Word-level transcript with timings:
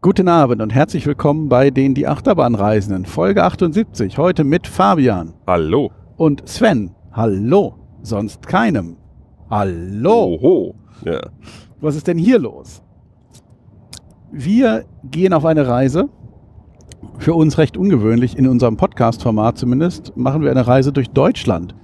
Guten 0.00 0.28
Abend 0.28 0.62
und 0.62 0.72
herzlich 0.72 1.06
willkommen 1.06 1.48
bei 1.48 1.70
den 1.70 1.92
Die 1.92 2.06
Achterbahnreisenden, 2.06 3.04
Folge 3.04 3.42
78. 3.42 4.16
Heute 4.16 4.44
mit 4.44 4.68
Fabian 4.68 5.34
Hallo. 5.44 5.90
und 6.16 6.48
Sven. 6.48 6.92
Hallo, 7.10 7.74
sonst 8.02 8.46
keinem. 8.46 8.96
Hallo. 9.50 10.36
Oho. 10.40 10.74
Ja. 11.04 11.20
Was 11.80 11.96
ist 11.96 12.06
denn 12.06 12.16
hier 12.16 12.38
los? 12.38 12.80
Wir 14.30 14.84
gehen 15.02 15.32
auf 15.32 15.44
eine 15.44 15.66
Reise. 15.66 16.08
Für 17.18 17.34
uns 17.34 17.58
recht 17.58 17.76
ungewöhnlich, 17.76 18.38
in 18.38 18.46
unserem 18.46 18.76
Podcast-Format 18.76 19.58
zumindest, 19.58 20.16
machen 20.16 20.42
wir 20.42 20.52
eine 20.52 20.64
Reise 20.64 20.92
durch 20.92 21.10
Deutschland. 21.10 21.74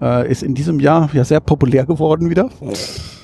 Äh, 0.00 0.30
ist 0.30 0.42
in 0.42 0.54
diesem 0.54 0.80
Jahr 0.80 1.10
ja 1.12 1.24
sehr 1.24 1.40
populär 1.40 1.84
geworden 1.84 2.30
wieder. 2.30 2.48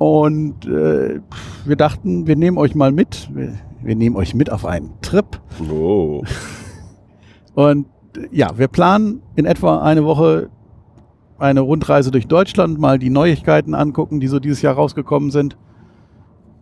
Und 0.00 0.64
äh, 0.64 1.20
wir 1.66 1.76
dachten, 1.76 2.26
wir 2.26 2.34
nehmen 2.34 2.56
euch 2.56 2.74
mal 2.74 2.90
mit. 2.90 3.28
Wir, 3.34 3.52
wir 3.82 3.94
nehmen 3.94 4.16
euch 4.16 4.34
mit 4.34 4.50
auf 4.50 4.64
einen 4.64 4.94
Trip. 5.02 5.26
Oh. 5.70 6.22
Und 7.54 7.84
ja, 8.30 8.56
wir 8.56 8.68
planen 8.68 9.20
in 9.36 9.44
etwa 9.44 9.82
eine 9.82 10.02
Woche 10.06 10.48
eine 11.38 11.60
Rundreise 11.60 12.10
durch 12.10 12.26
Deutschland, 12.26 12.80
mal 12.80 12.98
die 12.98 13.10
Neuigkeiten 13.10 13.74
angucken, 13.74 14.20
die 14.20 14.28
so 14.28 14.40
dieses 14.40 14.62
Jahr 14.62 14.72
rausgekommen 14.72 15.30
sind. 15.30 15.58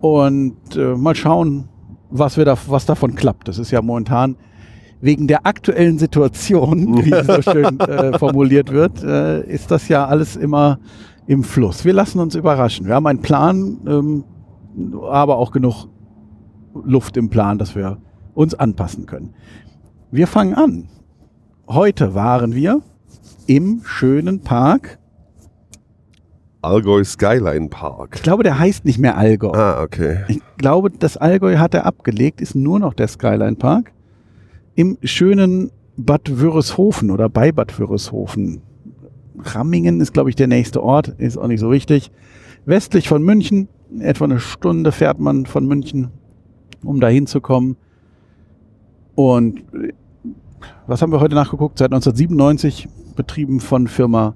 Und 0.01 0.75
äh, 0.75 0.97
mal 0.97 1.15
schauen, 1.15 1.69
was, 2.11 2.39
wir 2.39 2.45
da, 2.45 2.59
was 2.67 2.87
davon 2.87 3.15
klappt. 3.15 3.47
Das 3.47 3.59
ist 3.59 3.71
ja 3.71 3.81
momentan 3.81 4.35
wegen 5.01 5.29
der 5.29 5.47
aktuellen 5.47 6.01
Situation, 6.01 7.05
wie 7.05 7.23
so 7.23 7.41
schön 7.41 7.79
äh, 7.83 8.19
formuliert 8.19 8.73
wird, 8.73 9.05
äh, 9.05 9.45
ist 9.45 9.71
das 9.71 9.87
ja 9.87 10.07
alles 10.07 10.35
immer 10.35 10.81
im 11.29 11.45
Fluss. 11.45 11.85
Wir 11.85 11.93
lassen 11.93 12.19
uns 12.21 12.35
überraschen. 12.35 12.87
Wir 12.87 12.95
haben 12.95 13.07
einen 13.07 13.21
Plan, 13.21 13.79
ähm, 13.87 14.25
aber 15.03 15.37
auch 15.37 15.53
genug 15.53 15.87
Luft 16.75 17.17
im 17.17 17.29
Plan, 17.29 17.59
dass 17.59 17.77
wir 17.77 17.99
uns 18.35 18.55
anpassen 18.55 19.05
können. 19.05 19.35
Wir 20.11 20.27
fangen 20.27 20.55
an. 20.55 20.89
Heute 21.69 22.15
waren 22.15 22.55
wir 22.55 22.81
im 23.47 23.83
schönen 23.85 24.41
Park. 24.41 24.99
Allgäu 26.63 27.05
Skyline 27.05 27.69
Park. 27.69 28.15
Ich 28.17 28.23
glaube, 28.23 28.43
der 28.43 28.59
heißt 28.59 28.87
nicht 28.87 28.99
mehr 28.99 29.19
Allgäu. 29.19 29.53
Ah, 29.53 29.83
okay. 29.83 30.25
Ich 30.29 30.41
glaube, 30.57 30.91
das 30.91 31.19
Allgäu 31.19 31.59
hat 31.59 31.75
er 31.75 31.85
abgelegt, 31.85 32.41
ist 32.41 32.55
nur 32.55 32.79
noch 32.79 32.95
der 32.95 33.07
Skyline 33.07 33.57
Park. 33.57 33.93
Im 34.75 34.97
schönen 35.03 35.71
Bad 35.99 36.41
Wörishofen 36.41 37.11
oder 37.11 37.29
bei 37.29 37.53
Bad 37.53 37.79
Wörishofen. 37.79 38.63
Rammingen 39.41 40.01
ist, 40.01 40.13
glaube 40.13 40.31
ich, 40.31 40.37
der 40.37 40.47
nächste 40.47 40.83
Ort, 40.83 41.09
ist 41.19 41.37
auch 41.37 41.47
nicht 41.47 41.61
so 41.61 41.71
wichtig. 41.71 42.11
Westlich 42.65 43.09
von 43.09 43.23
München, 43.23 43.69
etwa 43.99 44.25
eine 44.25 44.41
Stunde 44.41 44.93
fährt 44.93 45.19
man 45.19 45.47
von 45.47 45.67
München, 45.67 46.09
um 46.85 47.01
da 47.01 47.09
hinzukommen. 47.09 47.77
Und 49.15 49.61
äh, 49.75 49.93
was 50.87 51.03
haben 51.03 51.13
wir 51.13 51.21
heute 51.21 51.35
nachgeguckt? 51.35 51.79
Seit 51.79 51.93
1997 51.93 52.89
betrieben 53.17 53.61
von 53.61 53.89
Firma 53.89 54.35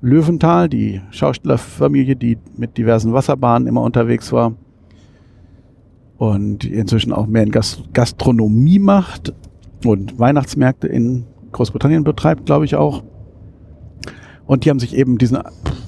Löwenthal, 0.00 0.68
die 0.68 1.00
Schaustellerfamilie, 1.10 2.16
die 2.16 2.38
mit 2.56 2.76
diversen 2.76 3.12
Wasserbahnen 3.12 3.66
immer 3.66 3.82
unterwegs 3.82 4.32
war 4.32 4.52
und 6.18 6.64
inzwischen 6.64 7.12
auch 7.12 7.26
mehr 7.26 7.42
in 7.42 7.50
Gas 7.50 7.82
Gastronomie 7.92 8.78
macht 8.78 9.34
und 9.84 10.18
Weihnachtsmärkte 10.18 10.86
in 10.86 11.24
Großbritannien 11.52 12.04
betreibt, 12.04 12.46
glaube 12.46 12.64
ich 12.64 12.76
auch. 12.76 13.02
Und 14.46 14.64
die 14.64 14.70
haben 14.70 14.78
sich 14.78 14.94
eben 14.96 15.18
diesen, 15.18 15.38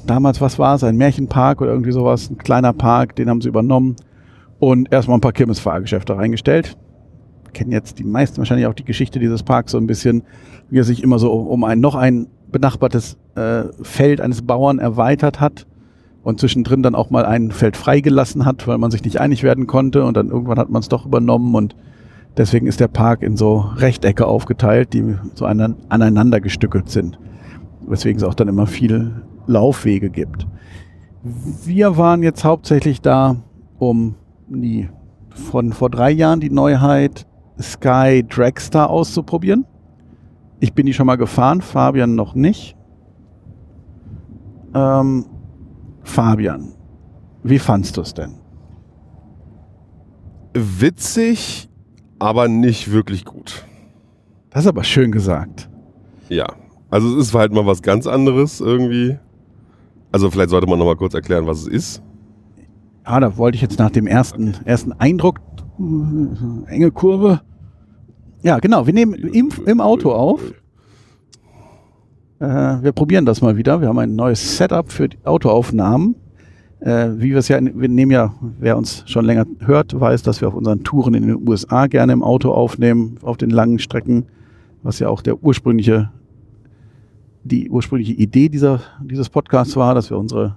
damals, 0.07 0.41
was 0.41 0.59
war 0.59 0.75
es, 0.75 0.85
ein 0.85 0.97
Märchenpark 0.97 1.61
oder 1.61 1.71
irgendwie 1.71 1.93
sowas, 1.93 2.31
ein 2.31 2.39
kleiner 2.39 2.73
Park, 2.73 3.17
den 3.17 3.31
haben 3.31 3.41
sie 3.41 3.49
übernommen 3.49 3.97
und 4.59 4.93
erstmal 4.93 5.17
ein 5.19 5.21
paar 5.21 5.33
Kirmesfahrgeschäfte 5.33 6.17
reingestellt. 6.17 6.77
Kennen 7.53 7.73
jetzt 7.73 7.99
die 7.99 8.05
meisten 8.05 8.39
wahrscheinlich 8.39 8.67
auch 8.67 8.75
die 8.75 8.85
Geschichte 8.85 9.19
dieses 9.19 9.43
Parks 9.43 9.73
so 9.73 9.79
ein 9.79 9.87
bisschen, 9.87 10.23
wie 10.71 10.79
er 10.81 10.85
sich 10.85 11.03
immer 11.03 11.19
so 11.19 11.33
um 11.33 11.65
ein 11.65 11.81
noch 11.81 11.95
ein 11.95 12.27
benachbartes 12.51 13.17
äh, 13.37 13.65
Feld 13.83 14.21
eines 14.21 14.43
Bauern 14.43 14.79
erweitert 14.79 15.41
hat 15.41 15.67
und 16.23 16.41
zwischendrin 16.41 16.83
dann 16.83 16.95
auch 16.95 17.11
mal 17.11 17.25
ein 17.25 17.51
Feld 17.51 17.77
freigelassen 17.77 18.45
hat, 18.45 18.67
weil 18.67 18.79
man 18.79 18.91
sich 18.91 19.05
nicht 19.05 19.21
einig 19.21 19.43
werden 19.43 19.67
konnte 19.67 20.05
und 20.05 20.17
dann 20.17 20.29
irgendwann 20.31 20.59
hat 20.59 20.71
man 20.71 20.81
es 20.81 20.89
doch 20.89 21.07
übernommen 21.07 21.55
und 21.55 21.77
deswegen 22.37 22.67
ist 22.67 22.81
der 22.81 22.89
Park 22.89 23.23
in 23.23 23.37
so 23.37 23.59
Rechtecke 23.77 24.27
aufgeteilt, 24.27 24.93
die 24.93 25.17
so 25.35 25.47
aneinander 25.47 26.41
gestückelt 26.41 26.91
sind, 26.91 27.19
weswegen 27.91 28.19
es 28.19 28.25
auch 28.25 28.35
dann 28.35 28.49
immer 28.49 28.67
viele 28.67 29.23
Laufwege 29.47 30.11
gibt. 30.11 30.47
Wir 31.23 31.97
waren 31.97 32.23
jetzt 32.23 32.45
hauptsächlich 32.45 33.01
da, 33.01 33.37
um 33.79 34.15
die 34.49 34.89
von 35.31 35.73
vor 35.73 35.91
drei 35.91 36.11
Jahren 36.11 36.41
die 36.41 36.51
Neuheit 36.51 37.27
Sky 37.61 38.25
Dragster 38.29 38.89
auszuprobieren. 38.91 39.67
Ich 40.61 40.73
bin 40.75 40.87
die 40.87 40.95
schon 40.95 41.07
mal 41.07 41.17
gefahren, 41.17 41.61
Fabian 41.61 42.15
noch 42.15 42.35
nicht. 42.35 42.77
Ähm, 44.75 45.27
Fabian, 46.03 46.75
wie 47.43 47.59
fandst 47.59 47.97
du 47.97 48.01
es 48.01 48.15
denn? 48.15 48.35
Witzig, 50.55 51.69
aber 52.19 52.49
nicht 52.49 52.91
wirklich 52.91 53.25
gut. 53.25 53.65
Das 54.51 54.65
ist 54.65 54.69
aber 54.69 54.85
schön 54.85 55.13
gesagt. 55.13 55.69
Ja. 56.29 56.47
Also 56.91 57.19
es 57.19 57.29
ist 57.29 57.35
halt 57.35 57.53
mal 57.53 57.67
was 57.67 57.83
ganz 57.83 58.07
anderes 58.07 58.61
irgendwie. 58.61 59.19
Also 60.11 60.31
vielleicht 60.31 60.51
sollte 60.51 60.67
man 60.67 60.79
noch 60.79 60.87
mal 60.87 60.97
kurz 60.97 61.15
erklären, 61.15 61.47
was 61.47 61.61
es 61.61 61.67
ist. 61.67 62.03
Ja, 63.07 63.21
da 63.21 63.37
wollte 63.37 63.57
ich 63.57 63.63
jetzt 63.63 63.79
nach 63.79 63.91
dem 63.91 64.07
ersten, 64.07 64.55
ersten 64.65 64.93
Eindruck, 64.93 65.41
äh, 65.79 66.73
enge 66.73 66.91
Kurve. 66.91 67.41
Ja, 68.43 68.59
genau, 68.59 68.87
wir 68.87 68.95
nehmen 68.95 69.15
im, 69.15 69.51
im 69.67 69.81
Auto 69.81 70.13
auf. 70.13 70.41
Äh, 72.41 72.47
wir 72.47 72.93
probieren 72.93 73.27
das 73.27 73.43
mal 73.43 73.57
wieder. 73.57 73.81
Wir 73.81 73.89
haben 73.89 73.99
ein 73.99 74.15
neues 74.15 74.57
Setup 74.57 74.91
für 74.91 75.09
die 75.09 75.19
Autoaufnahmen. 75.25 76.15
Äh, 76.81 77.09
wie 77.17 77.31
wir 77.31 77.39
es 77.39 77.49
ja, 77.49 77.59
wir 77.61 77.89
nehmen 77.89 78.13
ja, 78.13 78.33
wer 78.41 78.77
uns 78.77 79.03
schon 79.07 79.25
länger 79.25 79.47
hört, 79.61 79.99
weiß, 79.99 80.23
dass 80.23 80.41
wir 80.41 80.49
auf 80.49 80.55
unseren 80.55 80.85
Touren 80.85 81.15
in 81.15 81.27
den 81.27 81.49
USA 81.49 81.89
gerne 81.89 82.13
im 82.13 82.23
Auto 82.23 82.53
aufnehmen, 82.53 83.19
auf 83.23 83.37
den 83.37 83.51
langen 83.51 83.81
Strecken, 83.81 84.27
was 84.85 85.01
ja 85.01 85.09
auch 85.09 85.21
der 85.21 85.43
ursprüngliche, 85.43 86.11
die 87.45 87.71
ursprüngliche 87.71 88.13
Idee 88.13 88.49
dieser, 88.49 88.81
dieses 89.03 89.29
Podcasts 89.29 89.77
war, 89.77 89.95
dass 89.95 90.11
wir 90.11 90.19
unsere 90.19 90.57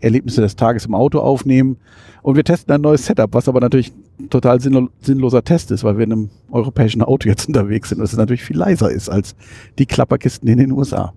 Erlebnisse 0.00 0.40
des 0.40 0.56
Tages 0.56 0.86
im 0.86 0.94
Auto 0.94 1.18
aufnehmen. 1.18 1.76
Und 2.22 2.36
wir 2.36 2.44
testen 2.44 2.74
ein 2.74 2.80
neues 2.80 3.06
Setup, 3.06 3.32
was 3.32 3.48
aber 3.48 3.60
natürlich 3.60 3.92
total 4.30 4.60
sinnlo 4.60 4.88
sinnloser 5.00 5.42
Test 5.42 5.70
ist, 5.70 5.82
weil 5.82 5.96
wir 5.96 6.04
in 6.04 6.12
einem 6.12 6.30
europäischen 6.50 7.02
Auto 7.02 7.28
jetzt 7.28 7.46
unterwegs 7.48 7.88
sind 7.88 7.98
und 7.98 8.04
es 8.04 8.16
natürlich 8.16 8.44
viel 8.44 8.56
leiser 8.56 8.90
ist 8.90 9.08
als 9.08 9.34
die 9.78 9.86
Klapperkisten 9.86 10.48
in 10.48 10.58
den 10.58 10.72
USA. 10.72 11.12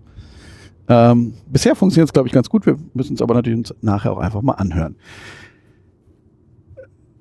Ähm, 0.89 1.33
bisher 1.51 1.75
funktioniert 1.75 2.09
es, 2.09 2.13
glaube 2.13 2.27
ich, 2.27 2.33
ganz 2.33 2.49
gut. 2.49 2.65
Wir 2.65 2.77
müssen 2.93 3.15
es 3.15 3.21
aber 3.21 3.33
natürlich 3.33 3.59
uns 3.59 3.75
nachher 3.81 4.13
auch 4.13 4.19
einfach 4.19 4.41
mal 4.41 4.53
anhören. 4.53 4.95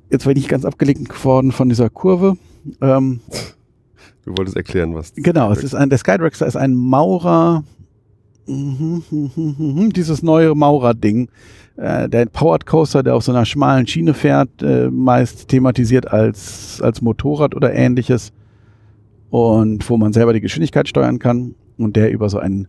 Jetzt 0.08 0.24
bin 0.24 0.36
ich 0.36 0.46
ganz 0.46 0.64
abgelenkt 0.64 1.08
geworden 1.08 1.50
von 1.50 1.68
dieser 1.68 1.90
Kurve. 1.90 2.36
Ähm, 2.80 3.20
Du 4.26 4.36
wolltest 4.36 4.56
erklären, 4.56 4.94
was. 4.94 5.14
genau, 5.14 5.52
es 5.52 5.62
ist 5.62 5.74
ein, 5.74 5.88
der 5.88 5.98
Skydraxter 5.98 6.46
ist 6.46 6.56
ein 6.56 6.74
Maurer, 6.74 7.62
dieses 8.46 10.22
neue 10.22 10.54
Maurer-Ding. 10.54 11.28
Äh, 11.76 12.08
der 12.08 12.26
Powered 12.26 12.66
Coaster, 12.66 13.02
der 13.02 13.14
auf 13.14 13.22
so 13.22 13.32
einer 13.32 13.44
schmalen 13.44 13.86
Schiene 13.86 14.14
fährt, 14.14 14.62
äh, 14.62 14.90
meist 14.90 15.48
thematisiert 15.48 16.10
als, 16.12 16.80
als 16.82 17.02
Motorrad 17.02 17.54
oder 17.54 17.72
ähnliches. 17.72 18.32
Und 19.30 19.88
wo 19.88 19.96
man 19.96 20.12
selber 20.12 20.32
die 20.32 20.40
Geschwindigkeit 20.40 20.88
steuern 20.88 21.18
kann. 21.18 21.54
Und 21.78 21.96
der 21.96 22.10
über 22.10 22.28
so 22.28 22.38
ein 22.38 22.68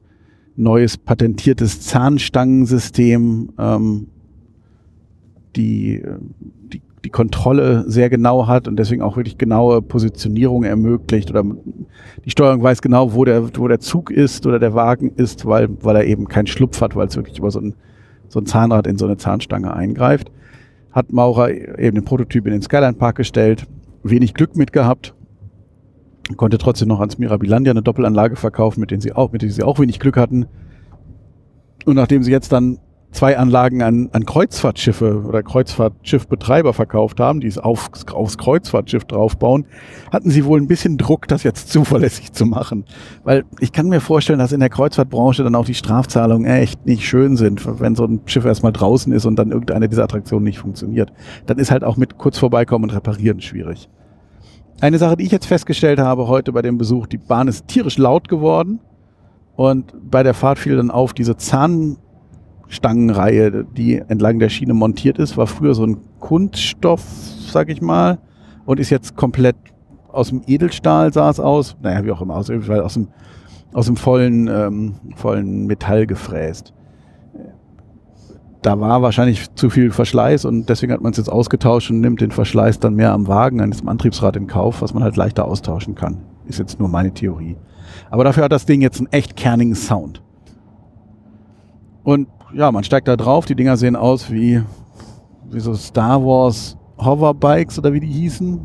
neues 0.56 0.98
patentiertes 0.98 1.82
Zahnstangensystem 1.82 3.50
ähm, 3.58 4.08
die, 5.56 5.96
äh, 5.96 6.18
die, 6.74 6.82
die 7.08 7.12
Kontrolle 7.12 7.86
sehr 7.88 8.10
genau 8.10 8.48
hat 8.48 8.68
und 8.68 8.76
deswegen 8.76 9.02
auch 9.02 9.16
wirklich 9.16 9.38
genaue 9.38 9.82
Positionierung 9.82 10.66
ermöglicht 10.66 11.30
oder 11.30 11.46
die 12.26 12.30
Steuerung 12.30 12.62
weiß 12.62 12.82
genau, 12.82 13.14
wo 13.14 13.24
der, 13.24 13.58
wo 13.58 13.70
der 13.70 13.80
Zug 13.80 14.12
ist 14.12 14.46
oder 14.46 14.60
der 14.60 14.74
Wagen 14.74 15.14
ist, 15.16 15.46
weil, 15.46 15.70
weil 15.82 15.96
er 15.96 16.04
eben 16.04 16.28
keinen 16.28 16.48
Schlupf 16.48 16.82
hat, 16.82 16.98
weil 16.98 17.08
es 17.08 17.16
wirklich 17.16 17.40
über 17.40 17.50
so 17.50 17.62
ein, 17.62 17.76
so 18.28 18.42
ein 18.42 18.46
Zahnrad 18.46 18.88
in 18.88 18.98
so 18.98 19.06
eine 19.06 19.16
Zahnstange 19.16 19.74
eingreift. 19.74 20.30
Hat 20.92 21.14
Maurer 21.14 21.50
eben 21.50 21.96
den 21.96 22.04
Prototyp 22.04 22.46
in 22.46 22.52
den 22.52 22.62
Skyline 22.62 22.96
Park 22.96 23.16
gestellt, 23.16 23.68
wenig 24.04 24.34
Glück 24.34 24.58
mit 24.58 24.74
gehabt, 24.74 25.16
konnte 26.36 26.58
trotzdem 26.58 26.90
noch 26.90 27.00
ans 27.00 27.18
Mirabilandia 27.18 27.72
eine 27.72 27.84
Doppelanlage 27.84 28.36
verkaufen, 28.36 28.82
mit 28.82 28.92
denen 28.92 29.00
sie 29.00 29.14
auch, 29.14 29.32
mit 29.32 29.44
denen 29.44 29.54
sie 29.54 29.64
auch 29.64 29.80
wenig 29.80 30.02
Glück 30.02 30.18
hatten. 30.18 30.46
Und 31.86 31.96
nachdem 31.96 32.22
sie 32.22 32.32
jetzt 32.32 32.52
dann 32.52 32.80
zwei 33.12 33.38
Anlagen 33.38 33.82
an, 33.82 34.10
an 34.12 34.26
Kreuzfahrtschiffe 34.26 35.24
oder 35.26 35.42
Kreuzfahrtschiffbetreiber 35.42 36.74
verkauft 36.74 37.20
haben, 37.20 37.40
die 37.40 37.48
es 37.48 37.58
auf, 37.58 37.90
aufs 38.14 38.38
Kreuzfahrtschiff 38.38 39.06
draufbauen, 39.06 39.66
hatten 40.12 40.30
sie 40.30 40.46
wohl 40.46 40.60
ein 40.60 40.68
bisschen 40.68 40.98
Druck, 40.98 41.28
das 41.28 41.44
jetzt 41.44 41.70
zuverlässig 41.72 42.34
zu 42.34 42.46
machen. 42.46 42.86
Weil 43.24 43.46
ich 43.60 43.72
kann 43.72 43.88
mir 43.88 44.02
vorstellen, 44.02 44.40
dass 44.40 44.52
in 44.52 44.60
der 44.60 44.70
Kreuzfahrtbranche 44.70 45.44
dann 45.44 45.56
auch 45.56 45.66
die 45.66 45.74
Strafzahlungen 45.74 46.46
echt 46.46 46.86
nicht 46.86 47.08
schön 47.08 47.38
sind, 47.38 47.80
wenn 47.80 47.96
so 47.96 48.06
ein 48.06 48.22
Schiff 48.26 48.46
erstmal 48.46 48.74
draußen 48.74 49.12
ist 49.14 49.26
und 49.26 49.38
dann 49.38 49.52
irgendeine 49.52 49.90
dieser 49.90 50.04
Attraktionen 50.04 50.44
nicht 50.44 50.60
funktioniert. 50.60 51.12
Dann 51.46 51.58
ist 51.58 51.72
halt 51.72 51.84
auch 51.84 51.98
mit 51.98 52.18
kurz 52.18 52.38
vorbeikommen 52.38 52.86
und 52.86 52.96
reparieren 52.96 53.42
schwierig. 53.42 53.90
Eine 54.80 55.00
Sache, 55.00 55.18
die 55.18 55.24
ich 55.24 55.32
jetzt 55.32 55.48
festgestellt 55.48 56.00
habe 56.00 56.28
heute 56.28 56.52
bei 56.52 56.62
dem 56.62 56.78
Besuch, 56.78 57.08
die 57.08 57.18
Bahn 57.18 57.48
ist 57.48 57.68
tierisch 57.68 57.98
laut 57.98 58.28
geworden 58.28 58.80
und 59.56 59.92
bei 60.12 60.22
der 60.22 60.36
Fahrt 60.36 60.60
fiel 60.60 60.78
dann 60.78 60.92
auf 60.92 61.14
diese 61.14 61.36
Zahn 61.36 61.98
Stangenreihe, 62.68 63.64
die 63.66 63.98
entlang 64.08 64.40
der 64.40 64.50
Schiene 64.50 64.74
montiert 64.74 65.20
ist, 65.20 65.38
war 65.38 65.48
früher 65.48 65.74
so 65.74 65.86
ein 65.86 65.98
Kunststoff, 66.20 67.04
sag 67.52 67.70
ich 67.70 67.82
mal, 67.82 68.20
und 68.66 68.80
ist 68.80 68.90
jetzt 68.90 69.16
komplett 69.16 69.56
aus 70.18 70.30
dem 70.30 70.42
Edelstahl 70.48 71.14
sah 71.14 71.30
es 71.30 71.40
aus, 71.40 71.78
naja, 71.82 72.04
wie 72.04 72.12
auch 72.12 72.22
immer, 72.22 72.36
aus, 72.36 72.50
aus 72.50 72.94
dem, 72.94 73.08
aus 73.74 73.86
dem 73.86 73.98
vollen, 73.98 74.48
ähm, 74.48 74.96
vollen 75.16 75.68
Metall 75.68 76.08
gefräst. 76.08 76.74
Da 78.64 78.80
war 78.80 79.02
wahrscheinlich 79.02 79.54
zu 79.54 79.70
viel 79.70 79.92
Verschleiß 79.92 80.46
und 80.46 80.68
deswegen 80.68 80.92
hat 80.92 81.02
man 81.02 81.12
es 81.12 81.18
jetzt 81.18 81.30
ausgetauscht 81.30 81.92
und 81.92 82.02
nimmt 82.02 82.20
den 82.20 82.32
Verschleiß 82.32 82.80
dann 82.80 82.96
mehr 82.96 83.14
am 83.14 83.28
Wagen, 83.28 83.62
an 83.62 83.72
diesem 83.72 83.88
Antriebsrad 83.88 84.36
in 84.36 84.48
Kauf, 84.48 84.82
was 84.82 84.94
man 84.94 85.04
halt 85.04 85.16
leichter 85.16 85.46
austauschen 85.46 85.96
kann. 85.96 86.18
Ist 86.48 86.60
jetzt 86.60 86.80
nur 86.80 86.90
meine 86.90 87.14
Theorie. 87.14 87.56
Aber 88.10 88.24
dafür 88.24 88.44
hat 88.46 88.52
das 88.52 88.66
Ding 88.66 88.82
jetzt 88.82 89.00
einen 89.00 89.12
echt 89.12 89.36
kernigen 89.36 89.76
Sound. 89.76 90.24
Und 92.04 92.28
ja, 92.54 92.72
man 92.72 92.84
steigt 92.84 93.08
da 93.08 93.16
drauf, 93.16 93.46
die 93.46 93.56
Dinger 93.56 93.78
sehen 93.78 93.96
aus 93.96 94.32
wie, 94.32 94.62
wie 95.50 95.60
so 95.60 95.74
Star 95.74 96.24
Wars 96.24 96.78
Hoverbikes 96.98 97.78
oder 97.78 97.94
wie 97.94 98.00
die 98.00 98.08
hießen. 98.08 98.60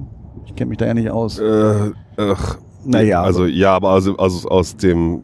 Ich 0.46 0.54
kenne 0.54 0.70
mich 0.70 0.78
da 0.78 0.86
ja 0.86 0.94
nicht 0.94 1.10
aus. 1.10 1.38
Äh, 1.38 1.90
ach, 2.16 2.58
naja. 2.84 3.22
Also, 3.22 3.46
ja, 3.46 3.74
aber 3.74 3.90
also, 3.90 4.16
also 4.16 4.48
aus 4.48 4.76
dem 4.76 5.22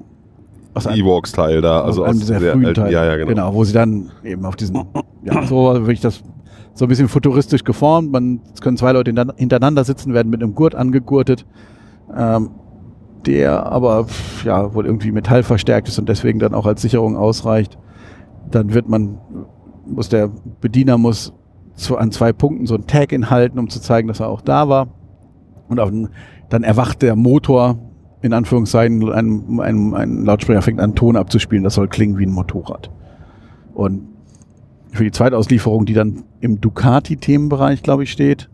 Evox-Teil 0.74 1.60
da. 1.60 1.82
Also 1.82 2.04
aus, 2.04 2.10
aus 2.10 2.18
dem 2.18 2.26
sehr 2.26 2.52
frühen 2.52 2.74
Teil. 2.74 2.92
Ja, 2.92 3.04
ja, 3.04 3.16
genau. 3.16 3.28
Genau, 3.28 3.54
wo 3.54 3.64
sie 3.64 3.72
dann 3.72 4.10
eben 4.24 4.44
auf 4.44 4.56
diesen, 4.56 4.84
ja, 5.22 5.46
so 5.46 5.74
wirklich 5.74 6.00
das 6.00 6.22
so 6.74 6.84
ein 6.84 6.88
bisschen 6.88 7.08
futuristisch 7.08 7.64
geformt. 7.64 8.12
Man 8.12 8.40
es 8.54 8.60
können 8.60 8.76
zwei 8.76 8.92
Leute 8.92 9.12
hintereinander 9.36 9.84
sitzen, 9.84 10.14
werden 10.14 10.30
mit 10.30 10.42
einem 10.42 10.54
Gurt 10.54 10.74
angegurtet, 10.74 11.44
ähm, 12.16 12.50
der 13.26 13.66
aber 13.66 14.06
ja 14.44 14.72
wohl 14.74 14.86
irgendwie 14.86 15.10
Metall 15.10 15.42
verstärkt 15.42 15.88
ist 15.88 15.98
und 15.98 16.08
deswegen 16.08 16.38
dann 16.38 16.54
auch 16.54 16.66
als 16.66 16.82
Sicherung 16.82 17.16
ausreicht 17.16 17.76
dann 18.54 18.74
wird 18.74 18.88
man, 18.88 19.18
muss 19.86 20.08
der 20.08 20.30
Bediener 20.60 20.98
muss 20.98 21.32
zu, 21.74 21.96
an 21.96 22.10
zwei 22.10 22.32
Punkten 22.32 22.66
so 22.66 22.74
ein 22.74 22.86
Tag 22.86 23.12
inhalten, 23.12 23.58
um 23.58 23.68
zu 23.68 23.80
zeigen, 23.80 24.08
dass 24.08 24.20
er 24.20 24.28
auch 24.28 24.40
da 24.40 24.68
war. 24.68 24.88
Und 25.68 25.80
auf, 25.80 25.90
dann 26.48 26.62
erwacht 26.64 27.02
der 27.02 27.16
Motor, 27.16 27.78
in 28.20 28.32
Anführungszeichen, 28.32 29.10
ein, 29.12 29.60
ein, 29.60 29.94
ein 29.94 30.24
Lautsprecher 30.24 30.62
fängt 30.62 30.80
an, 30.80 30.94
Ton 30.94 31.16
abzuspielen. 31.16 31.64
Das 31.64 31.74
soll 31.74 31.88
klingen 31.88 32.18
wie 32.18 32.26
ein 32.26 32.32
Motorrad. 32.32 32.90
Und 33.74 34.08
für 34.90 35.04
die 35.04 35.10
Zweitauslieferung, 35.12 35.86
die 35.86 35.94
dann 35.94 36.24
im 36.40 36.60
Ducati-Themenbereich, 36.60 37.82
glaube 37.82 38.02
ich, 38.02 38.10
steht, 38.10 38.48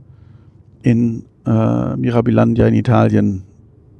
in 0.83 1.25
äh, 1.47 1.97
Mirabilandia 1.97 2.67
in 2.67 2.75
Italien, 2.75 3.45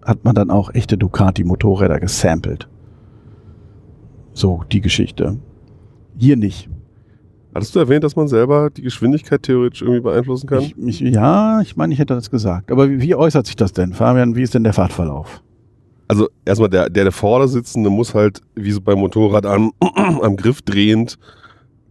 hat 0.05 0.25
man 0.25 0.35
dann 0.35 0.51
auch 0.51 0.75
echte 0.75 0.99
Ducati-Motorräder 0.99 1.99
gesampelt. 2.01 2.69
So, 4.35 4.65
die 4.71 4.81
Geschichte. 4.81 5.39
Hier 6.17 6.37
nicht. 6.37 6.69
Hattest 7.55 7.75
du 7.75 7.79
erwähnt, 7.79 8.03
dass 8.03 8.17
man 8.17 8.27
selber 8.27 8.69
die 8.71 8.83
Geschwindigkeit 8.83 9.43
theoretisch 9.43 9.83
irgendwie 9.83 10.01
beeinflussen 10.01 10.49
kann? 10.49 10.61
Ich, 10.61 10.77
ich, 10.77 11.01
ja, 11.01 11.61
ich 11.61 11.77
meine, 11.77 11.93
ich 11.93 12.01
hätte 12.01 12.15
das 12.15 12.31
gesagt. 12.31 12.73
Aber 12.73 12.91
wie, 12.91 13.01
wie, 13.01 13.15
äußert 13.15 13.47
sich 13.47 13.55
das 13.55 13.73
denn, 13.73 13.93
Fabian? 13.93 14.35
Wie 14.35 14.43
ist 14.43 14.55
denn 14.55 14.65
der 14.65 14.73
Fahrtverlauf? 14.73 15.41
Also 16.09 16.29
erstmal 16.45 16.69
der, 16.69 16.91
der, 16.91 17.05
der 17.05 17.13
Vordersitzende 17.13 17.91
muss 17.91 18.13
halt, 18.13 18.41
wie 18.57 18.73
so 18.73 18.81
beim 18.81 18.99
Motorrad 18.99 19.47
am, 19.47 19.73
am 19.95 20.37
Griff 20.37 20.63
drehend, 20.63 21.17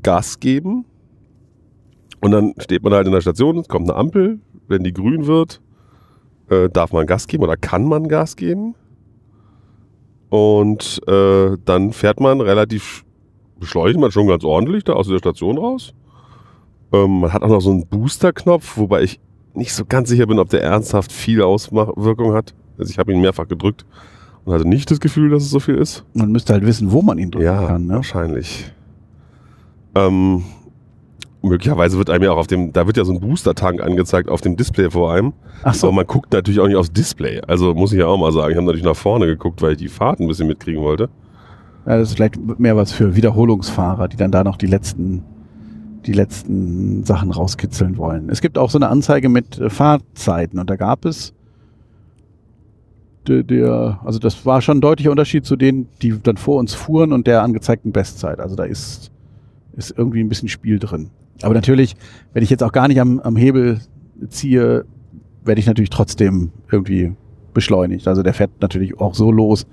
Gas 0.04 0.40
geben. 0.42 0.86
Und 2.20 2.32
dann 2.32 2.54
steht 2.60 2.84
man 2.84 2.94
halt 2.94 3.08
in 3.08 3.14
der 3.14 3.22
Station, 3.22 3.58
es 3.58 3.70
kommt 3.70 3.90
eine 3.90 3.98
Ampel. 3.98 4.40
Wenn 4.68 4.84
die 4.84 4.94
grün 4.94 5.28
wird, 5.28 5.62
äh, 6.50 6.70
darf 6.70 6.92
man 6.92 7.06
Gas 7.06 7.28
geben 7.28 7.44
oder 7.44 7.56
kann 7.56 7.86
man 7.86 8.10
Gas 8.10 8.36
geben. 8.36 8.76
Und 10.30 11.00
äh, 11.08 11.58
dann 11.64 11.94
fährt 11.94 12.20
man 12.20 12.42
relativ 12.42 13.03
beschleunigt 13.64 14.00
man 14.00 14.12
schon 14.12 14.28
ganz 14.28 14.44
ordentlich 14.44 14.84
da 14.84 14.94
aus 14.94 15.08
der 15.08 15.18
Station 15.18 15.58
raus. 15.58 15.94
Ähm, 16.92 17.22
man 17.22 17.34
hat 17.34 17.42
auch 17.42 17.50
noch 17.50 17.62
so 17.62 17.72
einen 17.72 17.88
Booster-Knopf, 17.88 18.78
wobei 18.78 19.04
ich 19.04 19.20
nicht 19.54 19.74
so 19.74 19.86
ganz 19.86 20.10
sicher 20.10 20.26
bin, 20.26 20.40
ob 20.40 20.50
der 20.50 20.64
ernsthaft 20.64 21.12
viel 21.12 21.42
Auswirkung 21.42 22.34
hat. 22.34 22.54
Also 22.78 22.92
ich 22.92 23.00
habe 23.00 23.14
ihn 23.14 23.22
mehrfach 23.22 23.48
gedrückt 23.48 23.86
und 24.46 24.54
hatte 24.54 24.68
nicht 24.68 24.92
das 24.92 25.00
Gefühl, 25.00 25.30
dass 25.30 25.44
es 25.44 25.50
so 25.50 25.60
viel 25.60 25.76
ist. 25.76 26.04
Man 26.14 26.32
müsste 26.32 26.54
halt 26.54 26.66
wissen, 26.66 26.92
wo 26.92 27.02
man 27.02 27.18
ihn 27.18 27.32
drücken 27.32 27.46
ja, 27.46 27.66
kann. 27.66 27.88
Ne? 27.88 27.96
wahrscheinlich. 27.96 28.72
Ähm, 29.96 30.44
möglicherweise 31.42 31.98
wird 31.98 32.10
einem 32.10 32.26
ja 32.26 32.32
auch 32.32 32.38
auf 32.38 32.48
dem, 32.48 32.74
da 32.74 32.86
wird 32.86 32.98
ja 32.98 33.06
so 33.06 33.14
ein 33.14 33.20
Booster-Tank 33.20 33.82
angezeigt 33.82 34.30
auf 34.30 34.42
dem 34.42 34.58
Display 34.58 34.90
vor 34.90 35.14
einem. 35.14 35.34
Ach 35.64 35.74
so. 35.74 35.88
Aber 35.88 35.96
man 35.96 36.08
guckt 36.08 36.34
natürlich 36.34 36.60
auch 36.60 36.68
nicht 36.68 36.76
aufs 36.76 36.92
Display. 36.92 37.42
Also 37.48 37.74
muss 37.74 37.94
ich 37.94 38.00
ja 38.00 38.08
auch 38.08 38.18
mal 38.18 38.32
sagen, 38.32 38.52
ich 38.52 38.58
habe 38.58 38.66
natürlich 38.66 38.86
nach 38.86 38.96
vorne 38.96 39.26
geguckt, 39.28 39.62
weil 39.62 39.74
ich 39.74 39.78
die 39.78 39.88
Fahrt 39.88 40.20
ein 40.20 40.28
bisschen 40.28 40.48
mitkriegen 40.48 40.82
wollte. 40.82 41.10
Ja, 41.86 41.98
das 41.98 42.10
ist 42.10 42.16
vielleicht 42.16 42.60
mehr 42.60 42.78
was 42.78 42.92
für 42.92 43.16
Wiederholungsfahrer, 43.16 44.08
die 44.08 44.18
dann 44.18 44.32
da 44.32 44.44
noch 44.44 44.58
die 44.58 44.68
letzten, 44.68 45.24
die 46.06 46.14
letzten 46.14 47.04
Sachen 47.04 47.32
rauskitzeln 47.32 47.98
wollen. 47.98 48.30
Es 48.30 48.42
gibt 48.42 48.58
auch 48.58 48.70
so 48.70 48.78
eine 48.78 48.90
Anzeige 48.90 49.30
mit 49.30 49.60
äh, 49.60 49.70
Fahrzeiten 49.70 50.60
und 50.60 50.70
da 50.70 50.76
gab 50.76 51.06
es 51.06 51.34
der, 53.28 54.00
also 54.04 54.20
das 54.20 54.46
war 54.46 54.62
schon 54.62 54.78
ein 54.80 54.82
deutlicher 54.82 55.12
Unterschied 55.12 55.46
zu 55.46 55.56
denen, 55.56 55.88
die 56.02 56.14
dann 56.22 56.36
vor 56.36 56.60
uns 56.60 56.74
fuhren 56.74 57.14
und 57.14 57.26
der 57.26 57.42
angezeigten 57.42 57.94
Bestzeit. 57.94 58.40
Also 58.40 58.56
da 58.56 58.66
ist, 58.66 59.12
ist 59.78 59.98
irgendwie 59.98 60.22
ein 60.22 60.28
bisschen 60.28 60.50
Spiel 60.50 60.78
drin. 60.78 61.10
Aber 61.42 61.54
natürlich, 61.54 61.96
wenn 62.34 62.44
ich 62.44 62.50
jetzt 62.50 62.64
auch 62.64 62.72
gar 62.72 62.88
nicht 62.88 63.00
am, 63.00 63.20
am 63.20 63.38
Hebel 63.38 63.80
ziehe, 64.28 64.86
werde 65.44 65.60
ich 65.60 65.68
natürlich 65.68 65.90
trotzdem 65.90 66.52
irgendwie 66.72 67.14
beschleunigt. 67.54 68.08
Also 68.08 68.24
der 68.24 68.34
fährt 68.34 68.52
natürlich 68.62 69.00
auch 69.00 69.16
so 69.16 69.32
los, 69.32 69.66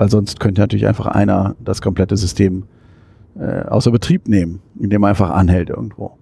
weil 0.00 0.08
sonst 0.08 0.40
könnte 0.40 0.62
natürlich 0.62 0.86
einfach 0.86 1.04
einer 1.04 1.56
das 1.62 1.82
komplette 1.82 2.16
System 2.16 2.64
äh, 3.38 3.64
außer 3.64 3.90
Betrieb 3.90 4.28
nehmen, 4.28 4.62
indem 4.80 5.02
er 5.02 5.10
einfach 5.10 5.28
anhält 5.28 5.68
irgendwo. 5.68 6.16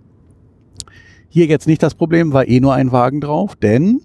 Hier 1.29 1.47
jetzt 1.47 1.69
nicht 1.69 1.81
das 1.81 1.95
Problem, 1.95 2.33
war 2.33 2.49
eh 2.49 2.59
nur 2.59 2.75
ein 2.75 2.91
Wagen 2.91 3.21
drauf, 3.21 3.55
denn 3.55 4.01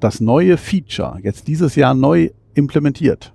das 0.00 0.20
neue 0.20 0.56
Feature, 0.56 1.20
jetzt 1.22 1.46
dieses 1.46 1.76
Jahr 1.76 1.94
neu 1.94 2.30
implementiert. 2.54 3.32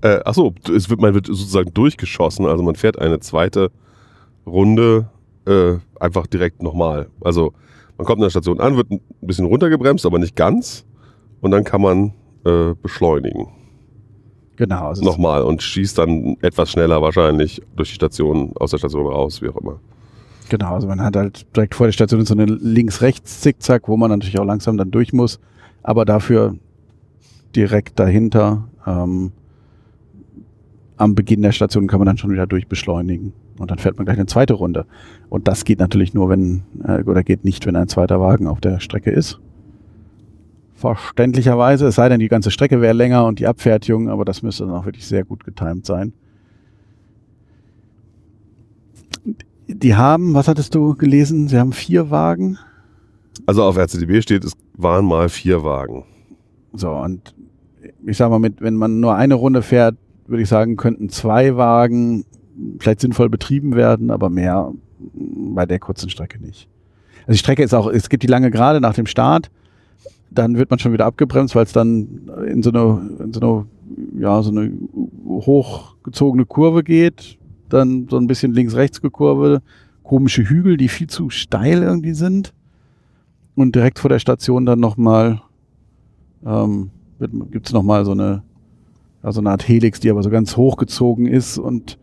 Äh, 0.00 0.18
achso, 0.24 0.52
es 0.74 0.90
wird, 0.90 1.00
man 1.00 1.14
wird 1.14 1.26
sozusagen 1.26 1.72
durchgeschossen, 1.72 2.44
also 2.44 2.64
man 2.64 2.74
fährt 2.74 2.98
eine 2.98 3.20
zweite 3.20 3.70
Runde 4.44 5.08
äh, 5.46 5.74
einfach 6.00 6.26
direkt 6.26 6.60
nochmal. 6.60 7.06
Also 7.20 7.52
man 7.98 8.04
kommt 8.04 8.18
in 8.18 8.22
der 8.24 8.30
Station 8.30 8.58
an, 8.58 8.74
wird 8.74 8.90
ein 8.90 9.00
bisschen 9.20 9.46
runtergebremst, 9.46 10.04
aber 10.04 10.18
nicht 10.18 10.34
ganz. 10.34 10.84
Und 11.40 11.52
dann 11.52 11.62
kann 11.62 11.82
man 11.82 12.14
äh, 12.44 12.74
beschleunigen. 12.80 13.48
Genau. 14.56 14.88
Also 14.88 15.02
Nochmal 15.02 15.42
und 15.42 15.62
schießt 15.62 15.96
dann 15.96 16.36
etwas 16.42 16.70
schneller 16.70 17.00
wahrscheinlich 17.00 17.62
durch 17.76 17.88
die 17.88 17.94
Station, 17.94 18.52
aus 18.56 18.72
der 18.72 18.78
Station 18.78 19.06
raus, 19.06 19.40
wie 19.40 19.48
auch 19.48 19.56
immer. 19.56 19.80
Genau, 20.50 20.74
also 20.74 20.86
man 20.86 21.00
hat 21.00 21.16
halt 21.16 21.56
direkt 21.56 21.74
vor 21.74 21.86
der 21.86 21.92
Station 21.92 22.24
so 22.26 22.34
eine 22.34 22.44
links-rechts-Zickzack, 22.44 23.88
wo 23.88 23.96
man 23.96 24.10
natürlich 24.10 24.38
auch 24.38 24.44
langsam 24.44 24.76
dann 24.76 24.90
durch 24.90 25.12
muss, 25.12 25.40
aber 25.82 26.04
dafür 26.04 26.56
direkt 27.56 27.98
dahinter 27.98 28.68
ähm, 28.86 29.32
am 30.98 31.14
Beginn 31.14 31.40
der 31.40 31.52
Station 31.52 31.86
kann 31.86 32.00
man 32.00 32.06
dann 32.06 32.18
schon 32.18 32.30
wieder 32.30 32.46
durchbeschleunigen 32.46 33.32
und 33.58 33.70
dann 33.70 33.78
fährt 33.78 33.96
man 33.96 34.04
gleich 34.04 34.18
eine 34.18 34.26
zweite 34.26 34.54
Runde. 34.54 34.84
Und 35.30 35.48
das 35.48 35.64
geht 35.64 35.78
natürlich 35.78 36.12
nur, 36.12 36.28
wenn, 36.28 36.64
äh, 36.84 37.02
oder 37.04 37.22
geht 37.22 37.44
nicht, 37.44 37.64
wenn 37.64 37.76
ein 37.76 37.88
zweiter 37.88 38.20
Wagen 38.20 38.46
auf 38.46 38.60
der 38.60 38.80
Strecke 38.80 39.10
ist 39.10 39.40
verständlicherweise, 40.80 41.86
es 41.86 41.94
sei 41.94 42.08
denn, 42.08 42.20
die 42.20 42.28
ganze 42.28 42.50
Strecke 42.50 42.80
wäre 42.80 42.94
länger 42.94 43.26
und 43.26 43.38
die 43.38 43.46
Abfertigung, 43.46 44.08
aber 44.08 44.24
das 44.24 44.42
müsste 44.42 44.64
dann 44.64 44.74
auch 44.74 44.86
wirklich 44.86 45.06
sehr 45.06 45.24
gut 45.24 45.44
getimt 45.44 45.84
sein. 45.84 46.14
Die 49.68 49.94
haben, 49.94 50.34
was 50.34 50.48
hattest 50.48 50.74
du 50.74 50.94
gelesen? 50.94 51.48
Sie 51.48 51.58
haben 51.58 51.72
vier 51.72 52.10
Wagen. 52.10 52.58
Also 53.46 53.62
auf 53.62 53.76
RCDB 53.76 54.22
steht, 54.22 54.44
es 54.44 54.54
waren 54.74 55.04
mal 55.04 55.28
vier 55.28 55.62
Wagen. 55.62 56.04
So, 56.72 56.90
und 56.90 57.34
ich 58.06 58.16
sag 58.16 58.30
mal, 58.30 58.38
mit, 58.38 58.60
wenn 58.60 58.74
man 58.74 59.00
nur 59.00 59.14
eine 59.14 59.34
Runde 59.34 59.62
fährt, 59.62 59.96
würde 60.26 60.42
ich 60.42 60.48
sagen, 60.48 60.76
könnten 60.76 61.10
zwei 61.10 61.56
Wagen 61.56 62.24
vielleicht 62.78 63.00
sinnvoll 63.00 63.28
betrieben 63.28 63.74
werden, 63.74 64.10
aber 64.10 64.30
mehr 64.30 64.72
bei 64.98 65.66
der 65.66 65.78
kurzen 65.78 66.08
Strecke 66.08 66.40
nicht. 66.40 66.68
Also 67.20 67.32
die 67.32 67.38
Strecke 67.38 67.62
ist 67.62 67.74
auch, 67.74 67.86
es 67.88 68.08
gibt 68.08 68.22
die 68.22 68.28
lange 68.28 68.50
Gerade 68.50 68.80
nach 68.80 68.94
dem 68.94 69.06
Start 69.06 69.50
dann 70.30 70.56
wird 70.56 70.70
man 70.70 70.78
schon 70.78 70.92
wieder 70.92 71.06
abgebremst, 71.06 71.54
weil 71.54 71.64
es 71.64 71.72
dann 71.72 72.30
in 72.46 72.62
so 72.62 72.70
eine, 72.70 73.24
in 73.24 73.32
so 73.32 73.40
eine, 73.40 73.66
ja, 74.20 74.42
so 74.42 74.50
eine 74.50 74.72
hochgezogene 75.26 76.46
Kurve 76.46 76.84
geht, 76.84 77.38
dann 77.68 78.06
so 78.08 78.16
ein 78.16 78.26
bisschen 78.26 78.52
links-rechts 78.52 79.00
gekurve, 79.00 79.62
komische 80.02 80.42
Hügel, 80.42 80.76
die 80.76 80.88
viel 80.88 81.08
zu 81.08 81.30
steil 81.30 81.82
irgendwie 81.82 82.14
sind. 82.14 82.52
Und 83.56 83.74
direkt 83.74 83.98
vor 83.98 84.08
der 84.08 84.20
Station 84.20 84.64
dann 84.64 84.80
nochmal 84.80 85.42
ähm, 86.46 86.90
gibt 87.50 87.66
es 87.66 87.72
nochmal 87.72 88.04
so 88.04 88.12
eine, 88.12 88.42
ja, 89.22 89.32
so 89.32 89.40
eine 89.40 89.50
Art 89.50 89.68
Helix, 89.68 90.00
die 90.00 90.10
aber 90.10 90.22
so 90.22 90.30
ganz 90.30 90.56
hochgezogen 90.56 91.26
ist 91.26 91.58
und 91.58 91.98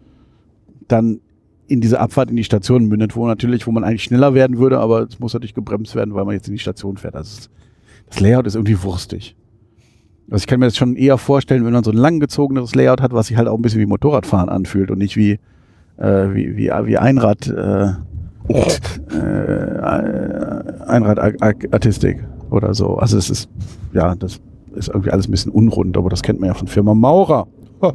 dann 0.87 1.19
in 1.67 1.81
diese 1.81 1.99
Abfahrt 1.99 2.29
in 2.29 2.35
die 2.35 2.43
Station 2.43 2.85
mündet, 2.85 3.15
wo 3.15 3.27
natürlich, 3.27 3.67
wo 3.67 3.71
man 3.71 3.83
eigentlich 3.83 4.03
schneller 4.03 4.33
werden 4.33 4.57
würde, 4.57 4.79
aber 4.79 5.01
es 5.01 5.19
muss 5.19 5.33
natürlich 5.33 5.53
gebremst 5.53 5.95
werden, 5.95 6.13
weil 6.13 6.25
man 6.25 6.35
jetzt 6.35 6.47
in 6.47 6.53
die 6.53 6.59
Station 6.59 6.97
fährt. 6.97 7.15
Also 7.15 7.49
das 8.09 8.19
Layout 8.19 8.47
ist 8.47 8.55
irgendwie 8.55 8.81
wurstig. 8.83 9.35
Also 10.29 10.43
ich 10.43 10.47
kann 10.47 10.59
mir 10.59 10.65
das 10.65 10.75
schon 10.75 10.95
eher 10.97 11.17
vorstellen, 11.17 11.63
wenn 11.65 11.73
man 11.73 11.83
so 11.83 11.91
ein 11.91 11.97
langgezogeneres 11.97 12.75
Layout 12.75 13.01
hat, 13.01 13.13
was 13.13 13.27
sich 13.27 13.37
halt 13.37 13.47
auch 13.47 13.55
ein 13.55 13.61
bisschen 13.61 13.79
wie 13.79 13.85
Motorradfahren 13.85 14.49
anfühlt 14.49 14.91
und 14.91 14.97
nicht 14.97 15.15
wie, 15.15 15.39
äh, 15.97 16.33
wie, 16.33 16.57
wie, 16.57 16.69
wie 16.69 16.97
Einrad, 16.97 17.47
äh, 17.47 17.93
äh, 18.49 19.13
Einradartistik 20.85 22.23
oder 22.49 22.73
so. 22.73 22.97
Also 22.97 23.17
es 23.17 23.29
ist, 23.29 23.49
ja, 23.93 24.15
das 24.15 24.41
ist 24.75 24.89
irgendwie 24.89 25.11
alles 25.11 25.27
ein 25.27 25.31
bisschen 25.31 25.53
unrund, 25.53 25.95
aber 25.97 26.09
das 26.09 26.23
kennt 26.23 26.41
man 26.41 26.47
ja 26.47 26.53
von 26.53 26.67
Firma 26.67 26.93
Maurer. 26.93 27.47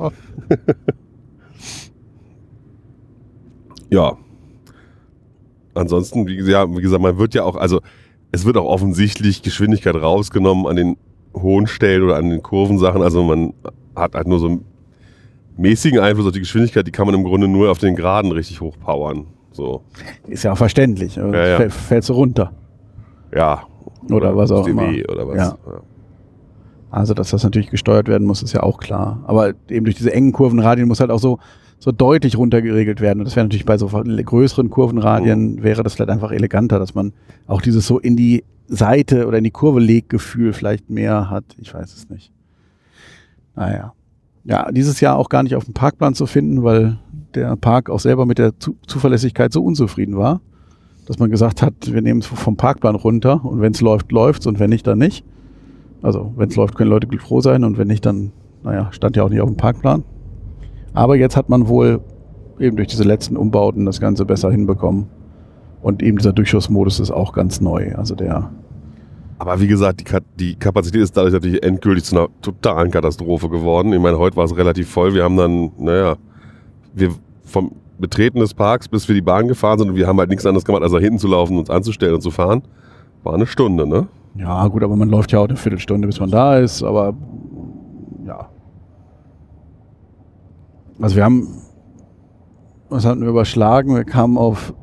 ja. 3.90 4.16
Ansonsten, 5.74 6.26
wie 6.26 6.36
gesagt, 6.36 6.70
wie 6.76 6.82
gesagt, 6.82 7.02
man 7.02 7.18
wird 7.18 7.34
ja 7.34 7.44
auch, 7.44 7.56
also 7.56 7.80
es 8.32 8.44
wird 8.44 8.56
auch 8.56 8.64
offensichtlich 8.64 9.42
Geschwindigkeit 9.42 9.94
rausgenommen 9.94 10.66
an 10.66 10.76
den 10.76 10.96
hohen 11.34 11.66
Stellen 11.66 12.02
oder 12.02 12.16
an 12.16 12.30
den 12.30 12.42
Kurvensachen. 12.42 13.02
Also 13.02 13.22
man 13.22 13.52
hat 13.94 14.14
halt 14.14 14.26
nur 14.26 14.40
so 14.40 14.46
einen 14.46 14.64
mäßigen 15.56 16.00
Einfluss 16.00 16.26
auf 16.26 16.32
die 16.32 16.40
Geschwindigkeit, 16.40 16.86
die 16.86 16.92
kann 16.92 17.06
man 17.06 17.14
im 17.14 17.24
Grunde 17.24 17.46
nur 17.46 17.70
auf 17.70 17.78
den 17.78 17.94
Geraden 17.94 18.32
richtig 18.32 18.60
hochpowern. 18.60 19.26
So. 19.52 19.82
Ist 20.26 20.44
ja 20.44 20.52
auch 20.52 20.58
verständlich. 20.58 21.16
Ja, 21.16 21.26
ja. 21.26 21.56
Fäll, 21.58 21.70
fällst 21.70 22.08
du 22.08 22.14
runter. 22.14 22.52
Ja. 23.34 23.64
Oder, 24.04 24.16
oder 24.16 24.36
was 24.36 24.50
auch 24.50 24.66
immer. 24.66 24.88
Oder 25.10 25.28
was. 25.28 25.36
Ja. 25.36 25.58
ja. 25.66 25.80
Also, 26.90 27.14
dass 27.14 27.30
das 27.30 27.42
natürlich 27.42 27.70
gesteuert 27.70 28.08
werden 28.08 28.26
muss, 28.26 28.42
ist 28.42 28.52
ja 28.52 28.62
auch 28.62 28.78
klar. 28.78 29.22
Aber 29.26 29.52
eben 29.68 29.84
durch 29.84 29.96
diese 29.96 30.12
engen 30.12 30.32
Kurvenradien 30.32 30.88
muss 30.88 31.00
halt 31.00 31.10
auch 31.10 31.18
so, 31.18 31.38
so 31.82 31.90
deutlich 31.90 32.38
runtergeregelt 32.38 33.00
werden. 33.00 33.18
Und 33.18 33.24
das 33.24 33.34
wäre 33.34 33.44
natürlich 33.44 33.66
bei 33.66 33.76
so 33.76 33.88
größeren 33.88 34.70
Kurvenradien, 34.70 35.56
mhm. 35.56 35.62
wäre 35.64 35.82
das 35.82 35.94
vielleicht 35.94 36.10
einfach 36.10 36.30
eleganter, 36.30 36.78
dass 36.78 36.94
man 36.94 37.12
auch 37.48 37.60
dieses 37.60 37.88
so 37.88 37.98
in 37.98 38.14
die 38.14 38.44
Seite 38.68 39.26
oder 39.26 39.38
in 39.38 39.42
die 39.42 39.50
Kurve 39.50 39.80
legt 39.80 40.08
Gefühl 40.08 40.52
vielleicht 40.52 40.90
mehr 40.90 41.28
hat. 41.28 41.44
Ich 41.58 41.74
weiß 41.74 41.92
es 41.92 42.08
nicht. 42.08 42.30
Naja. 43.56 43.94
Ja, 44.44 44.70
dieses 44.70 45.00
Jahr 45.00 45.18
auch 45.18 45.28
gar 45.28 45.42
nicht 45.42 45.56
auf 45.56 45.64
dem 45.64 45.74
Parkplan 45.74 46.14
zu 46.14 46.26
finden, 46.26 46.62
weil 46.62 47.00
der 47.34 47.56
Park 47.56 47.90
auch 47.90 47.98
selber 47.98 48.26
mit 48.26 48.38
der 48.38 48.52
Zuverlässigkeit 48.86 49.52
so 49.52 49.64
unzufrieden 49.64 50.16
war, 50.16 50.40
dass 51.06 51.18
man 51.18 51.32
gesagt 51.32 51.62
hat, 51.62 51.74
wir 51.92 52.00
nehmen 52.00 52.20
es 52.20 52.26
vom 52.26 52.56
Parkplan 52.56 52.94
runter 52.94 53.44
und 53.44 53.60
wenn 53.60 53.72
es 53.72 53.80
läuft, 53.80 54.12
läuft's 54.12 54.46
und 54.46 54.60
wenn 54.60 54.70
nicht, 54.70 54.86
dann 54.86 54.98
nicht. 54.98 55.24
Also 56.00 56.32
wenn 56.36 56.48
es 56.48 56.54
läuft, 56.54 56.76
können 56.76 56.90
Leute 56.90 57.08
froh 57.18 57.40
sein 57.40 57.64
und 57.64 57.76
wenn 57.76 57.88
nicht, 57.88 58.06
dann, 58.06 58.30
naja, 58.62 58.92
stand 58.92 59.16
ja 59.16 59.24
auch 59.24 59.30
nicht 59.30 59.40
auf 59.40 59.50
dem 59.50 59.56
Parkplan. 59.56 60.04
Aber 60.94 61.16
jetzt 61.16 61.36
hat 61.36 61.48
man 61.48 61.68
wohl 61.68 62.00
eben 62.58 62.76
durch 62.76 62.88
diese 62.88 63.04
letzten 63.04 63.36
Umbauten 63.36 63.86
das 63.86 64.00
Ganze 64.00 64.24
besser 64.24 64.50
hinbekommen. 64.50 65.06
Und 65.80 66.02
eben 66.02 66.18
dieser 66.18 66.32
Durchschussmodus 66.32 67.00
ist 67.00 67.10
auch 67.10 67.32
ganz 67.32 67.60
neu. 67.60 67.94
Also 67.96 68.14
der. 68.14 68.50
Aber 69.38 69.60
wie 69.60 69.66
gesagt, 69.66 70.00
die, 70.00 70.18
die 70.38 70.54
Kapazität 70.54 71.02
ist 71.02 71.16
dadurch 71.16 71.32
natürlich 71.32 71.62
endgültig 71.64 72.04
zu 72.04 72.16
einer 72.16 72.28
totalen 72.42 72.90
Katastrophe 72.90 73.48
geworden. 73.48 73.92
Ich 73.92 74.00
meine, 74.00 74.18
heute 74.18 74.36
war 74.36 74.44
es 74.44 74.56
relativ 74.56 74.88
voll. 74.88 75.14
Wir 75.14 75.24
haben 75.24 75.36
dann, 75.36 75.72
naja, 75.78 76.16
wir 76.94 77.10
vom 77.44 77.72
Betreten 77.98 78.40
des 78.40 78.54
Parks, 78.54 78.88
bis 78.88 79.08
wir 79.08 79.14
die 79.14 79.22
Bahn 79.22 79.48
gefahren 79.48 79.78
sind 79.78 79.90
und 79.90 79.96
wir 79.96 80.06
haben 80.06 80.18
halt 80.18 80.28
nichts 80.28 80.46
anderes 80.46 80.64
gemacht, 80.64 80.82
als 80.82 80.92
da 80.92 80.98
hinten 80.98 81.18
zu 81.18 81.28
laufen, 81.28 81.58
uns 81.58 81.70
anzustellen 81.70 82.14
und 82.14 82.20
zu 82.20 82.30
fahren. 82.30 82.62
War 83.22 83.34
eine 83.34 83.46
Stunde, 83.46 83.86
ne? 83.86 84.08
Ja, 84.36 84.66
gut, 84.68 84.82
aber 84.82 84.96
man 84.96 85.08
läuft 85.08 85.32
ja 85.32 85.40
auch 85.40 85.48
eine 85.48 85.56
Viertelstunde, 85.56 86.06
bis 86.06 86.18
man 86.18 86.30
da 86.30 86.58
ist, 86.58 86.82
aber 86.82 87.14
ja. 88.26 88.48
Also 91.00 91.16
wir 91.16 91.24
haben, 91.24 91.48
was 92.88 93.04
hatten 93.04 93.22
wir 93.22 93.28
überschlagen? 93.28 93.94
Wir 93.94 94.04
kamen 94.04 94.36
auf 94.36 94.74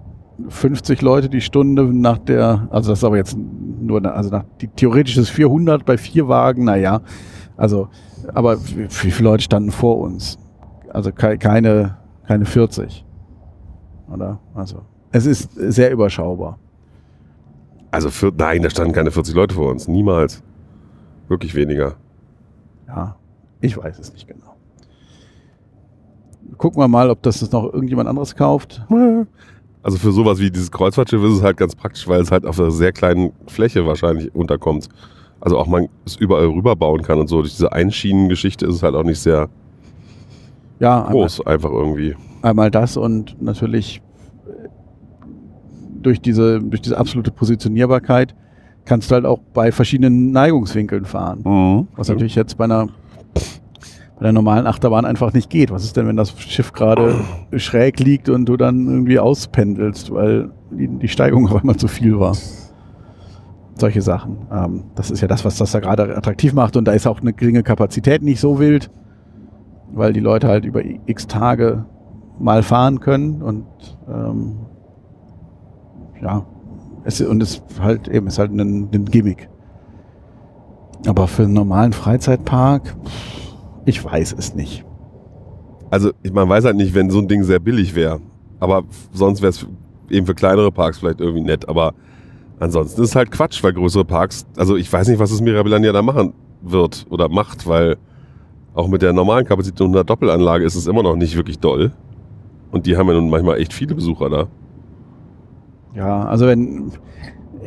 50 0.48 1.02
Leute 1.02 1.30
die 1.30 1.42
Stunde 1.42 1.84
nach 1.84 2.18
der, 2.18 2.68
also 2.72 2.92
das 2.92 3.00
ist 3.00 3.04
aber 3.04 3.18
jetzt 3.18 3.38
nur, 3.38 4.04
also 4.06 4.30
nach, 4.30 4.46
die, 4.62 4.68
theoretisch 4.68 5.18
ist 5.18 5.30
400 5.30 5.86
bei 5.86 5.98
vier 5.98 6.28
Wagen, 6.28 6.66
naja, 6.66 7.02
also, 7.58 7.90
aber 8.34 8.58
wie 8.66 9.12
viele 9.12 9.30
Leute 9.30 9.44
standen 9.44 9.72
vor 9.72 9.98
uns? 9.98 10.40
Also 10.90 11.12
keine, 11.12 11.98
keine 12.26 12.46
40. 12.46 13.06
Oder? 14.12 14.40
Also, 14.54 14.82
es 15.12 15.26
ist 15.26 15.52
sehr 15.56 15.92
überschaubar. 15.92 16.58
Also 17.92 18.10
für, 18.10 18.32
nein, 18.36 18.62
da 18.62 18.70
standen 18.70 18.94
keine 18.94 19.12
40 19.12 19.36
Leute 19.36 19.56
vor 19.56 19.70
uns. 19.72 19.88
Niemals. 19.88 20.44
Wirklich 21.28 21.54
weniger. 21.56 21.96
Ja, 22.88 23.16
ich 23.62 23.78
weiß 23.78 24.00
es 24.00 24.14
nicht 24.14 24.28
genau. 24.28 24.49
Gucken 26.58 26.82
wir 26.82 26.88
mal, 26.88 27.10
ob 27.10 27.22
das 27.24 27.52
noch 27.52 27.66
irgendjemand 27.66 28.10
anderes 28.10 28.36
kauft. 28.36 28.82
Also 29.82 29.98
für 29.98 30.12
sowas 30.12 30.40
wie 30.40 30.52
dieses 30.52 30.72
Kreuzfahrtschiff 30.72 31.24
ist 31.24 31.34
es 31.34 31.44
halt 31.44 31.58
ganz 31.58 31.76
praktisch, 31.76 32.08
weil 32.08 32.22
es 32.22 32.32
halt 32.32 32.46
auf 32.46 32.60
einer 32.60 32.72
sehr 32.72 32.92
kleinen 32.92 33.32
Fläche 33.48 33.86
wahrscheinlich 33.86 34.34
unterkommt. 34.36 34.90
Also 35.42 35.58
auch 35.58 35.68
man 35.68 35.88
es 36.06 36.18
überall 36.18 36.48
rüberbauen 36.48 37.02
kann 37.02 37.20
und 37.20 37.28
so. 37.28 37.42
Durch 37.42 37.52
diese 37.52 37.72
Einschienengeschichte 37.72 38.66
ist 38.66 38.76
es 38.76 38.84
halt 38.84 38.96
auch 38.96 39.04
nicht 39.04 39.20
sehr 39.20 39.50
ja, 40.80 41.10
groß, 41.10 41.42
einmal, 41.42 41.54
einfach 41.54 41.72
irgendwie. 41.72 42.16
Einmal 42.42 42.72
das 42.72 42.98
und 42.98 43.42
natürlich 43.42 44.02
durch 46.02 46.22
diese, 46.22 46.62
durch 46.62 46.82
diese 46.82 46.98
absolute 46.98 47.32
Positionierbarkeit 47.32 48.36
kannst 48.86 49.12
du 49.12 49.16
halt 49.16 49.26
auch 49.26 49.40
bei 49.54 49.72
verschiedenen 49.72 50.32
Neigungswinkeln 50.32 51.06
fahren. 51.06 51.42
Mhm. 51.44 51.88
Was 51.96 52.10
natürlich 52.10 52.36
jetzt 52.36 52.58
bei 52.58 52.66
einer, 52.66 52.88
bei 54.20 54.24
der 54.24 54.34
normalen 54.34 54.68
Achterbahn 54.68 55.06
einfach 55.06 55.34
nicht 55.34 55.50
geht. 55.50 55.72
Was 55.72 55.86
ist 55.86 55.96
denn, 55.96 56.06
wenn 56.06 56.18
das 56.18 56.38
Schiff 56.38 56.74
gerade 56.74 57.16
schräg 57.56 58.00
liegt 58.02 58.28
und 58.28 58.46
du 58.46 58.58
dann 58.58 58.86
irgendwie 58.86 59.18
auspendelst, 59.18 60.14
weil 60.14 60.52
die, 60.72 61.08
Steigung 61.08 61.48
auf 61.48 61.56
einmal 61.56 61.78
zu 61.78 61.88
viel 61.88 62.20
war? 62.20 62.36
Solche 63.76 64.02
Sachen. 64.02 64.40
Ähm, 64.52 64.84
das 64.96 65.10
ist 65.10 65.22
ja 65.22 65.30
das, 65.30 65.46
was 65.46 65.58
das 65.58 65.72
da 65.72 65.80
gerade 65.80 66.18
attraktiv 66.18 66.52
macht. 66.52 66.76
Und 66.76 66.86
da 66.86 66.92
ist 66.92 67.08
auch 67.08 67.22
eine 67.22 67.32
geringe 67.32 67.64
Kapazität 67.64 68.22
nicht 68.22 68.42
so 68.42 68.60
wild, 68.60 68.92
weil 69.94 70.12
die 70.12 70.20
Leute 70.20 70.50
halt 70.50 70.66
über 70.66 70.82
x 71.06 71.28
Tage 71.28 71.86
mal 72.40 72.62
fahren 72.62 73.00
können 73.00 73.42
und 73.42 73.66
ähm, 74.10 74.58
ja, 76.22 76.46
es, 77.06 77.22
und 77.22 77.42
es 77.42 77.62
halt 77.82 78.10
eben 78.10 78.28
ist 78.28 78.38
halt 78.38 78.52
ein, 78.52 78.90
ein 78.94 79.06
Gimmick. 79.06 79.50
Aber 81.08 81.28
für 81.28 81.44
einen 81.44 81.54
normalen 81.54 81.94
Freizeitpark, 81.94 82.96
ich 83.86 84.04
weiß 84.04 84.36
es 84.38 84.56
nicht. 84.56 84.86
Also, 85.90 86.12
man 86.32 86.48
weiß 86.48 86.66
halt 86.66 86.76
nicht, 86.76 86.94
wenn 86.94 87.10
so 87.10 87.20
ein 87.20 87.28
Ding 87.28 87.44
sehr 87.44 87.60
billig 87.60 87.96
wäre. 87.96 88.20
Aber 88.60 88.84
sonst 89.12 89.42
wäre 89.42 89.50
es 89.50 89.66
eben 90.10 90.26
für 90.26 90.36
kleinere 90.36 90.72
Parks 90.72 91.00
vielleicht 91.00 91.20
irgendwie 91.20 91.42
nett. 91.42 91.68
Aber 91.68 91.94
ansonsten 92.60 93.02
ist 93.02 93.10
es 93.10 93.16
halt 93.16 93.32
Quatsch, 93.32 93.64
weil 93.64 93.74
größere 93.74 94.06
Parks, 94.06 94.46
also 94.58 94.76
ich 94.76 94.92
weiß 94.92 95.08
nicht, 95.08 95.20
was 95.20 95.32
das 95.32 95.42
Mirabilandia 95.42 95.92
da 95.92 96.02
machen 96.02 96.34
wird 96.62 97.06
oder 97.10 97.30
macht, 97.30 97.68
weil 97.68 97.98
auch 98.74 98.88
mit 98.88 99.02
der 99.02 99.14
normalen 99.14 99.46
Kapazität 99.46 99.82
und 99.82 99.96
einer 99.96 100.04
Doppelanlage 100.04 100.66
ist 100.66 100.76
es 100.76 100.88
immer 100.88 101.04
noch 101.04 101.16
nicht 101.16 101.36
wirklich 101.36 101.60
doll. 101.60 101.92
Und 102.72 102.86
die 102.86 102.98
haben 102.98 103.08
ja 103.08 103.14
nun 103.14 103.30
manchmal 103.30 103.60
echt 103.60 103.74
viele 103.74 103.96
Besucher 103.96 104.30
da. 104.30 104.48
Ja, 105.96 106.26
also 106.26 106.46
wenn, 106.46 106.92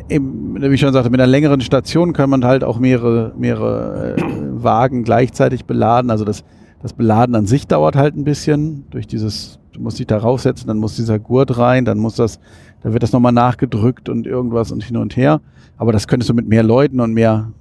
eben, 0.09 0.61
wie 0.61 0.75
ich 0.75 0.81
schon 0.81 0.93
sagte, 0.93 1.11
mit 1.11 1.21
einer 1.21 1.31
längeren 1.31 1.61
Station 1.61 2.13
kann 2.13 2.31
man 2.31 2.45
halt 2.45 2.63
auch 2.63 2.79
mehrere, 2.79 3.33
mehrere 3.37 4.17
äh, 4.17 4.23
Wagen 4.65 5.05
gleichzeitig 5.05 5.65
beladen. 5.65 6.11
Also 6.11 6.25
das, 6.25 6.45
das 6.81 6.93
Beladen 6.93 7.35
an 7.35 7.47
sich 7.47 7.67
dauert 7.67 7.97
halt 7.97 8.17
ein 8.17 8.25
bisschen 8.25 8.85
durch 8.91 9.07
dieses, 9.07 9.59
du 9.73 9.81
musst 9.81 9.99
dich 9.99 10.07
da 10.07 10.19
raufsetzen, 10.19 10.67
dann 10.67 10.79
muss 10.79 10.97
dieser 10.97 11.19
Gurt 11.19 11.57
rein, 11.59 11.85
dann 11.85 11.99
muss 11.99 12.17
das, 12.17 12.41
da 12.83 12.93
wird 12.93 13.03
das 13.03 13.13
nochmal 13.13 13.33
nachgedrückt 13.33 14.09
und 14.09 14.27
irgendwas 14.27 14.73
und 14.73 14.83
hin 14.83 14.97
und 14.97 15.17
her. 15.17 15.41
Aber 15.77 15.93
das 15.93 16.09
könntest 16.09 16.31
du 16.31 16.35
mit 16.35 16.49
mehr 16.49 16.63
Leuten 16.63 17.01
und 17.01 17.13
mehr 17.13 17.53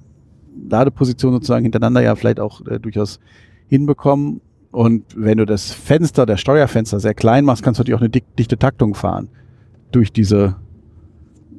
Ladepositionen 0.68 1.36
sozusagen 1.36 1.64
hintereinander 1.64 2.02
ja 2.02 2.14
vielleicht 2.14 2.40
auch 2.40 2.64
äh, 2.66 2.78
durchaus 2.78 3.20
hinbekommen. 3.68 4.40
Und 4.70 5.04
wenn 5.16 5.38
du 5.38 5.46
das 5.46 5.72
Fenster, 5.72 6.26
der 6.26 6.36
Steuerfenster 6.36 6.98
sehr 7.00 7.14
klein 7.14 7.44
machst, 7.44 7.62
kannst 7.62 7.78
du 7.78 7.82
natürlich 7.82 7.96
auch 7.96 8.02
eine 8.02 8.10
dichte 8.10 8.58
Taktung 8.58 8.94
fahren 8.94 9.28
durch 9.92 10.12
diese, 10.12 10.56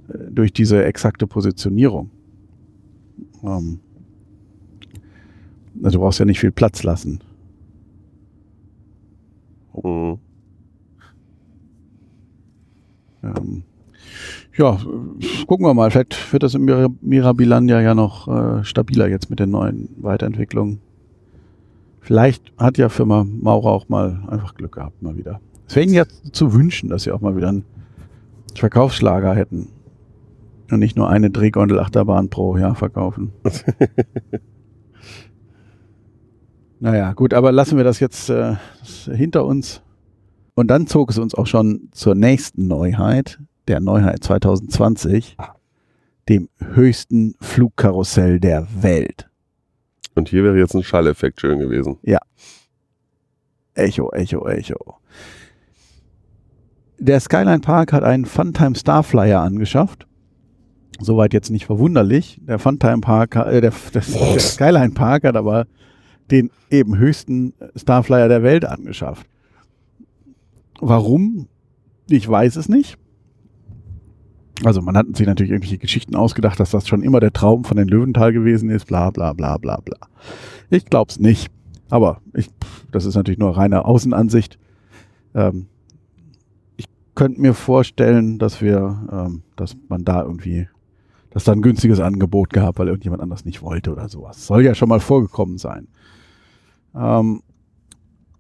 äh, 0.10 0.32
durch 0.32 0.52
diese 0.52 0.84
exakte 0.84 1.28
Positionierung. 1.28 2.10
Ähm, 3.44 3.80
du 5.92 6.00
brauchst 6.00 6.20
ja 6.20 6.26
nicht 6.26 6.40
viel 6.40 6.52
Platz 6.52 6.84
lassen. 6.84 7.20
Mhm. 9.82 10.18
Ähm, 13.24 13.64
ja, 14.56 14.78
gucken 15.48 15.66
wir 15.66 15.74
mal. 15.74 15.90
Vielleicht 15.92 16.32
wird 16.32 16.44
das 16.44 16.54
im 16.56 16.66
Mirabilandia 17.02 17.82
ja 17.82 17.96
noch 17.96 18.28
äh, 18.28 18.64
stabiler 18.64 19.08
jetzt 19.08 19.30
mit 19.30 19.40
den 19.40 19.52
neuen 19.52 19.90
Weiterentwicklungen. 19.98 20.80
Vielleicht 22.02 22.52
hat 22.58 22.78
ja 22.78 22.90
Firma 22.90 23.24
Maurer 23.24 23.72
auch 23.72 23.90
mal 23.90 24.24
einfach 24.28 24.56
Glück 24.56 24.74
gehabt, 24.74 25.02
mal 25.02 25.18
wieder. 25.18 25.40
Es 25.68 25.76
wäre 25.76 25.86
ihnen 25.86 25.96
ja 25.96 26.06
zu 26.32 26.54
wünschen, 26.54 26.90
dass 26.90 27.04
sie 27.04 27.12
auch 27.12 27.22
mal 27.22 27.36
wieder 27.36 27.50
einen 27.50 27.66
Verkaufsschlager 28.56 29.34
hätten. 29.34 29.70
Und 30.70 30.80
nicht 30.80 30.98
nur 30.98 31.10
eine 31.10 31.30
Drehgondel-Achterbahn 31.30 32.30
pro 32.30 32.58
Jahr 32.58 32.76
verkaufen. 32.76 33.32
naja, 36.84 37.14
gut, 37.14 37.34
aber 37.34 37.54
lassen 37.54 37.78
wir 37.78 37.86
das 37.86 38.02
jetzt 38.02 38.30
äh, 38.30 38.58
hinter 39.06 39.46
uns. 39.46 39.82
Und 40.54 40.68
dann 40.68 40.86
zog 40.86 41.12
es 41.12 41.18
uns 41.18 41.34
auch 41.34 41.48
schon 41.48 41.88
zur 41.94 42.14
nächsten 42.14 42.68
Neuheit, 42.68 43.40
der 43.70 43.80
Neuheit 43.80 44.22
2020, 44.22 45.38
dem 46.28 46.50
höchsten 46.60 47.36
Flugkarussell 47.40 48.42
der 48.42 48.68
Welt. 48.82 49.30
Und 50.14 50.28
hier 50.28 50.44
wäre 50.44 50.58
jetzt 50.58 50.76
ein 50.76 50.84
Schalleffekt 50.84 51.40
schön 51.40 51.60
gewesen. 51.60 52.00
Ja. 52.02 52.20
Echo, 53.76 54.12
Echo, 54.12 54.46
Echo. 54.46 54.98
Der 57.00 57.22
Skyline 57.22 57.62
Park 57.62 57.94
hat 57.94 58.04
einen 58.04 58.26
Funtime 58.26 58.76
Starflyer 58.76 59.40
angeschafft. 59.40 60.06
Soweit 61.00 61.32
jetzt 61.32 61.50
nicht 61.50 61.66
verwunderlich. 61.66 62.42
Der 62.42 62.60
Funtime 62.60 63.00
Park, 63.00 63.38
äh, 63.38 63.62
der, 63.62 63.72
der, 63.94 64.02
der 64.02 64.40
Skyline 64.42 64.92
Park 64.92 65.24
hat 65.24 65.38
aber 65.38 65.66
den 66.32 66.52
eben 66.70 66.98
höchsten 66.98 67.54
Starflyer 67.76 68.28
der 68.28 68.44
Welt 68.44 68.66
angeschafft. 68.66 69.28
Warum? 70.80 71.48
Ich 72.10 72.28
weiß 72.28 72.56
es 72.56 72.70
nicht. 72.70 72.98
Also 74.64 74.82
man 74.82 74.96
hat 74.96 75.16
sich 75.16 75.26
natürlich 75.26 75.52
irgendwelche 75.52 75.78
Geschichten 75.78 76.16
ausgedacht, 76.16 76.60
dass 76.60 76.72
das 76.72 76.88
schon 76.88 77.04
immer 77.04 77.20
der 77.20 77.34
Traum 77.34 77.64
von 77.64 77.78
den 77.78 77.88
Löwenthal 77.88 78.32
gewesen 78.34 78.70
ist, 78.70 78.86
bla 78.86 79.10
bla 79.10 79.34
bla 79.34 79.58
bla 79.58 79.78
bla. 79.78 79.98
Ich 80.70 80.86
glaub's 80.86 81.20
nicht. 81.20 81.52
Aber 81.90 82.22
ich, 82.34 82.50
das 82.92 83.06
ist 83.06 83.16
natürlich 83.16 83.40
nur 83.40 83.58
reine 83.58 83.86
Außenansicht. 83.86 84.58
Ähm, 85.36 85.68
ich 86.78 86.86
könnte 87.16 87.42
mir 87.42 87.54
vorstellen, 87.54 88.40
dass 88.40 88.62
wir, 88.62 89.08
ähm, 89.12 89.44
dass 89.56 89.76
man 89.90 90.04
da 90.04 90.24
irgendwie, 90.24 90.68
dass 91.34 91.44
da 91.44 91.52
ein 91.52 91.62
günstiges 91.62 92.00
Angebot 92.00 92.52
gab, 92.52 92.80
weil 92.80 92.88
irgendjemand 92.88 93.22
anders 93.22 93.46
nicht 93.46 93.62
wollte 93.62 93.92
oder 93.92 94.08
sowas. 94.08 94.46
Soll 94.46 94.64
ja 94.64 94.76
schon 94.76 94.90
mal 94.90 95.00
vorgekommen 95.00 95.58
sein. 95.58 95.88
Ähm, 96.96 97.42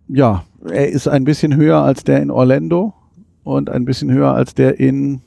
ja, 0.07 0.43
er 0.63 0.89
ist 0.89 1.07
ein 1.07 1.23
bisschen 1.23 1.55
höher 1.55 1.81
als 1.81 2.03
der 2.03 2.21
in 2.21 2.31
Orlando 2.31 2.93
und 3.43 3.69
ein 3.69 3.85
bisschen 3.85 4.11
höher 4.11 4.33
als 4.33 4.53
der 4.53 4.79
in 4.79 5.21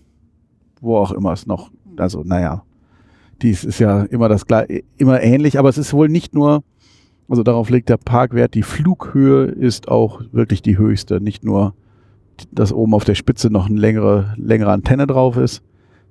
wo 0.81 0.97
auch 0.97 1.13
immer 1.13 1.33
es 1.33 1.47
noch, 1.47 1.71
also 1.97 2.23
naja, 2.25 2.63
dies 3.43 3.65
ist 3.65 3.79
ja 3.79 4.03
immer 4.05 4.29
das 4.29 4.43
immer 4.97 5.23
ähnlich, 5.23 5.59
aber 5.59 5.69
es 5.69 5.79
ist 5.79 5.93
wohl 5.93 6.09
nicht 6.09 6.35
nur, 6.35 6.65
also 7.29 7.43
darauf 7.43 7.71
legt 7.71 7.89
der 7.89 7.97
Parkwert, 7.97 8.55
die 8.55 8.63
Flughöhe 8.63 9.45
ist 9.47 9.89
auch 9.89 10.23
wirklich 10.33 10.63
die 10.63 10.79
höchste, 10.79 11.21
nicht 11.21 11.45
nur, 11.45 11.75
dass 12.53 12.73
oben 12.73 12.95
auf 12.95 13.05
der 13.05 13.15
Spitze 13.15 13.51
noch 13.51 13.67
eine 13.67 13.79
längere, 13.79 14.35
längere 14.37 14.73
Antenne 14.73 15.07
drauf 15.07 15.37
ist, 15.37 15.63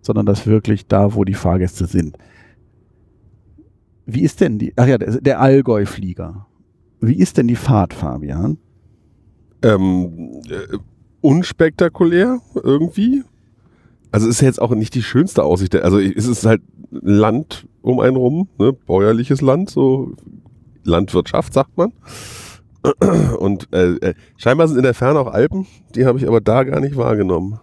sondern 0.06 0.26
dass 0.26 0.46
wirklich 0.46 0.88
da, 0.88 1.16
wo 1.16 1.24
die 1.24 1.34
Fahrgäste 1.34 1.88
sind. 1.88 2.18
Wie 4.06 4.22
ist 4.22 4.40
denn 4.40 4.60
die, 4.60 4.74
ach 4.76 4.86
ja, 4.86 4.98
der, 5.00 5.40
Allgäu-Flieger. 5.40 6.46
Wie 7.02 7.18
ist 7.18 7.38
denn 7.38 7.48
die 7.48 7.56
Fahrt, 7.56 7.94
Fabian? 7.94 8.58
Ähm, 9.64 10.42
äh, 10.48 10.78
unspektakulär 11.22 12.40
irgendwie. 12.54 13.24
Also 14.12 14.30
ist 14.30 14.42
jetzt 14.42 14.62
auch 14.62 14.76
nicht 14.76 14.94
die 14.94 15.02
schönste 15.02 15.44
Aussicht. 15.44 15.76
Also 15.76 16.00
es 16.00 16.28
ist 16.28 16.46
halt 16.46 16.62
Land 16.92 17.68
um 17.82 18.00
einen 18.00 18.16
rum, 18.16 18.48
ne? 18.60 18.74
bäuerliches 18.74 19.42
Land, 19.42 19.72
so 19.72 20.14
Landwirtschaft 20.84 21.54
sagt 21.54 21.78
man. 21.78 21.92
Und 23.40 23.68
äh, 23.74 23.96
äh, 23.96 24.14
scheinbar 24.38 24.68
sind 24.68 24.78
in 24.78 24.84
der 24.84 24.94
Ferne 24.94 25.20
auch 25.20 25.34
Alpen, 25.34 25.66
die 25.96 26.06
habe 26.06 26.20
ich 26.20 26.28
aber 26.28 26.42
da 26.42 26.64
gar 26.64 26.80
nicht 26.80 26.96
wahrgenommen. 26.96 27.60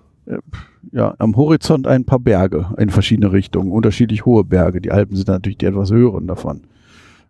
Ja, 0.91 1.15
am 1.19 1.37
Horizont 1.37 1.87
ein 1.87 2.05
paar 2.05 2.19
Berge 2.19 2.75
in 2.77 2.91
verschiedene 2.91 3.33
Richtungen, 3.33 3.71
unterschiedlich 3.71 4.27
hohe 4.27 4.45
Berge. 4.45 4.81
Die 4.81 4.91
Alpen 4.91 5.17
sind 5.17 5.29
natürlich 5.29 5.59
die 5.59 5.67
etwas 5.67 5.91
höheren 5.91 6.27
davon. 6.27 6.63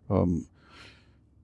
Ähm, 0.09 0.45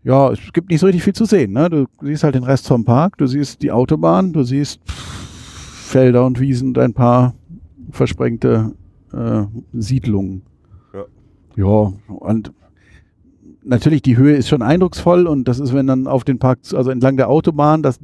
ja, 0.03 0.31
es 0.31 0.39
gibt 0.53 0.69
nicht 0.69 0.79
so 0.79 0.85
richtig 0.85 1.03
viel 1.03 1.13
zu 1.13 1.25
sehen. 1.25 1.53
Ne? 1.53 1.69
Du 1.69 1.85
siehst 2.01 2.23
halt 2.23 2.35
den 2.35 2.43
Rest 2.43 2.67
vom 2.67 2.83
Park, 2.83 3.17
du 3.17 3.27
siehst 3.27 3.61
die 3.61 3.71
Autobahn, 3.71 4.33
du 4.33 4.43
siehst 4.43 4.79
Felder 4.85 6.25
und 6.25 6.39
Wiesen 6.39 6.69
und 6.69 6.79
ein 6.79 6.93
paar 6.93 7.35
versprengte 7.91 8.73
äh, 9.13 9.43
Siedlungen. 9.73 10.41
Ja. 10.93 11.05
ja, 11.55 11.93
und 12.07 12.53
natürlich 13.63 14.01
die 14.01 14.17
Höhe 14.17 14.35
ist 14.35 14.47
schon 14.47 14.61
eindrucksvoll 14.61 15.27
und 15.27 15.47
das 15.47 15.59
ist, 15.59 15.73
wenn 15.73 15.87
dann 15.87 16.07
auf 16.07 16.23
den 16.23 16.39
Park, 16.39 16.59
also 16.73 16.89
entlang 16.91 17.17
der 17.17 17.29
Autobahn, 17.29 17.83
das, 17.83 17.99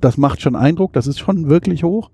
das 0.00 0.16
macht 0.16 0.40
schon 0.40 0.56
Eindruck, 0.56 0.92
das 0.92 1.06
ist 1.06 1.18
schon 1.18 1.48
wirklich 1.48 1.84
hoch 1.84 2.10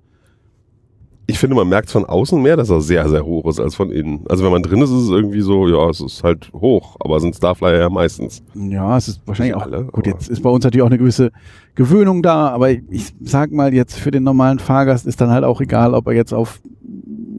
ich 1.26 1.38
finde, 1.38 1.54
man 1.54 1.68
merkt 1.68 1.90
von 1.90 2.04
außen 2.04 2.40
mehr, 2.42 2.56
dass 2.56 2.68
er 2.68 2.80
sehr, 2.80 3.08
sehr 3.08 3.24
hoch 3.24 3.46
ist 3.46 3.60
als 3.60 3.74
von 3.74 3.90
innen. 3.90 4.24
Also 4.28 4.44
wenn 4.44 4.50
man 4.50 4.62
drin 4.62 4.82
ist, 4.82 4.90
ist 4.90 5.04
es 5.04 5.10
irgendwie 5.10 5.40
so, 5.40 5.68
ja, 5.68 5.88
es 5.88 6.00
ist 6.00 6.24
halt 6.24 6.52
hoch, 6.52 6.96
aber 6.98 7.20
sind 7.20 7.36
Starflyer 7.36 7.78
ja 7.78 7.88
meistens. 7.88 8.42
Ja, 8.54 8.96
es 8.96 9.08
ist 9.08 9.20
wahrscheinlich 9.26 9.54
auch, 9.54 9.62
alle, 9.62 9.84
gut, 9.84 10.06
jetzt 10.06 10.28
ist 10.28 10.42
bei 10.42 10.50
uns 10.50 10.64
natürlich 10.64 10.82
auch 10.82 10.88
eine 10.88 10.98
gewisse 10.98 11.30
Gewöhnung 11.74 12.22
da, 12.22 12.48
aber 12.48 12.70
ich, 12.70 12.82
ich 12.90 13.14
sag 13.20 13.52
mal 13.52 13.72
jetzt 13.72 13.98
für 13.98 14.10
den 14.10 14.24
normalen 14.24 14.58
Fahrgast 14.58 15.06
ist 15.06 15.20
dann 15.20 15.30
halt 15.30 15.44
auch 15.44 15.60
egal, 15.60 15.94
ob 15.94 16.08
er 16.08 16.14
jetzt 16.14 16.34
auf 16.34 16.60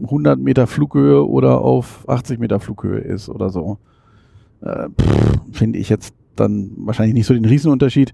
100 0.04 0.40
Meter 0.40 0.66
Flughöhe 0.66 1.28
oder 1.28 1.62
auf 1.62 2.08
80 2.08 2.40
Meter 2.40 2.60
Flughöhe 2.60 3.00
ist 3.00 3.30
oder 3.30 3.50
so. 3.50 3.80
Äh, 4.62 4.88
finde 5.52 5.80
ich 5.80 5.90
jetzt 5.90 6.14
dann 6.36 6.72
wahrscheinlich 6.78 7.14
nicht 7.14 7.26
so 7.26 7.34
den 7.34 7.46
Riesenunterschied. 7.46 8.14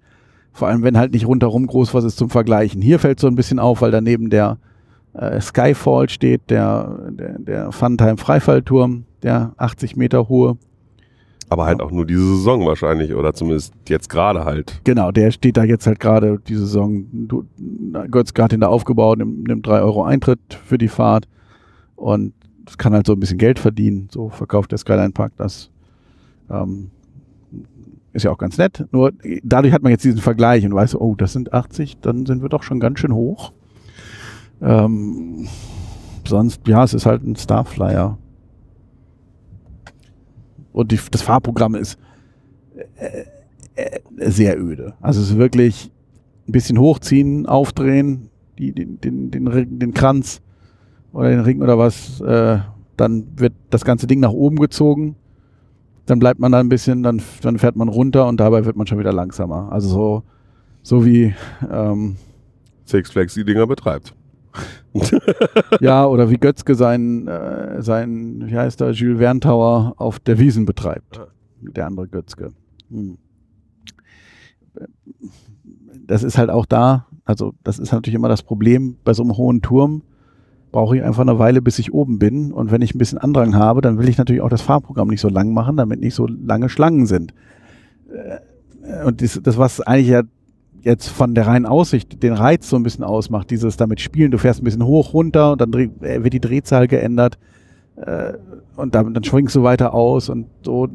Vor 0.51 0.67
allem, 0.67 0.82
wenn 0.82 0.97
halt 0.97 1.13
nicht 1.13 1.27
rundherum 1.27 1.67
groß 1.67 1.93
was 1.93 2.03
ist 2.03 2.17
zum 2.17 2.29
Vergleichen. 2.29 2.82
Hier 2.82 2.99
fällt 2.99 3.19
so 3.19 3.27
ein 3.27 3.36
bisschen 3.36 3.60
auf, 3.60 3.82
weil 3.82 3.91
daneben 3.91 4.29
der 4.29 4.58
äh, 5.19 5.41
Skyfall 5.41 6.10
steht, 6.10 6.49
der, 6.49 6.97
der, 7.12 7.39
der 7.39 7.71
Funtime 7.71 8.17
Freifallturm, 8.17 9.05
der 9.21 9.53
80 9.58 9.95
Meter 9.95 10.29
hohe. 10.29 10.58
Aber 11.49 11.65
halt 11.65 11.82
auch 11.82 11.91
nur 11.91 12.05
diese 12.05 12.23
Saison 12.38 12.65
wahrscheinlich, 12.65 13.13
oder 13.15 13.34
zumindest 13.34 13.73
jetzt 13.88 14.10
gerade 14.10 14.45
halt. 14.45 14.82
Genau, 14.84 15.12
der 15.12 15.32
steht 15.32 15.58
da 15.58 15.63
jetzt 15.63 15.88
halt 15.88 15.99
gerade 15.99 16.39
die 16.47 16.55
Saison. 16.55 17.05
Du, 17.12 17.45
Götz 18.12 18.34
gerade 18.34 18.53
in 18.53 18.62
der 18.62 18.69
aufgebaut, 18.69 19.17
nimmt, 19.17 19.47
nimmt 19.47 19.65
3 19.65 19.82
Euro 19.82 20.03
Eintritt 20.03 20.39
für 20.63 20.77
die 20.77 20.88
Fahrt 20.88 21.27
und 21.95 22.34
kann 22.77 22.93
halt 22.93 23.08
so 23.08 23.13
ein 23.13 23.19
bisschen 23.19 23.39
Geld 23.39 23.58
verdienen. 23.58 24.10
So 24.12 24.29
verkauft 24.29 24.71
der 24.71 24.77
Skyline 24.77 25.12
Park 25.12 25.34
das. 25.38 25.71
Ähm, 26.51 26.91
ist 28.13 28.23
ja 28.23 28.32
auch 28.32 28.38
ganz 28.38 28.58
nett. 28.58 28.86
Nur 28.91 29.12
dadurch 29.43 29.73
hat 29.73 29.82
man 29.82 29.91
jetzt 29.91 30.03
diesen 30.03 30.21
Vergleich 30.21 30.65
und 30.65 30.73
weiß, 30.73 30.95
oh, 30.95 31.15
das 31.15 31.34
sind 31.34 31.51
80, 31.51 31.97
dann 31.99 32.25
sind 32.27 32.41
wir 32.43 32.49
doch 32.49 32.63
schon 32.63 32.79
ganz 32.79 32.99
schön 32.99 33.13
hoch. 33.13 33.53
Ähm, 34.61 35.47
sonst, 36.27 36.67
ja, 36.67 36.83
es 36.83 36.93
ist 36.93 37.05
halt 37.05 37.23
ein 37.23 37.35
Starflyer. 37.35 38.17
Und 40.71 40.91
die, 40.91 40.99
das 41.11 41.21
Fahrprogramm 41.21 41.75
ist 41.75 41.97
äh, 42.95 43.25
äh, 43.75 43.99
sehr 44.29 44.59
öde. 44.59 44.93
Also 45.01 45.21
es 45.21 45.31
ist 45.31 45.37
wirklich 45.37 45.91
ein 46.47 46.51
bisschen 46.51 46.77
hochziehen, 46.79 47.45
aufdrehen, 47.45 48.29
die, 48.57 48.73
den, 48.73 48.99
den, 48.99 49.31
den, 49.31 49.79
den 49.79 49.93
Kranz 49.93 50.41
oder 51.13 51.29
den 51.29 51.41
Ring 51.41 51.61
oder 51.61 51.77
was, 51.77 52.19
äh, 52.21 52.59
dann 52.97 53.27
wird 53.37 53.53
das 53.69 53.85
ganze 53.85 54.07
Ding 54.07 54.19
nach 54.19 54.31
oben 54.31 54.57
gezogen. 54.57 55.15
Dann 56.05 56.19
bleibt 56.19 56.39
man 56.39 56.51
da 56.51 56.59
ein 56.59 56.69
bisschen, 56.69 57.03
dann, 57.03 57.21
dann 57.41 57.57
fährt 57.59 57.75
man 57.75 57.87
runter 57.87 58.27
und 58.27 58.39
dabei 58.39 58.65
wird 58.65 58.75
man 58.75 58.87
schon 58.87 58.99
wieder 58.99 59.13
langsamer. 59.13 59.71
Also 59.71 59.89
so, 59.89 60.23
so 60.81 61.05
wie 61.05 61.33
ähm, 61.71 62.17
Six 62.85 63.11
Flags 63.11 63.35
die 63.35 63.45
Dinger 63.45 63.67
betreibt. 63.67 64.15
ja, 65.79 66.05
oder 66.05 66.29
wie 66.29 66.38
Götzke 66.38 66.75
sein, 66.75 67.27
äh, 67.27 67.81
sein, 67.81 68.43
wie 68.45 68.57
heißt 68.57 68.79
der, 68.79 68.91
Jules 68.91 69.19
Verne 69.19 69.39
Tower 69.39 69.93
auf 69.97 70.19
der 70.19 70.39
Wiesen 70.39 70.65
betreibt. 70.65 71.21
Der 71.62 71.88
andere 71.88 72.07
Götzke. 72.07 72.53
Hm. 72.89 73.17
Das 76.07 76.23
ist 76.23 76.38
halt 76.38 76.49
auch 76.49 76.65
da, 76.65 77.05
also 77.25 77.53
das 77.63 77.77
ist 77.77 77.91
natürlich 77.91 78.15
immer 78.15 78.29
das 78.29 78.41
Problem 78.41 78.97
bei 79.03 79.13
so 79.13 79.23
einem 79.23 79.38
hohen 79.38 79.62
Turm, 79.62 80.01
brauche 80.71 80.97
ich 80.97 81.03
einfach 81.03 81.21
eine 81.21 81.38
Weile, 81.38 81.62
bis 81.62 81.79
ich 81.79 81.93
oben 81.93 82.19
bin. 82.19 82.51
Und 82.51 82.71
wenn 82.71 82.81
ich 82.81 82.95
ein 82.95 82.97
bisschen 82.97 83.17
Andrang 83.17 83.55
habe, 83.55 83.81
dann 83.81 83.97
will 83.97 84.09
ich 84.09 84.17
natürlich 84.17 84.41
auch 84.41 84.49
das 84.49 84.62
Fahrprogramm 84.62 85.09
nicht 85.09 85.21
so 85.21 85.29
lang 85.29 85.53
machen, 85.53 85.77
damit 85.77 85.99
nicht 85.99 86.15
so 86.15 86.27
lange 86.27 86.69
Schlangen 86.69 87.05
sind. 87.05 87.33
Äh, 88.12 89.05
und 89.05 89.21
das, 89.21 89.39
das 89.43 89.57
was 89.57 89.81
eigentlich 89.81 90.07
ja 90.07 90.23
jetzt 90.81 91.09
von 91.09 91.35
der 91.35 91.47
reinen 91.47 91.65
Aussicht 91.65 92.23
den 92.23 92.33
Reiz 92.33 92.69
so 92.69 92.75
ein 92.75 92.83
bisschen 92.83 93.03
ausmacht, 93.03 93.49
dieses 93.51 93.77
damit 93.77 94.01
spielen, 94.01 94.31
du 94.31 94.37
fährst 94.37 94.61
ein 94.61 94.65
bisschen 94.65 94.85
hoch, 94.85 95.13
runter 95.13 95.53
und 95.53 95.61
dann 95.61 95.73
äh, 95.73 96.23
wird 96.23 96.33
die 96.33 96.39
Drehzahl 96.39 96.87
geändert 96.87 97.37
äh, 97.97 98.33
und 98.75 98.95
dann, 98.95 99.13
dann 99.13 99.23
schwingst 99.23 99.55
du 99.55 99.63
weiter 99.63 99.93
aus 99.93 100.29
und 100.29 100.47
so. 100.63 100.87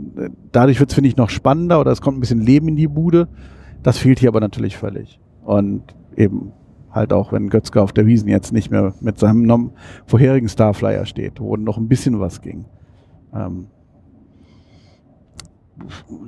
Dadurch 0.52 0.80
wird 0.80 0.90
es, 0.90 0.94
finde 0.94 1.08
ich, 1.08 1.16
noch 1.16 1.30
spannender 1.30 1.80
oder 1.80 1.90
es 1.90 2.00
kommt 2.00 2.16
ein 2.16 2.20
bisschen 2.20 2.40
Leben 2.40 2.68
in 2.68 2.76
die 2.76 2.88
Bude. 2.88 3.28
Das 3.82 3.98
fehlt 3.98 4.18
hier 4.18 4.30
aber 4.30 4.40
natürlich 4.40 4.76
völlig. 4.76 5.20
Und 5.44 5.82
eben 6.16 6.52
halt 6.90 7.12
auch, 7.12 7.32
wenn 7.32 7.50
Götzke 7.50 7.82
auf 7.82 7.92
der 7.92 8.06
Wiesen 8.06 8.28
jetzt 8.28 8.52
nicht 8.52 8.70
mehr 8.70 8.94
mit 9.00 9.18
seinem 9.18 9.72
vorherigen 10.06 10.48
Starflyer 10.48 11.04
steht, 11.06 11.40
wo 11.40 11.56
noch 11.56 11.76
ein 11.76 11.88
bisschen 11.88 12.20
was 12.20 12.40
ging. 12.40 12.64
Ähm, 13.34 13.66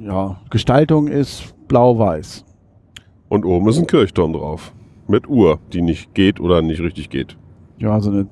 ja, 0.00 0.40
Gestaltung 0.50 1.06
ist 1.06 1.54
blau-weiß. 1.68 2.45
Und 3.28 3.44
oben 3.44 3.68
ist 3.68 3.78
ein 3.78 3.86
Kirchturm 3.86 4.32
drauf. 4.32 4.72
Mit 5.08 5.28
Uhr, 5.28 5.58
die 5.72 5.82
nicht 5.82 6.14
geht 6.14 6.40
oder 6.40 6.62
nicht 6.62 6.80
richtig 6.80 7.10
geht. 7.10 7.36
Ja, 7.78 8.00
so 8.00 8.10
eine, 8.10 8.26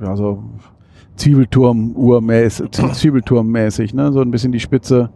ja, 0.00 0.16
so 0.16 0.42
Zwiebelturm-mäßig, 1.16 3.94
ne? 3.94 4.12
So 4.12 4.20
ein 4.20 4.30
bisschen 4.30 4.52
die 4.52 4.60
Spitze 4.60 5.10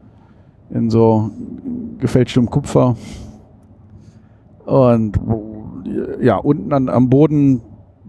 in 0.70 0.90
so 0.90 1.30
gefälschtem 1.98 2.50
Kupfer. 2.50 2.96
Und 4.66 5.18
ja, 6.20 6.36
unten 6.36 6.72
an, 6.72 6.88
am 6.88 7.10
Boden, 7.10 7.60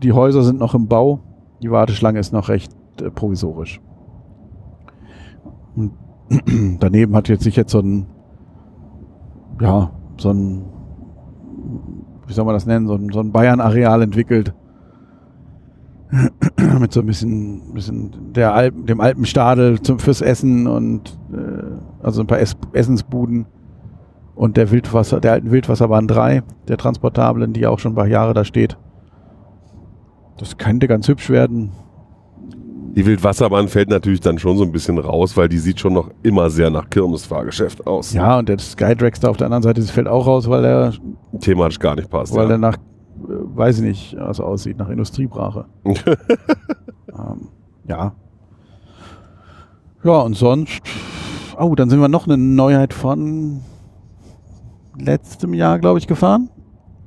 die 0.01 0.13
Häuser 0.13 0.43
sind 0.43 0.59
noch 0.59 0.73
im 0.73 0.87
Bau. 0.87 1.19
Die 1.61 1.71
Warteschlange 1.71 2.19
ist 2.19 2.33
noch 2.33 2.49
recht 2.49 2.71
äh, 3.01 3.09
provisorisch. 3.09 3.81
Und 5.75 5.91
daneben 6.79 7.15
hat 7.15 7.29
jetzt 7.29 7.43
sich 7.43 7.55
jetzt 7.55 7.71
so 7.71 7.79
ein, 7.79 8.07
ja, 9.61 9.91
so 10.21 10.31
ein, 10.31 10.65
wie 12.27 12.33
soll 12.33 12.45
man 12.45 12.53
das 12.53 12.65
nennen, 12.65 12.87
so 12.87 12.95
ein, 12.95 13.09
so 13.11 13.19
ein 13.19 13.31
Bayern-Areal 13.31 14.01
entwickelt. 14.01 14.53
Mit 16.79 16.93
so 16.93 17.01
ein 17.01 17.05
bisschen, 17.05 17.73
bisschen 17.73 18.33
der 18.33 18.53
Alpen, 18.53 18.85
dem 18.85 19.01
Alpenstadel 19.01 19.81
zum, 19.81 19.99
fürs 19.99 20.21
Essen 20.21 20.67
und 20.67 21.17
äh, 21.33 22.03
also 22.03 22.21
ein 22.21 22.27
paar 22.27 22.39
Ess 22.39 22.55
Essensbuden 22.73 23.47
und 24.35 24.57
der 24.57 24.71
Wildwasser, 24.71 25.19
der 25.19 25.33
alten 25.33 25.51
Wildwasserbahn 25.51 26.07
3, 26.07 26.43
der 26.67 26.77
transportablen, 26.77 27.53
die 27.53 27.65
auch 27.65 27.79
schon 27.79 27.93
ein 27.93 27.95
paar 27.95 28.07
Jahre 28.07 28.33
da 28.33 28.43
steht. 28.43 28.77
Das 30.37 30.57
könnte 30.57 30.87
ganz 30.87 31.07
hübsch 31.07 31.29
werden. 31.29 31.71
Die 32.95 33.05
Wildwasserbahn 33.05 33.67
fällt 33.67 33.89
natürlich 33.89 34.21
dann 34.21 34.39
schon 34.39 34.57
so 34.57 34.63
ein 34.63 34.71
bisschen 34.71 34.97
raus, 34.97 35.35
weil 35.35 35.49
die 35.49 35.57
sieht 35.57 35.81
schon 35.81 35.93
noch 35.93 36.09
immer 36.23 36.49
sehr 36.49 36.69
nach 36.69 36.89
Kirmesfahrgeschäft 36.89 37.85
aus. 37.85 38.13
Ja, 38.13 38.39
und 38.39 38.47
der 38.47 38.57
Skydragster 38.57 39.29
auf 39.29 39.35
der 39.35 39.47
anderen 39.47 39.63
Seite 39.63 39.81
das 39.81 39.91
fällt 39.91 40.07
auch 40.07 40.25
raus, 40.25 40.49
weil 40.49 40.63
er 40.63 40.93
thematisch 41.41 41.79
gar 41.79 41.95
nicht 41.95 42.09
passt. 42.09 42.33
Weil 42.33 42.43
ja. 42.43 42.47
der 42.49 42.57
nach, 42.57 42.75
äh, 42.75 42.77
weiß 43.27 43.79
ich 43.79 43.83
nicht, 43.83 44.17
also 44.17 44.45
aussieht, 44.45 44.77
nach 44.77 44.87
Industriebrache. 44.87 45.65
ähm, 45.83 47.49
ja. 47.85 48.13
Ja, 50.01 50.19
und 50.21 50.35
sonst, 50.35 50.81
oh, 51.59 51.75
dann 51.75 51.89
sind 51.89 51.99
wir 51.99 52.07
noch 52.07 52.27
eine 52.27 52.37
Neuheit 52.37 52.93
von 52.93 53.59
letztem 54.97 55.53
Jahr, 55.53 55.79
glaube 55.79 55.99
ich, 55.99 56.07
gefahren. 56.07 56.49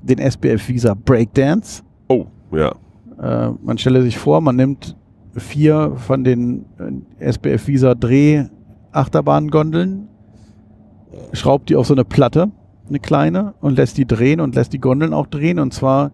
Den 0.02 0.18
SBF 0.18 0.68
Visa 0.68 0.92
Breakdance. 0.94 1.82
Oh, 2.08 2.26
ja. 2.52 2.74
Äh, 3.22 3.52
man 3.62 3.78
stelle 3.78 4.02
sich 4.02 4.18
vor, 4.18 4.42
man 4.42 4.56
nimmt 4.56 4.94
vier 5.38 5.92
von 5.96 6.24
den 6.24 6.64
äh, 7.20 7.30
SBF 7.30 7.66
Visa 7.66 7.94
Dreh 7.94 8.44
Achterbahn-Gondeln, 8.92 10.08
schraubt 11.32 11.68
die 11.68 11.76
auf 11.76 11.86
so 11.86 11.94
eine 11.94 12.04
Platte, 12.04 12.50
eine 12.88 13.00
kleine, 13.00 13.54
und 13.60 13.76
lässt 13.76 13.98
die 13.98 14.06
drehen 14.06 14.40
und 14.40 14.54
lässt 14.54 14.72
die 14.72 14.80
Gondeln 14.80 15.12
auch 15.12 15.26
drehen 15.26 15.58
und 15.58 15.74
zwar 15.74 16.12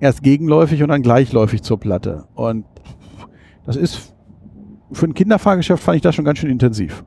erst 0.00 0.22
gegenläufig 0.22 0.82
und 0.82 0.88
dann 0.88 1.02
gleichläufig 1.02 1.62
zur 1.62 1.78
Platte. 1.78 2.24
Und 2.34 2.64
das 3.66 3.76
ist 3.76 4.12
für 4.92 5.06
ein 5.06 5.14
Kinderfahrgeschäft 5.14 5.82
fand 5.82 5.96
ich 5.96 6.02
das 6.02 6.14
schon 6.14 6.24
ganz 6.24 6.38
schön 6.38 6.50
intensiv. 6.50 7.04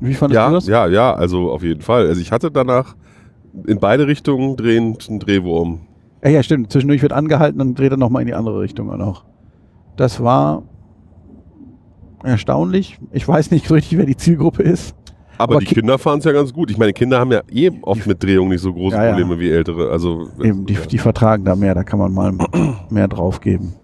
Wie 0.00 0.14
fandest 0.14 0.36
ja, 0.36 0.48
du 0.48 0.54
das? 0.54 0.66
Ja, 0.66 0.86
ja, 0.86 1.14
also 1.14 1.50
auf 1.50 1.62
jeden 1.62 1.80
Fall. 1.80 2.06
Also 2.06 2.20
ich 2.20 2.30
hatte 2.30 2.50
danach 2.50 2.94
in 3.66 3.80
beide 3.80 4.06
Richtungen 4.06 4.56
drehend 4.56 5.08
einen 5.08 5.18
Drehwurm. 5.18 5.85
Ja, 6.26 6.32
ja, 6.32 6.42
stimmt. 6.42 6.72
Zwischendurch 6.72 7.02
wird 7.02 7.12
angehalten, 7.12 7.58
dann 7.58 7.74
dreht 7.76 7.92
er 7.92 7.96
nochmal 7.96 8.22
in 8.22 8.26
die 8.26 8.34
andere 8.34 8.58
Richtung 8.60 8.90
auch 8.90 8.96
noch. 8.96 9.24
Das 9.96 10.20
war 10.22 10.64
erstaunlich. 12.24 12.98
Ich 13.12 13.26
weiß 13.28 13.52
nicht 13.52 13.68
so 13.68 13.74
richtig, 13.74 13.96
wer 13.96 14.06
die 14.06 14.16
Zielgruppe 14.16 14.64
ist. 14.64 14.96
Aber, 15.38 15.52
Aber 15.52 15.60
die 15.60 15.66
Ki- 15.66 15.76
Kinder 15.76 15.98
fahren 15.98 16.18
es 16.18 16.24
ja 16.24 16.32
ganz 16.32 16.52
gut. 16.52 16.70
Ich 16.70 16.78
meine, 16.78 16.92
Kinder 16.92 17.20
haben 17.20 17.30
ja 17.30 17.42
eh 17.48 17.70
oft 17.82 18.06
mit 18.06 18.20
Drehung 18.22 18.48
nicht 18.48 18.60
so 18.62 18.72
große 18.72 18.96
Ja, 18.96 19.04
ja. 19.04 19.10
Probleme 19.12 19.38
wie 19.38 19.50
ältere. 19.50 19.90
Also 19.90 20.28
Eben, 20.42 20.66
die, 20.66 20.74
die 20.74 20.98
vertragen 20.98 21.44
da 21.44 21.54
mehr, 21.54 21.74
da 21.74 21.84
kann 21.84 21.98
man 22.00 22.12
mal 22.12 22.32
mehr 22.90 23.06
drauf 23.06 23.40
geben. 23.40 23.74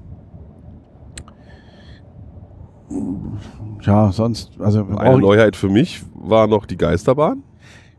Ja, 3.83 4.13
sonst, 4.13 4.53
also 4.61 4.87
eine 4.97 5.19
Neuheit 5.19 5.57
für 5.57 5.69
mich 5.69 6.03
war 6.15 6.47
noch 6.47 6.67
die 6.67 6.77
Geisterbahn. 6.77 7.43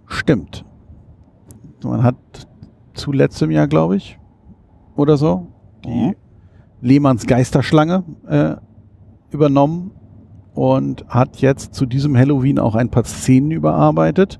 stimmt. 0.08 0.66
Man 1.84 2.02
hat 2.04 2.16
zu 2.94 3.12
letztem 3.12 3.52
Jahr, 3.52 3.68
glaube 3.68 3.98
ich, 3.98 4.18
oder 4.96 5.18
so, 5.18 5.48
die 5.86 5.90
Mhm. 5.90 6.16
Lehmanns 6.82 7.26
Geisterschlange 7.28 8.04
äh, 8.28 8.56
übernommen 9.32 9.92
und 10.54 11.06
hat 11.08 11.38
jetzt 11.38 11.74
zu 11.74 11.86
diesem 11.86 12.18
Halloween 12.18 12.60
auch 12.60 12.76
ein 12.76 12.90
paar 12.90 13.06
Szenen 13.06 13.52
überarbeitet. 13.52 14.40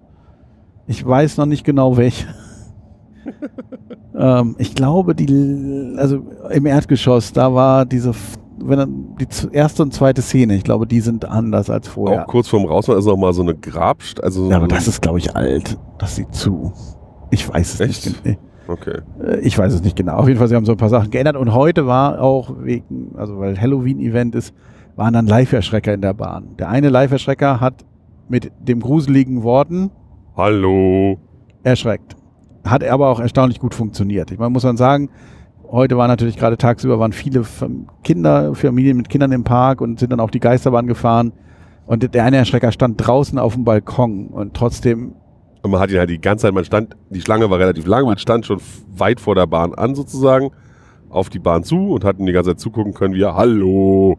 Ich 0.88 1.06
weiß 1.06 1.38
noch 1.38 1.46
nicht 1.46 1.64
genau 1.64 1.96
welche. 1.98 2.28
ähm, 4.18 4.56
ich 4.58 4.76
glaube, 4.76 5.16
die, 5.16 5.96
also 5.98 6.18
im 6.52 6.66
Erdgeschoss, 6.66 7.32
da 7.34 7.54
war 7.54 7.86
diese, 7.86 8.12
wenn 8.60 8.80
er- 8.80 8.88
die 8.88 9.28
erste 9.54 9.82
und 9.84 9.94
zweite 9.94 10.22
Szene, 10.22 10.56
ich 10.56 10.64
glaube, 10.64 10.86
die 10.86 11.00
sind 11.00 11.26
anders 11.26 11.70
als 11.70 11.88
vorher. 11.88 12.24
Auch 12.24 12.28
kurz 12.28 12.48
vorm 12.50 12.66
Rausfahren 12.66 13.00
ist 13.00 13.06
noch 13.06 13.18
mal 13.18 13.34
so 13.34 13.42
eine 13.42 13.56
Grabst. 13.56 14.22
Also 14.24 14.50
Ja, 14.50 14.58
aber 14.58 14.68
das 14.68 14.88
ist, 14.88 15.02
glaube 15.02 15.20
ich, 15.20 15.36
alt. 15.36 15.78
Das 15.98 16.16
sieht 16.18 16.34
zu. 16.36 16.74
Ich 17.32 17.48
weiß 17.48 17.76
es 17.76 17.80
Echt? 17.80 18.26
nicht. 18.26 18.40
Okay. 18.68 19.00
Äh, 19.24 19.40
Ich 19.40 19.58
weiß 19.58 19.74
es 19.74 19.84
nicht 19.84 19.96
genau. 19.96 20.16
Auf 20.16 20.28
jeden 20.28 20.40
Fall, 20.40 20.48
sie 20.48 20.56
haben 20.56 20.66
so 20.66 20.72
ein 20.74 20.78
paar 20.78 20.90
Sachen 20.90 21.12
geändert. 21.12 21.36
Und 21.36 21.54
heute 21.54 21.86
war 21.88 22.22
auch 22.22 22.54
wegen, 22.62 23.14
also 23.16 23.40
weil 23.40 23.60
Halloween-Event 23.60 24.36
ist, 24.36 24.54
waren 24.96 25.14
dann 25.14 25.28
Live-Erschrecker 25.28 25.94
in 25.94 26.02
der 26.02 26.14
Bahn. 26.14 26.56
Der 26.60 26.70
eine 26.70 26.90
Live-Erschrecker 26.90 27.60
hat 27.60 27.86
mit 28.30 28.52
dem 28.60 28.80
gruseligen 28.80 29.44
Worten 29.44 29.92
Hallo. 30.38 31.18
erschreckt. 31.64 32.16
Hat 32.64 32.84
aber 32.84 33.10
auch 33.10 33.20
erstaunlich 33.20 33.60
gut 33.60 33.76
funktioniert. 33.76 34.32
Ich 34.32 34.40
meine, 34.40 34.52
muss 34.52 34.64
man 34.64 34.78
sagen, 34.78 35.10
heute 35.70 35.98
war 35.98 36.08
natürlich 36.08 36.38
gerade 36.38 36.58
tagsüber, 36.58 37.00
waren 37.00 37.12
viele 37.12 37.44
Kinder, 38.04 38.56
Familien 38.56 38.98
mit 38.98 39.10
Kindern 39.10 39.32
im 39.32 39.44
Park 39.44 39.82
und 39.82 40.00
sind 40.00 40.12
dann 40.12 40.20
auf 40.20 40.32
die 40.32 40.40
Geisterbahn 40.40 40.88
gefahren. 40.88 41.34
Und 41.86 42.14
der 42.14 42.24
eine 42.24 42.38
Erschrecker 42.38 42.72
stand 42.72 43.06
draußen 43.06 43.38
auf 43.38 43.56
dem 43.56 43.66
Balkon 43.66 44.28
und 44.28 44.54
trotzdem 44.54 45.16
Und 45.64 45.72
man 45.72 45.80
hat 45.80 45.90
ihn 45.90 45.98
halt 45.98 46.10
die 46.10 46.20
ganze 46.20 46.44
Zeit, 46.44 46.54
man 46.54 46.66
stand, 46.66 46.96
die 47.10 47.22
Schlange 47.22 47.50
war 47.50 47.58
relativ 47.58 47.88
lang, 47.88 48.06
man 48.06 48.18
stand 48.18 48.46
schon 48.46 48.60
weit 48.98 49.22
vor 49.22 49.34
der 49.34 49.48
Bahn 49.48 49.74
an 49.74 49.96
sozusagen, 49.96 50.52
auf 51.10 51.30
die 51.30 51.40
Bahn 51.40 51.64
zu 51.64 51.94
und 51.94 52.04
hatten 52.04 52.26
die 52.26 52.34
ganze 52.34 52.52
Zeit 52.52 52.60
zugucken 52.60 52.94
können, 52.94 53.14
wie 53.14 53.22
er 53.22 53.36
Hallo 53.36 54.18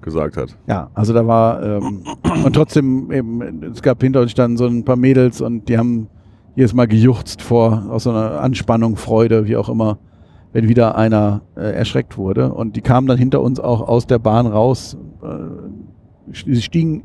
gesagt 0.00 0.36
hat. 0.36 0.56
Ja, 0.66 0.90
also 0.94 1.12
da 1.12 1.26
war 1.26 1.62
ähm, 1.62 2.02
und 2.44 2.52
trotzdem 2.54 3.12
eben, 3.12 3.62
es 3.72 3.82
gab 3.82 4.02
hinter 4.02 4.20
uns 4.20 4.34
dann 4.34 4.56
so 4.56 4.66
ein 4.66 4.84
paar 4.84 4.96
Mädels 4.96 5.40
und 5.40 5.68
die 5.68 5.78
haben 5.78 6.08
jedes 6.56 6.74
Mal 6.74 6.88
gejuchzt 6.88 7.40
vor 7.40 7.86
aus 7.88 8.04
so 8.04 8.10
einer 8.10 8.40
Anspannung, 8.40 8.96
Freude, 8.96 9.46
wie 9.46 9.56
auch 9.56 9.68
immer, 9.68 9.98
wenn 10.52 10.68
wieder 10.68 10.96
einer 10.96 11.42
äh, 11.56 11.72
erschreckt 11.72 12.18
wurde. 12.18 12.52
Und 12.52 12.74
die 12.74 12.80
kamen 12.80 13.06
dann 13.06 13.18
hinter 13.18 13.40
uns 13.42 13.60
auch 13.60 13.86
aus 13.86 14.08
der 14.08 14.18
Bahn 14.18 14.46
raus. 14.48 14.96
Äh, 15.22 16.32
sie 16.32 16.62
stiegen 16.62 17.04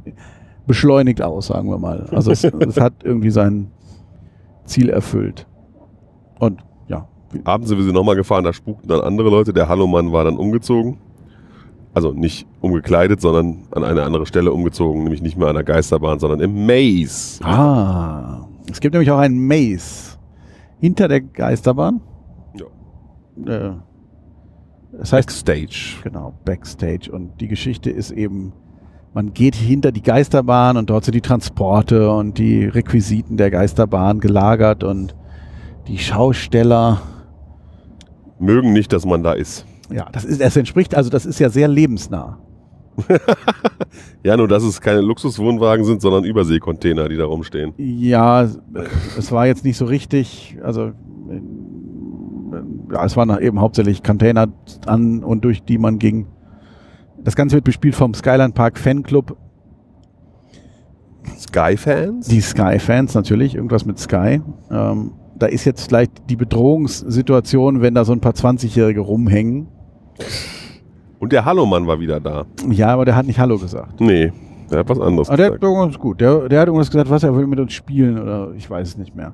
beschleunigt 0.65 1.21
aus, 1.21 1.47
sagen 1.47 1.69
wir 1.69 1.77
mal. 1.77 2.07
Also 2.11 2.31
es, 2.31 2.43
es 2.43 2.79
hat 2.79 2.93
irgendwie 3.03 3.29
sein 3.29 3.69
Ziel 4.65 4.89
erfüllt. 4.89 5.47
Und 6.39 6.61
ja, 6.87 7.07
Abends 7.43 7.69
sind 7.69 7.77
wir 7.77 7.85
sie 7.85 7.93
nochmal 7.93 8.15
gefahren, 8.15 8.43
da 8.43 8.53
spukten 8.53 8.87
dann 8.87 9.01
andere 9.01 9.29
Leute. 9.29 9.53
Der 9.53 9.67
Hallo-Mann 9.67 10.11
war 10.11 10.23
dann 10.23 10.37
umgezogen. 10.37 10.97
Also 11.93 12.11
nicht 12.11 12.45
umgekleidet, 12.59 13.21
sondern 13.21 13.67
an 13.71 13.85
eine 13.85 14.03
andere 14.03 14.25
Stelle 14.25 14.51
umgezogen, 14.51 15.03
nämlich 15.03 15.21
nicht 15.21 15.37
mehr 15.37 15.47
an 15.47 15.55
der 15.55 15.63
Geisterbahn, 15.63 16.19
sondern 16.19 16.41
im 16.41 16.65
Maze. 16.65 17.43
Ah, 17.43 18.47
es 18.69 18.81
gibt 18.81 18.93
nämlich 18.93 19.11
auch 19.11 19.17
einen 19.17 19.47
Maze 19.47 20.17
hinter 20.81 21.07
der 21.07 21.21
Geisterbahn. 21.21 22.01
Ja. 22.55 23.69
Äh, 23.69 23.75
das 24.91 25.13
heißt, 25.13 25.27
Backstage. 25.27 26.01
genau, 26.03 26.33
Backstage. 26.43 27.11
Und 27.11 27.39
die 27.39 27.47
Geschichte 27.47 27.89
ist 27.89 28.11
eben, 28.11 28.51
man 29.15 29.33
geht 29.33 29.55
hinter 29.55 29.93
die 29.93 30.03
Geisterbahn 30.03 30.75
und 30.75 30.89
dort 30.89 31.05
sind 31.05 31.15
die 31.15 31.21
Transporte 31.21 32.11
und 32.11 32.37
die 32.37 32.65
Requisiten 32.65 33.37
der 33.37 33.49
Geisterbahn 33.49 34.19
gelagert 34.19 34.83
und 34.83 35.15
die 35.87 35.97
Schausteller. 35.97 37.01
Mögen 38.37 38.73
nicht, 38.73 38.91
dass 38.91 39.05
man 39.05 39.23
da 39.23 39.31
ist. 39.31 39.65
Ja, 39.89 40.09
das 40.11 40.25
ist, 40.25 40.41
es 40.41 40.57
entspricht, 40.57 40.95
also 40.95 41.09
das 41.09 41.25
ist 41.25 41.39
ja 41.39 41.49
sehr 41.49 41.67
lebensnah. 41.67 42.37
Ja, 44.23 44.35
nur 44.35 44.47
dass 44.47 44.63
es 44.63 44.81
keine 44.81 45.01
Luxuswohnwagen 45.01 45.85
sind, 45.85 46.01
sondern 46.01 46.23
Überseekontainer, 46.23 47.07
die 47.07 47.15
da 47.15 47.25
rumstehen. 47.25 47.73
Ja, 47.77 48.49
es 49.17 49.31
war 49.31 49.45
jetzt 49.45 49.63
nicht 49.63 49.77
so 49.77 49.85
richtig, 49.85 50.57
also 50.63 50.87
äh, 50.87 50.91
ja, 52.91 53.05
es 53.05 53.15
waren 53.15 53.39
eben 53.39 53.59
hauptsächlich 53.61 54.01
Container 54.01 54.47
an 54.87 55.23
und 55.23 55.45
durch 55.45 55.63
die 55.63 55.77
man 55.77 55.99
ging. 55.99 56.25
Das 57.25 57.35
Ganze 57.35 57.55
wird 57.55 57.65
bespielt 57.65 57.95
vom 57.95 58.13
Skyline 58.13 58.53
Park 58.53 58.77
Fanclub, 58.77 59.35
Sky-Fans? 61.37 62.27
die 62.27 62.39
Sky-Fans 62.39 63.15
natürlich, 63.15 63.55
irgendwas 63.55 63.83
mit 63.83 63.97
Sky. 63.97 64.41
Ähm, 64.69 65.11
da 65.35 65.47
ist 65.47 65.65
jetzt 65.65 65.87
vielleicht 65.87 66.29
die 66.29 66.35
Bedrohungssituation, 66.35 67.81
wenn 67.81 67.95
da 67.95 68.05
so 68.05 68.13
ein 68.13 68.21
paar 68.21 68.33
20-Jährige 68.33 69.01
rumhängen. 69.01 69.67
Und 71.19 71.33
der 71.33 71.45
Hallo-Mann 71.45 71.87
war 71.87 71.99
wieder 71.99 72.19
da. 72.19 72.45
Ja, 72.69 72.89
aber 72.89 73.05
der 73.05 73.15
hat 73.15 73.25
nicht 73.25 73.39
Hallo 73.39 73.57
gesagt. 73.57 73.99
Nee. 73.99 74.31
Der 74.69 74.79
hat 74.79 74.89
was 74.89 74.99
anderes 74.99 75.27
Aber 75.27 75.37
der 75.37 75.47
hat 75.47 75.53
gesagt. 75.53 75.63
irgendwas 75.63 75.99
gut. 75.99 76.21
Der, 76.21 76.47
der 76.47 76.61
hat 76.61 76.67
irgendwas 76.67 76.91
gesagt, 76.91 77.09
was 77.09 77.23
er 77.23 77.35
will 77.35 77.47
mit 77.47 77.59
uns 77.59 77.73
spielen 77.73 78.21
oder 78.21 78.53
ich 78.55 78.69
weiß 78.69 78.89
es 78.89 78.97
nicht 78.97 79.15
mehr. 79.15 79.33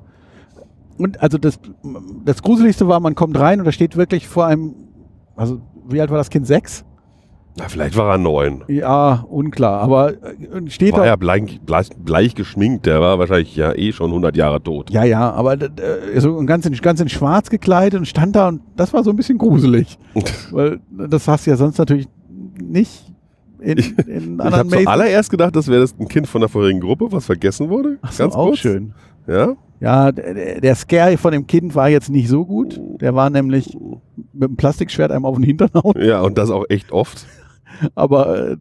Und 0.96 1.22
also 1.22 1.36
das, 1.36 1.60
das 2.24 2.42
Gruseligste 2.42 2.88
war, 2.88 3.00
man 3.00 3.14
kommt 3.14 3.38
rein 3.38 3.58
und 3.58 3.66
da 3.66 3.72
steht 3.72 3.96
wirklich 3.96 4.28
vor 4.28 4.46
einem, 4.46 4.74
also 5.36 5.60
wie 5.86 6.00
alt 6.00 6.10
war 6.10 6.16
das 6.16 6.30
Kind? 6.30 6.46
Sechs? 6.46 6.86
Na, 7.56 7.68
vielleicht 7.68 7.96
war 7.96 8.12
er 8.12 8.18
neun. 8.18 8.64
Ja, 8.68 9.24
unklar. 9.28 9.82
Aber 9.82 10.12
äh, 10.12 10.16
steht 10.68 10.92
War 10.92 11.00
da. 11.00 11.06
ja 11.06 11.16
bleich, 11.16 11.60
bleich, 11.60 11.90
bleich 11.98 12.34
geschminkt. 12.34 12.86
Der 12.86 13.00
war 13.00 13.18
wahrscheinlich 13.18 13.54
ja 13.56 13.74
eh 13.74 13.92
schon 13.92 14.08
100 14.10 14.36
Jahre 14.36 14.62
tot. 14.62 14.90
Ja, 14.90 15.04
ja, 15.04 15.30
aber 15.32 15.60
äh, 15.60 15.68
so 16.20 16.36
ganz 16.46 16.64
in, 16.64 16.72
ganz 16.74 17.00
in 17.00 17.10
schwarz 17.10 17.50
gekleidet 17.50 17.98
und 17.98 18.06
stand 18.06 18.36
da 18.36 18.48
und 18.48 18.62
das 18.76 18.94
war 18.94 19.04
so 19.04 19.10
ein 19.10 19.16
bisschen 19.16 19.36
gruselig. 19.36 19.98
Weil 20.50 20.80
das 20.90 21.28
hast 21.28 21.46
du 21.46 21.50
ja 21.50 21.56
sonst 21.56 21.76
natürlich 21.76 22.08
nicht 22.58 23.12
in, 23.60 23.78
in 23.78 24.38
Ich 24.38 24.44
habe 24.44 24.68
zuallererst 24.68 25.30
gedacht, 25.30 25.54
das 25.54 25.68
wäre 25.68 25.86
ein 26.00 26.08
Kind 26.08 26.26
von 26.26 26.40
der 26.40 26.48
vorherigen 26.48 26.80
Gruppe, 26.80 27.08
was 27.10 27.26
vergessen 27.26 27.68
wurde. 27.68 27.98
Ach 28.00 28.12
so, 28.12 28.24
auch 28.24 28.54
schön. 28.54 28.94
Ja? 29.26 29.54
Ja, 29.78 30.12
der, 30.12 30.60
der 30.60 30.74
Scare 30.74 31.16
von 31.18 31.32
dem 31.32 31.46
Kind 31.46 31.74
war 31.74 31.88
jetzt 31.88 32.08
nicht 32.08 32.28
so 32.28 32.44
gut. 32.44 32.80
Der 33.00 33.14
war 33.14 33.30
nämlich 33.30 33.76
mit 34.32 34.50
dem 34.50 34.56
Plastikschwert 34.56 35.10
einem 35.10 35.24
auf 35.24 35.34
den 35.36 35.44
Hintern 35.44 35.70
hauen. 35.74 35.94
Ja, 36.00 36.22
und 36.22 36.38
das 36.38 36.50
auch 36.50 36.64
echt 36.68 36.92
oft. 36.92 37.26
Aber 37.94 38.50
äh, 38.52 38.56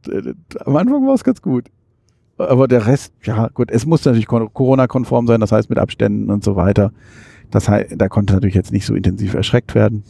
am 0.66 0.76
Anfang 0.76 1.06
war 1.08 1.14
es 1.16 1.24
ganz 1.24 1.42
gut. 1.42 1.66
Aber 2.38 2.68
der 2.68 2.88
Rest, 2.88 3.14
ja 3.24 3.50
gut, 3.54 3.70
es 3.72 3.86
muss 3.86 4.04
natürlich 4.06 4.26
kon- 4.28 4.52
Corona-konform 4.54 5.28
sein, 5.28 5.40
das 5.42 5.52
heißt 5.52 5.70
mit 5.70 5.78
Abständen 5.78 6.30
und 6.32 6.44
so 6.44 6.56
weiter. 6.56 6.92
Das 7.52 7.70
heißt, 7.70 7.94
da 7.98 8.08
konnte 8.08 8.34
natürlich 8.34 8.56
jetzt 8.56 8.72
nicht 8.72 8.86
so 8.86 8.96
intensiv 8.96 9.34
erschreckt 9.34 9.76
werden. 9.76 10.04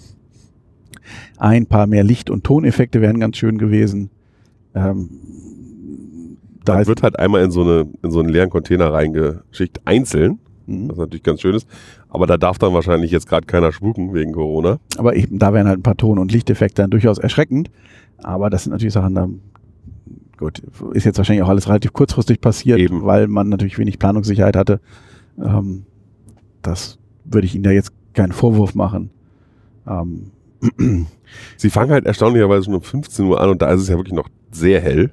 Ein 1.38 1.66
paar 1.66 1.88
mehr 1.88 2.04
Licht- 2.04 2.30
und 2.30 2.44
Toneffekte 2.44 3.02
wären 3.02 3.20
ganz 3.20 3.38
schön 3.38 3.58
gewesen. 3.58 4.10
Ähm, 4.76 5.10
da 6.64 6.86
wird 6.86 7.02
halt 7.04 7.18
einmal 7.20 7.44
in 7.44 7.52
so, 7.52 7.64
eine, 7.64 7.88
in 8.04 8.12
so 8.12 8.20
einen 8.20 8.30
leeren 8.30 8.50
Container 8.50 8.94
reingeschickt, 8.94 9.82
einzeln, 9.86 10.40
Mhm. 10.68 10.90
was 10.90 10.98
natürlich 11.00 11.24
ganz 11.24 11.42
schön 11.42 11.56
ist. 11.56 11.68
Aber 12.08 12.28
da 12.28 12.38
darf 12.38 12.60
dann 12.60 12.72
wahrscheinlich 12.74 13.10
jetzt 13.12 13.28
gerade 13.28 13.48
keiner 13.48 13.72
spuken 13.72 14.14
wegen 14.14 14.32
Corona. 14.32 14.78
aber 14.98 15.16
eben, 15.16 15.40
da 15.40 15.54
wären 15.54 15.68
halt 15.68 15.80
ein 15.80 15.84
paar 15.84 15.98
Ton- 15.98 16.20
und 16.20 16.32
Lichteffekte 16.32 16.84
dann 16.84 16.92
durchaus 16.92 17.18
erschreckend. 17.18 17.72
Aber 18.24 18.50
das 18.50 18.64
sind 18.64 18.72
natürlich 18.72 18.94
Sachen, 18.94 19.16
da 19.16 19.28
gut, 20.38 20.62
ist 20.94 21.06
jetzt 21.06 21.18
wahrscheinlich 21.18 21.44
auch 21.44 21.50
alles 21.50 21.68
relativ 21.68 21.94
kurzfristig 21.94 22.42
passiert, 22.42 22.80
Eben. 22.80 23.06
weil 23.06 23.28
man 23.28 23.50
natürlich 23.50 23.78
wenig 23.78 24.00
Planungssicherheit 24.00 24.56
hatte. 24.56 24.82
Ähm, 25.40 25.86
das 26.62 27.00
würde 27.24 27.46
ich 27.46 27.56
Ihnen 27.56 27.64
da 27.64 27.72
jetzt 27.72 27.92
keinen 28.14 28.32
Vorwurf 28.32 28.76
machen. 28.76 29.12
Ähm, 29.88 30.32
Sie 31.58 31.70
fangen 31.70 31.92
halt 31.92 32.06
erstaunlicherweise 32.06 32.66
schon 32.66 32.76
um 32.76 32.82
15 32.82 33.26
Uhr 33.26 33.40
an 33.40 33.50
und 33.50 33.62
da 33.62 33.72
ist 33.72 33.82
es 33.82 33.88
ja 33.88 33.96
wirklich 33.96 34.14
noch 34.14 34.28
sehr 34.52 34.82
hell. 34.82 35.12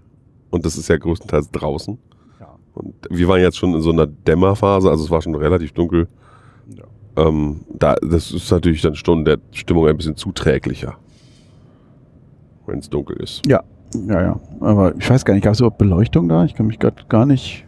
Und 0.50 0.66
das 0.66 0.76
ist 0.76 0.88
ja 0.88 0.96
größtenteils 0.96 1.50
draußen. 1.50 1.98
Ja. 2.40 2.56
Und 2.74 2.94
wir 3.10 3.28
waren 3.28 3.40
jetzt 3.40 3.58
schon 3.58 3.74
in 3.74 3.80
so 3.82 3.90
einer 3.90 4.06
Dämmerphase, 4.06 4.90
also 4.90 5.04
es 5.04 5.10
war 5.10 5.22
schon 5.22 5.34
relativ 5.34 5.72
dunkel. 5.72 6.08
Ähm, 7.16 7.60
da, 7.68 7.96
das 7.96 8.30
ist 8.30 8.50
natürlich 8.50 8.80
dann 8.80 8.94
schon 8.94 9.24
der 9.24 9.38
Stimmung 9.52 9.88
ein 9.88 9.96
bisschen 9.96 10.16
zuträglicher. 10.16 10.96
Wenn 12.68 12.78
es 12.78 12.90
dunkel 12.90 13.16
ist. 13.16 13.46
ja, 13.46 13.62
ja, 13.94 14.22
ja. 14.22 14.40
Aber 14.60 14.94
ich 14.96 15.08
weiß 15.08 15.24
gar 15.24 15.34
nicht, 15.34 15.44
gab 15.44 15.54
es 15.54 15.60
überhaupt 15.60 15.78
Beleuchtung 15.78 16.28
da? 16.28 16.44
Ich 16.44 16.54
kann 16.54 16.66
mich 16.66 16.78
gerade 16.78 17.02
gar 17.08 17.26
nicht. 17.26 17.64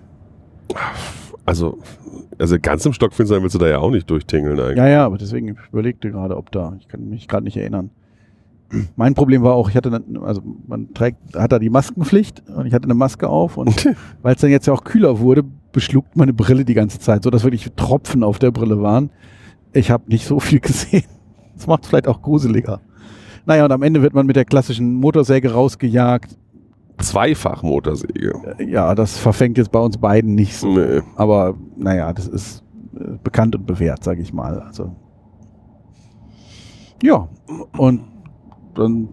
Also, 1.46 1.78
also 2.38 2.56
ganz 2.60 2.84
im 2.86 2.92
Stockfinstern 2.92 3.42
willst 3.42 3.54
du 3.54 3.58
da 3.58 3.68
ja 3.68 3.78
auch 3.78 3.90
nicht 3.90 4.08
durchtingeln 4.08 4.58
eigentlich. 4.60 4.78
Ja, 4.78 4.88
ja, 4.88 5.04
aber 5.04 5.18
deswegen 5.18 5.48
ich 5.48 5.56
überlegte 5.72 6.10
gerade, 6.10 6.36
ob 6.36 6.52
da. 6.52 6.76
Ich 6.78 6.88
kann 6.88 7.08
mich 7.08 7.26
gerade 7.26 7.44
nicht 7.44 7.56
erinnern. 7.56 7.90
Mein 8.94 9.14
Problem 9.14 9.42
war 9.42 9.54
auch, 9.54 9.68
ich 9.68 9.76
hatte, 9.76 9.90
dann, 9.90 10.16
also 10.22 10.42
man 10.68 10.94
trägt, 10.94 11.34
hat 11.34 11.50
da 11.50 11.58
die 11.58 11.70
Maskenpflicht 11.70 12.48
und 12.50 12.66
ich 12.66 12.72
hatte 12.72 12.84
eine 12.84 12.94
Maske 12.94 13.28
auf 13.28 13.56
und 13.56 13.84
weil 14.22 14.36
es 14.36 14.40
dann 14.40 14.50
jetzt 14.50 14.66
ja 14.66 14.72
auch 14.72 14.84
kühler 14.84 15.18
wurde, 15.18 15.42
beschluckt 15.72 16.16
meine 16.16 16.32
Brille 16.32 16.64
die 16.64 16.74
ganze 16.74 17.00
Zeit, 17.00 17.24
so 17.24 17.30
dass 17.30 17.42
wirklich 17.42 17.72
Tropfen 17.74 18.22
auf 18.22 18.38
der 18.38 18.52
Brille 18.52 18.80
waren. 18.80 19.10
Ich 19.72 19.90
habe 19.90 20.04
nicht 20.08 20.24
so 20.24 20.38
viel 20.38 20.60
gesehen. 20.60 21.04
Das 21.56 21.66
macht 21.66 21.84
vielleicht 21.84 22.06
auch 22.06 22.22
gruseliger. 22.22 22.80
Naja, 23.50 23.64
und 23.64 23.72
am 23.72 23.82
Ende 23.82 24.00
wird 24.00 24.14
man 24.14 24.26
mit 24.26 24.36
der 24.36 24.44
klassischen 24.44 24.94
Motorsäge 24.94 25.52
rausgejagt. 25.52 26.38
Zweifach 26.98 27.64
Motorsäge. 27.64 28.32
Äh, 28.58 28.70
Ja, 28.70 28.94
das 28.94 29.18
verfängt 29.18 29.58
jetzt 29.58 29.72
bei 29.72 29.80
uns 29.80 29.98
beiden 29.98 30.36
nicht 30.36 30.56
so. 30.56 30.68
Nee. 30.68 31.00
Aber 31.16 31.56
naja, 31.76 32.12
das 32.12 32.28
ist 32.28 32.62
äh, 32.94 33.16
bekannt 33.24 33.56
und 33.56 33.66
bewährt, 33.66 34.04
sage 34.04 34.22
ich 34.22 34.32
mal. 34.32 34.60
Also 34.60 34.94
ja, 37.02 37.26
und 37.76 38.02
dann 38.76 39.08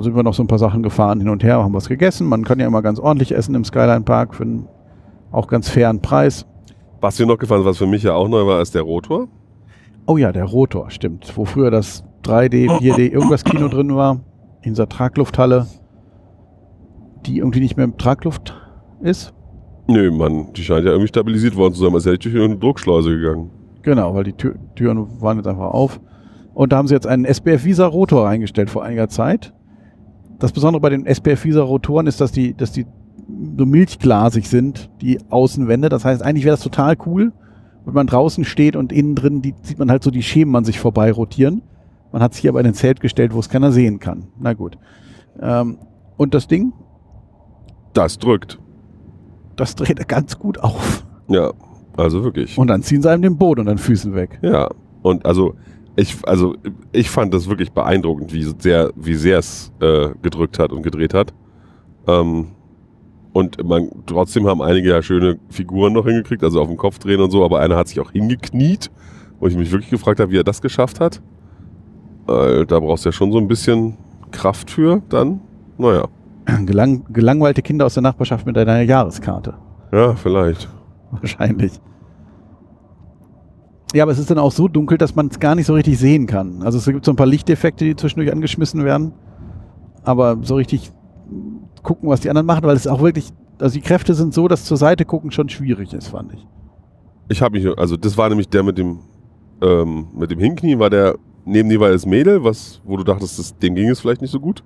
sind 0.00 0.14
wir 0.14 0.24
noch 0.24 0.34
so 0.34 0.42
ein 0.42 0.46
paar 0.46 0.58
Sachen 0.58 0.82
gefahren 0.82 1.18
hin 1.18 1.30
und 1.30 1.42
her, 1.42 1.64
haben 1.64 1.72
was 1.72 1.88
gegessen. 1.88 2.26
Man 2.26 2.44
kann 2.44 2.60
ja 2.60 2.66
immer 2.66 2.82
ganz 2.82 2.98
ordentlich 3.00 3.34
essen 3.34 3.54
im 3.54 3.64
Skyline 3.64 4.02
Park 4.02 4.34
für 4.34 4.42
einen 4.42 4.68
auch 5.32 5.46
ganz 5.46 5.70
fairen 5.70 6.02
Preis. 6.02 6.44
Was 7.00 7.18
mir 7.18 7.24
noch 7.24 7.38
gefallen 7.38 7.62
ist, 7.62 7.66
was 7.66 7.78
für 7.78 7.86
mich 7.86 8.02
ja 8.02 8.12
auch 8.12 8.28
neu 8.28 8.46
war, 8.46 8.60
ist 8.60 8.74
der 8.74 8.82
Rotor. 8.82 9.28
Oh 10.04 10.18
ja, 10.18 10.32
der 10.32 10.44
Rotor, 10.44 10.90
stimmt. 10.90 11.32
Wo 11.34 11.46
früher 11.46 11.70
das 11.70 12.04
3D, 12.24 12.68
4D 12.68 13.10
irgendwas 13.10 13.44
Kino 13.44 13.68
drin 13.68 13.94
war, 13.94 14.20
in 14.62 14.72
dieser 14.72 14.88
Traglufthalle, 14.88 15.66
die 17.26 17.38
irgendwie 17.38 17.60
nicht 17.60 17.76
mehr 17.76 17.84
im 17.84 17.96
Tragluft 17.96 18.54
ist. 19.00 19.32
Nö, 19.88 20.10
Mann, 20.10 20.52
die 20.54 20.62
scheint 20.62 20.84
ja 20.84 20.92
irgendwie 20.92 21.08
stabilisiert 21.08 21.56
worden 21.56 21.74
zu 21.74 21.80
sein. 21.80 21.94
Ist 21.94 22.06
ja 22.06 22.12
nicht 22.12 22.24
durch 22.24 22.36
eine 22.36 22.56
Druckschleuse 22.56 23.10
gegangen. 23.10 23.50
Genau, 23.82 24.14
weil 24.14 24.24
die 24.24 24.34
Tür, 24.34 24.54
Türen 24.76 25.20
waren 25.20 25.38
jetzt 25.38 25.46
einfach 25.46 25.72
auf. 25.72 26.00
Und 26.54 26.72
da 26.72 26.76
haben 26.76 26.86
sie 26.86 26.94
jetzt 26.94 27.06
einen 27.06 27.24
SBF 27.24 27.64
Visa 27.64 27.86
Rotor 27.86 28.28
eingestellt 28.28 28.70
vor 28.70 28.84
einiger 28.84 29.08
Zeit. 29.08 29.52
Das 30.38 30.52
Besondere 30.52 30.80
bei 30.80 30.90
den 30.90 31.06
SBF 31.06 31.44
Visa 31.44 31.62
Rotoren 31.62 32.06
ist, 32.06 32.20
dass 32.20 32.32
die, 32.32 32.54
dass 32.54 32.72
die 32.72 32.86
so 33.56 33.66
milchglasig 33.66 34.48
sind, 34.48 34.90
die 35.00 35.18
Außenwände. 35.30 35.88
Das 35.88 36.04
heißt, 36.04 36.22
eigentlich 36.22 36.44
wäre 36.44 36.54
das 36.54 36.62
total 36.62 36.96
cool, 37.06 37.32
wenn 37.84 37.94
man 37.94 38.06
draußen 38.06 38.44
steht 38.44 38.76
und 38.76 38.92
innen 38.92 39.14
drin 39.14 39.42
die, 39.42 39.54
sieht 39.62 39.78
man 39.78 39.90
halt 39.90 40.02
so 40.02 40.10
die 40.10 40.22
Schemen 40.22 40.54
an 40.56 40.64
sich 40.64 40.78
vorbei 40.78 41.12
rotieren. 41.12 41.62
Man 42.12 42.22
hat 42.22 42.34
sich 42.34 42.48
aber 42.48 42.60
in 42.60 42.66
ein 42.66 42.74
Zelt 42.74 43.00
gestellt, 43.00 43.32
wo 43.34 43.38
es 43.40 43.48
keiner 43.48 43.72
sehen 43.72 43.98
kann. 44.00 44.28
Na 44.38 44.52
gut. 44.54 44.76
Ähm, 45.40 45.78
und 46.16 46.34
das 46.34 46.48
Ding, 46.48 46.72
Das 47.94 48.18
drückt. 48.18 48.58
das 49.56 49.74
dreht 49.76 49.98
er 49.98 50.04
ganz 50.04 50.38
gut 50.38 50.58
auf. 50.58 51.04
Ja, 51.28 51.52
also 51.96 52.24
wirklich. 52.24 52.58
Und 52.58 52.66
dann 52.68 52.82
ziehen 52.82 53.02
sie 53.02 53.10
einem 53.10 53.22
den 53.22 53.36
Boden 53.38 53.60
und 53.60 53.66
den 53.66 53.78
Füßen 53.78 54.14
weg. 54.14 54.38
Ja, 54.42 54.68
und 55.02 55.24
also 55.24 55.54
ich, 55.96 56.16
also 56.26 56.54
ich 56.92 57.10
fand 57.10 57.32
das 57.34 57.48
wirklich 57.48 57.72
beeindruckend, 57.72 58.32
wie 58.32 58.42
sehr, 58.58 58.90
wie 58.96 59.14
sehr 59.14 59.38
es 59.38 59.72
äh, 59.80 60.10
gedrückt 60.22 60.58
hat 60.58 60.72
und 60.72 60.82
gedreht 60.82 61.14
hat. 61.14 61.32
Ähm, 62.06 62.48
und 63.32 63.62
man, 63.64 63.88
trotzdem 64.06 64.46
haben 64.48 64.60
einige 64.62 64.88
ja 64.90 65.02
schöne 65.02 65.38
Figuren 65.50 65.92
noch 65.92 66.04
hingekriegt, 66.06 66.42
also 66.42 66.60
auf 66.60 66.68
dem 66.68 66.76
Kopf 66.76 66.98
drehen 66.98 67.20
und 67.20 67.30
so, 67.30 67.44
aber 67.44 67.60
einer 67.60 67.76
hat 67.76 67.86
sich 67.88 68.00
auch 68.00 68.10
hingekniet, 68.10 68.90
wo 69.38 69.46
ich 69.46 69.56
mich 69.56 69.70
wirklich 69.70 69.90
gefragt 69.90 70.18
habe, 70.20 70.32
wie 70.32 70.38
er 70.38 70.44
das 70.44 70.60
geschafft 70.60 70.98
hat. 71.00 71.22
Äh, 72.30 72.66
da 72.66 72.78
brauchst 72.80 73.04
du 73.04 73.08
ja 73.08 73.12
schon 73.12 73.32
so 73.32 73.38
ein 73.38 73.48
bisschen 73.48 73.96
Kraft 74.30 74.70
für 74.70 75.02
dann. 75.08 75.40
Naja, 75.78 76.06
Gelang, 76.66 77.04
gelangweilte 77.12 77.62
Kinder 77.62 77.86
aus 77.86 77.94
der 77.94 78.02
Nachbarschaft 78.02 78.46
mit 78.46 78.56
einer 78.58 78.80
Jahreskarte. 78.82 79.54
ja, 79.92 80.14
vielleicht. 80.14 80.68
Wahrscheinlich. 81.12 81.72
Ja, 83.92 84.04
aber 84.04 84.12
es 84.12 84.18
ist 84.18 84.30
dann 84.30 84.38
auch 84.38 84.52
so 84.52 84.68
dunkel, 84.68 84.98
dass 84.98 85.16
man 85.16 85.28
es 85.28 85.40
gar 85.40 85.54
nicht 85.54 85.66
so 85.66 85.74
richtig 85.74 85.98
sehen 85.98 86.26
kann. 86.26 86.62
Also 86.62 86.78
es 86.78 86.84
gibt 86.84 87.04
so 87.04 87.12
ein 87.12 87.16
paar 87.16 87.26
Lichteffekte, 87.26 87.84
die 87.84 87.96
zwischendurch 87.96 88.32
angeschmissen 88.32 88.84
werden. 88.84 89.12
Aber 90.04 90.38
so 90.42 90.54
richtig 90.54 90.92
gucken, 91.82 92.08
was 92.08 92.20
die 92.20 92.30
anderen 92.30 92.46
machen, 92.46 92.62
weil 92.64 92.76
es 92.76 92.86
auch 92.86 93.02
wirklich, 93.02 93.30
also 93.60 93.74
die 93.74 93.80
Kräfte 93.80 94.14
sind 94.14 94.32
so, 94.32 94.46
dass 94.46 94.64
zur 94.64 94.76
Seite 94.76 95.04
gucken 95.04 95.32
schon 95.32 95.48
schwierig 95.48 95.92
ist, 95.92 96.08
fand 96.08 96.32
ich. 96.34 96.46
Ich 97.28 97.42
habe 97.42 97.58
mich, 97.58 97.78
also 97.78 97.96
das 97.96 98.16
war 98.16 98.28
nämlich 98.28 98.48
der 98.48 98.62
mit 98.62 98.78
dem, 98.78 99.00
ähm, 99.62 100.06
mit 100.16 100.30
dem 100.30 100.38
Hinknien, 100.38 100.78
war 100.78 100.90
der 100.90 101.16
neben 101.50 101.68
dir 101.68 101.80
war 101.80 101.90
das 101.90 102.06
Mädel, 102.06 102.42
was, 102.44 102.80
wo 102.84 102.96
du 102.96 103.04
dachtest, 103.04 103.38
das, 103.38 103.56
dem 103.58 103.74
ging 103.74 103.88
es 103.88 104.00
vielleicht 104.00 104.22
nicht 104.22 104.30
so 104.30 104.40
gut. 104.40 104.62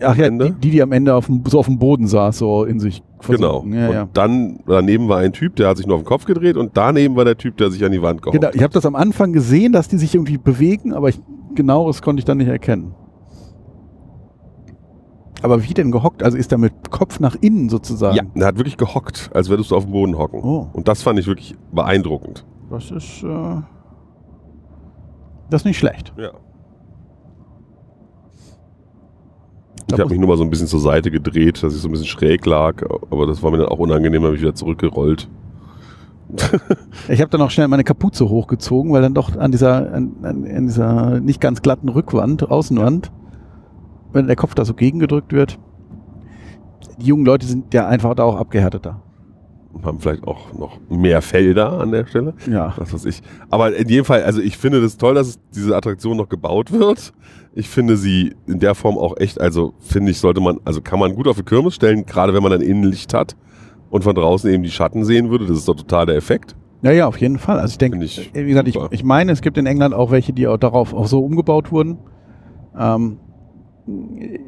Ach 0.00 0.16
ja, 0.16 0.28
die, 0.28 0.70
die, 0.70 0.82
am 0.82 0.92
Ende 0.92 1.14
auf 1.14 1.26
dem, 1.26 1.42
so 1.46 1.58
auf 1.60 1.66
dem 1.66 1.78
Boden 1.78 2.06
saß, 2.06 2.38
so 2.38 2.64
in 2.64 2.80
sich 2.80 3.02
Genau. 3.26 3.60
versunken. 3.60 3.72
Ja, 3.78 3.88
und 3.88 3.94
ja. 3.94 4.08
dann 4.12 4.58
daneben 4.66 5.08
war 5.08 5.18
ein 5.18 5.32
Typ, 5.32 5.56
der 5.56 5.68
hat 5.68 5.76
sich 5.78 5.86
nur 5.86 5.96
auf 5.96 6.02
den 6.02 6.06
Kopf 6.08 6.24
gedreht 6.26 6.56
und 6.56 6.76
daneben 6.76 7.16
war 7.16 7.24
der 7.24 7.38
Typ, 7.38 7.56
der 7.56 7.70
sich 7.70 7.82
an 7.84 7.92
die 7.92 8.02
Wand 8.02 8.20
gehockt 8.20 8.38
Genau, 8.38 8.52
ich 8.52 8.62
habe 8.62 8.72
das 8.72 8.84
am 8.84 8.96
Anfang 8.96 9.32
gesehen, 9.32 9.72
dass 9.72 9.88
die 9.88 9.96
sich 9.96 10.14
irgendwie 10.14 10.36
bewegen, 10.36 10.92
aber 10.92 11.08
ich, 11.08 11.20
genaueres 11.54 12.02
konnte 12.02 12.18
ich 12.20 12.24
dann 12.24 12.38
nicht 12.38 12.48
erkennen. 12.48 12.94
Aber 15.42 15.62
wie 15.62 15.74
denn 15.74 15.90
gehockt? 15.92 16.22
Also 16.22 16.38
ist 16.38 16.52
er 16.52 16.58
mit 16.58 16.90
Kopf 16.90 17.20
nach 17.20 17.36
innen 17.40 17.68
sozusagen? 17.68 18.16
Ja, 18.16 18.22
der 18.34 18.46
hat 18.46 18.56
wirklich 18.56 18.76
gehockt, 18.78 19.30
als 19.34 19.48
würdest 19.50 19.70
du 19.70 19.76
auf 19.76 19.84
dem 19.84 19.92
Boden 19.92 20.16
hocken. 20.16 20.40
Oh, 20.42 20.68
Und 20.72 20.88
das 20.88 21.02
fand 21.02 21.18
ich 21.18 21.26
wirklich 21.26 21.54
beeindruckend. 21.72 22.44
das 22.70 22.90
ist, 22.90 23.22
äh, 23.22 23.56
das 25.54 25.62
ist 25.62 25.66
nicht 25.66 25.78
schlecht. 25.78 26.12
Ja. 26.18 26.32
Ich 29.92 30.00
habe 30.00 30.10
mich 30.10 30.18
nur 30.18 30.28
mal 30.28 30.36
so 30.36 30.42
ein 30.42 30.50
bisschen 30.50 30.66
zur 30.66 30.80
Seite 30.80 31.12
gedreht, 31.12 31.62
dass 31.62 31.74
ich 31.74 31.80
so 31.80 31.88
ein 31.88 31.92
bisschen 31.92 32.06
schräg 32.06 32.44
lag, 32.44 32.82
aber 33.10 33.26
das 33.26 33.40
war 33.42 33.52
mir 33.52 33.58
dann 33.58 33.68
auch 33.68 33.78
unangenehm, 33.78 34.24
habe 34.24 34.34
ich 34.34 34.40
wieder 34.40 34.54
zurückgerollt. 34.54 35.28
Ich 37.08 37.20
habe 37.20 37.30
dann 37.30 37.42
auch 37.42 37.50
schnell 37.50 37.68
meine 37.68 37.84
Kapuze 37.84 38.28
hochgezogen, 38.28 38.92
weil 38.92 39.02
dann 39.02 39.14
doch 39.14 39.36
an 39.36 39.52
dieser, 39.52 39.92
an, 39.92 40.14
an 40.22 40.66
dieser 40.66 41.20
nicht 41.20 41.40
ganz 41.40 41.62
glatten 41.62 41.88
Rückwand, 41.88 42.50
Außenwand, 42.50 43.12
wenn 44.12 44.26
der 44.26 44.34
Kopf 44.34 44.54
da 44.54 44.64
so 44.64 44.74
gegengedrückt 44.74 45.32
wird. 45.32 45.58
die 46.98 47.06
jungen 47.06 47.26
Leute 47.26 47.46
sind 47.46 47.74
ja 47.74 47.86
einfach 47.86 48.14
da 48.14 48.24
auch 48.24 48.36
abgehärteter. 48.36 49.02
Und 49.74 49.84
haben 49.84 49.98
vielleicht 49.98 50.24
auch 50.24 50.52
noch 50.52 50.78
mehr 50.88 51.20
Felder 51.20 51.80
an 51.80 51.90
der 51.90 52.06
Stelle. 52.06 52.34
Ja. 52.50 52.72
Was 52.76 52.94
weiß 52.94 53.04
ich. 53.06 53.22
Aber 53.50 53.74
in 53.74 53.88
jedem 53.88 54.04
Fall, 54.04 54.22
also 54.22 54.40
ich 54.40 54.56
finde 54.56 54.80
das 54.80 54.96
toll, 54.96 55.14
dass 55.14 55.40
diese 55.54 55.76
Attraktion 55.76 56.16
noch 56.16 56.28
gebaut 56.28 56.70
wird. 56.72 57.12
Ich 57.54 57.68
finde 57.68 57.96
sie 57.96 58.34
in 58.46 58.60
der 58.60 58.74
Form 58.74 58.96
auch 58.96 59.16
echt, 59.16 59.40
also 59.40 59.74
finde 59.80 60.12
ich, 60.12 60.18
sollte 60.18 60.40
man, 60.40 60.60
also 60.64 60.80
kann 60.80 61.00
man 61.00 61.14
gut 61.14 61.26
auf 61.26 61.36
die 61.36 61.42
Kirmes 61.42 61.74
stellen, 61.74 62.06
gerade 62.06 62.34
wenn 62.34 62.42
man 62.42 62.52
dann 62.52 62.60
Innenlicht 62.60 63.12
hat 63.12 63.36
und 63.90 64.04
von 64.04 64.14
draußen 64.14 64.48
eben 64.50 64.62
die 64.62 64.70
Schatten 64.70 65.04
sehen 65.04 65.30
würde. 65.30 65.46
Das 65.46 65.58
ist 65.58 65.68
doch 65.68 65.76
total 65.76 66.06
der 66.06 66.16
Effekt. 66.16 66.54
Ja, 66.82 66.92
ja, 66.92 67.06
auf 67.06 67.16
jeden 67.18 67.38
Fall. 67.38 67.58
Also 67.58 67.72
ich 67.72 67.78
denke, 67.78 67.98
wie 67.98 68.46
gesagt, 68.46 68.68
ich, 68.68 68.78
ich 68.90 69.04
meine, 69.04 69.32
es 69.32 69.40
gibt 69.40 69.58
in 69.58 69.66
England 69.66 69.94
auch 69.94 70.10
welche, 70.10 70.32
die 70.32 70.46
auch 70.46 70.58
darauf 70.58 70.94
auch 70.94 71.06
so 71.06 71.20
umgebaut 71.20 71.72
wurden. 71.72 71.98
Ähm, 72.78 73.18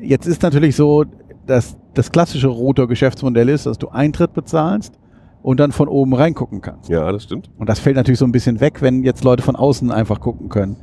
jetzt 0.01 0.27
ist 0.27 0.43
natürlich 0.43 0.77
so, 0.77 1.05
dass 1.47 1.77
das 1.95 2.13
klassische 2.13 2.49
Rotor-Geschäftsmodell 2.49 3.49
ist, 3.49 3.67
dass 3.67 3.79
du 3.79 3.89
Eintritt 3.89 4.35
bezahlst 4.35 4.99
und 5.47 5.61
dann 5.61 5.71
von 5.71 5.87
oben 5.87 6.13
reingucken 6.13 6.61
kannst. 6.61 6.89
Ja, 6.89 7.13
das 7.13 7.23
stimmt. 7.23 7.51
Und 7.57 7.69
das 7.69 7.79
fällt 7.79 7.95
natürlich 7.95 8.19
so 8.19 8.25
ein 8.25 8.33
bisschen 8.33 8.59
weg, 8.61 8.83
wenn 8.83 9.05
jetzt 9.05 9.23
Leute 9.23 9.45
von 9.45 9.55
außen 9.55 9.93
einfach 9.93 10.19
gucken 10.19 10.49
können. 10.49 10.77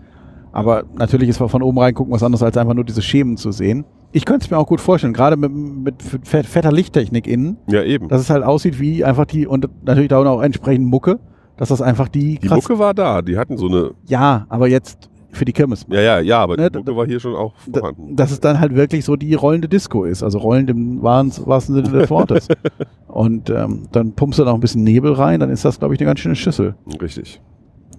Aber 0.53 0.83
natürlich 0.95 1.27
ist 1.27 1.37
von 1.37 1.61
oben 1.61 1.77
reingucken 1.79 2.13
was 2.13 2.23
anderes, 2.23 2.43
als 2.43 2.55
einfach 2.55 2.73
nur 2.73 2.85
diese 2.85 3.01
Schemen 3.01 3.35
zu 3.35 3.51
sehen. 3.51 3.83
Ich 4.13 4.23
könnte 4.23 4.45
es 4.45 4.51
mir 4.51 4.57
auch 4.57 4.67
gut 4.67 4.79
vorstellen, 4.79 5.11
gerade 5.11 5.35
mit, 5.35 5.51
mit 5.51 6.01
fett- 6.01 6.45
fetter 6.45 6.71
Lichttechnik 6.71 7.27
innen, 7.27 7.57
Ja, 7.67 7.83
eben. 7.83 8.07
dass 8.07 8.21
es 8.21 8.29
halt 8.29 8.43
aussieht 8.45 8.79
wie 8.79 9.03
einfach 9.03 9.25
die, 9.25 9.47
und 9.47 9.67
natürlich 9.83 10.07
da 10.07 10.19
auch 10.23 10.41
entsprechend 10.41 10.85
Mucke, 10.87 11.19
dass 11.57 11.67
das 11.67 11.81
einfach 11.81 12.07
die, 12.07 12.39
Die 12.39 12.47
Mucke 12.47 12.79
war 12.79 12.93
da, 12.93 13.21
die 13.21 13.37
hatten 13.37 13.57
so 13.57 13.67
eine, 13.67 13.91
Ja, 14.05 14.45
aber 14.47 14.69
jetzt 14.69 15.09
für 15.33 15.45
die 15.45 15.51
Kirmes. 15.53 15.85
ja, 15.89 15.99
ja, 16.01 16.19
ja, 16.19 16.39
aber 16.39 16.55
Ne, 16.57 16.71
die 16.71 16.77
Mucke 16.77 16.95
war 16.95 17.05
hier 17.05 17.19
schon 17.19 17.35
auch 17.35 17.53
vorhanden. 17.71 18.15
dass 18.15 18.31
es 18.31 18.39
dann 18.39 18.59
halt 18.59 18.75
wirklich 18.75 19.03
so 19.03 19.15
die 19.15 19.33
rollende 19.33 19.67
Disco 19.67 20.03
ist, 20.05 20.23
also 20.23 20.37
rollend 20.39 20.69
im 20.69 21.01
wahren, 21.03 21.31
wahrsten 21.45 21.75
Sinne 21.75 21.89
des 21.89 22.09
Wortes. 22.09 22.47
Und 23.07 23.49
ähm, 23.49 23.87
dann 23.91 24.13
pumpst 24.13 24.39
du 24.39 24.45
noch 24.45 24.53
ein 24.53 24.59
bisschen 24.59 24.83
Nebel 24.83 25.13
rein, 25.13 25.39
dann 25.39 25.49
ist 25.49 25.65
das, 25.65 25.79
glaube 25.79 25.93
ich, 25.93 25.99
eine 25.99 26.07
ganz 26.07 26.19
schöne 26.19 26.35
Schüssel. 26.35 26.75
Richtig. 27.01 27.41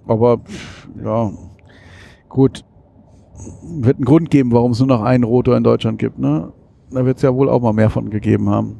Aber 0.07 0.39
ja, 1.03 1.31
gut. 2.29 2.63
Wird 3.63 3.97
einen 3.97 4.05
Grund 4.05 4.31
geben, 4.31 4.51
warum 4.53 4.71
es 4.71 4.79
nur 4.79 4.87
noch 4.87 5.01
einen 5.01 5.23
Rotor 5.25 5.57
in 5.57 5.63
Deutschland 5.63 5.99
gibt. 5.99 6.17
Ne? 6.19 6.51
Da 6.91 7.05
wird 7.05 7.17
es 7.17 7.23
ja 7.23 7.33
wohl 7.35 7.49
auch 7.49 7.61
mal 7.61 7.73
mehr 7.73 7.89
von 7.89 8.09
gegeben 8.09 8.49
haben. 8.49 8.79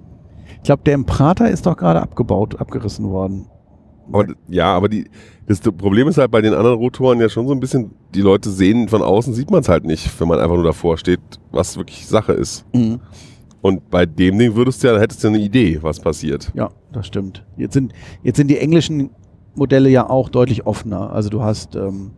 Ich 0.58 0.64
glaube, 0.64 0.84
der 0.86 0.94
im 0.96 1.06
Prater 1.06 1.50
ist 1.50 1.66
doch 1.66 1.76
gerade 1.76 2.02
abgebaut, 2.02 2.60
abgerissen 2.60 3.10
worden. 3.10 3.48
Aber, 4.12 4.26
ja, 4.48 4.74
aber 4.74 4.90
die, 4.90 5.10
das 5.48 5.60
Problem 5.60 6.08
ist 6.08 6.18
halt 6.18 6.32
bei 6.32 6.42
den 6.42 6.54
anderen 6.54 6.78
Rotoren 6.78 7.20
ja 7.20 7.30
schon 7.30 7.48
so 7.48 7.54
ein 7.54 7.60
bisschen, 7.60 7.92
die 8.14 8.22
Leute 8.22 8.50
sehen, 8.50 8.88
von 8.88 9.02
außen 9.02 9.34
sieht 9.34 9.52
man 9.52 9.62
es 9.62 9.70
halt 9.70 9.86
nicht, 9.86 10.20
wenn 10.20 10.28
man 10.28 10.40
einfach 10.40 10.56
nur 10.56 10.64
davor 10.64 10.98
steht, 10.98 11.20
was 11.52 11.78
wirklich 11.78 12.08
Sache 12.08 12.34
ist. 12.34 12.66
Mhm. 12.74 13.00
Und 13.62 13.90
bei 13.90 14.06
dem 14.06 14.38
Ding 14.38 14.56
würdest 14.56 14.84
du 14.84 14.88
ja, 14.88 15.00
hättest 15.00 15.24
du 15.24 15.28
ja 15.28 15.34
eine 15.34 15.44
Idee, 15.44 15.80
was 15.82 16.00
passiert. 16.00 16.52
Ja, 16.54 16.70
das 16.92 17.08
stimmt. 17.08 17.44
Jetzt 17.58 17.74
sind, 17.74 17.94
jetzt 18.22 18.38
sind 18.38 18.48
die 18.50 18.60
englischen 18.60 19.10
Modelle 19.56 19.90
ja 19.90 20.10
auch 20.10 20.30
deutlich 20.30 20.66
offener. 20.66 21.12
Also 21.12 21.30
du 21.30 21.42
hast, 21.42 21.76
ähm, 21.76 22.12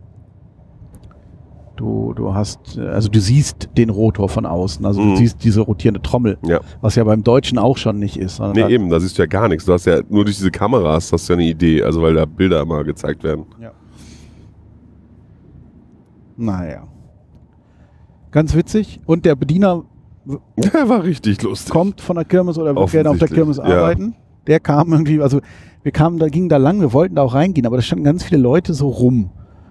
du, 1.78 2.12
du 2.14 2.34
hast, 2.34 2.78
also 2.78 3.08
du 3.08 3.20
siehst 3.20 3.70
den 3.76 3.88
Rotor 3.88 4.28
von 4.28 4.44
außen. 4.44 4.84
Also 4.84 5.00
Mhm. 5.00 5.10
du 5.12 5.16
siehst 5.16 5.42
diese 5.44 5.60
rotierende 5.62 6.02
Trommel, 6.02 6.36
Ja. 6.42 6.60
was 6.82 6.96
ja 6.96 7.04
beim 7.04 7.22
Deutschen 7.24 7.56
auch 7.58 7.76
schon 7.78 7.98
nicht 7.98 8.16
ist. 8.18 8.40
Nee, 8.40 8.52
da- 8.60 8.68
eben, 8.68 8.90
da 8.90 9.00
siehst 9.00 9.16
du 9.16 9.22
ja 9.22 9.26
gar 9.26 9.48
nichts. 9.48 9.64
Du 9.64 9.72
hast 9.72 9.86
ja 9.86 10.00
nur 10.08 10.24
durch 10.24 10.36
diese 10.36 10.50
Kameras 10.50 11.12
hast 11.12 11.28
du 11.28 11.32
ja 11.32 11.38
eine 11.38 11.48
Idee, 11.48 11.82
also 11.82 12.02
weil 12.02 12.14
da 12.14 12.24
Bilder 12.26 12.60
immer 12.60 12.84
gezeigt 12.84 13.22
werden. 13.24 13.46
Naja. 16.36 16.86
Ganz 18.30 18.54
witzig. 18.54 19.00
Und 19.06 19.24
der 19.24 19.34
Bediener 19.34 19.84
Der 20.56 20.88
war 20.88 21.02
richtig 21.04 21.42
lustig. 21.42 21.70
kommt 21.72 22.00
von 22.02 22.16
der 22.16 22.24
Kirmes 22.24 22.58
oder 22.58 22.76
wird 22.76 22.90
gerne 22.90 23.10
auf 23.10 23.18
der 23.18 23.28
Kirmes 23.28 23.58
Offensichtlich, 23.58 23.74
ja. 23.78 23.82
arbeiten. 23.82 24.14
Der 24.46 24.60
kam 24.60 24.92
irgendwie, 24.92 25.20
also 25.22 25.40
wir 25.82 25.92
kamen, 25.92 26.18
da 26.18 26.28
gingen 26.28 26.48
da 26.50 26.58
lang, 26.58 26.80
wir 26.80 26.92
wollten 26.92 27.14
da 27.14 27.22
auch 27.22 27.34
reingehen, 27.34 27.66
aber 27.66 27.76
da 27.76 27.82
standen 27.82 28.04
ganz 28.04 28.24
viele 28.24 28.40
Leute 28.40 28.74
so 28.74 28.88
rum. 28.88 29.30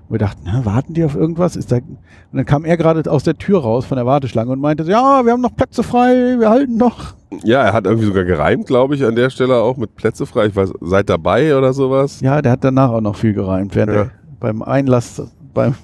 Und 0.10 0.14
wir 0.14 0.20
dachten, 0.20 0.42
na, 0.46 0.64
warten 0.66 0.94
die 0.94 1.04
auf 1.04 1.16
irgendwas? 1.16 1.56
Ist 1.58 1.72
da, 1.72 1.78
und 1.78 1.98
dann 2.32 2.46
kam 2.46 2.64
er 2.64 2.78
gerade 2.78 3.10
aus 3.12 3.24
der 3.24 3.38
Tür 3.38 3.62
raus 3.62 3.86
von 3.86 3.98
der 3.98 4.06
Warteschlange 4.06 4.52
und 4.52 4.62
meinte, 4.62 4.84
ja, 4.84 5.26
wir 5.26 5.34
haben 5.34 5.42
noch 5.42 5.56
Plätze 5.56 5.84
frei, 5.84 6.38
wir 6.40 6.50
halten 6.50 6.78
noch. 6.78 7.14
Ja, 7.44 7.62
er 7.64 7.74
hat 7.74 7.86
irgendwie 7.86 8.06
sogar 8.08 8.24
gereimt, 8.24 8.68
glaube 8.68 8.96
ich, 8.96 9.04
an 9.04 9.16
der 9.16 9.30
Stelle 9.30 9.56
auch 9.56 9.76
mit 9.76 9.96
Plätze 9.96 10.26
frei. 10.26 10.46
Ich 10.48 10.56
weiß, 10.56 10.72
seid 10.82 11.10
dabei 11.10 11.58
oder 11.58 11.74
sowas. 11.74 12.22
Ja, 12.22 12.42
der 12.42 12.54
hat 12.54 12.64
danach 12.64 12.90
auch 12.92 13.02
noch 13.02 13.18
viel 13.18 13.34
gereimt, 13.34 13.76
während 13.76 13.94
Ja. 13.94 14.02
er 14.04 14.12
beim 14.40 14.62
Einlass, 14.62 15.22
beim, 15.54 15.76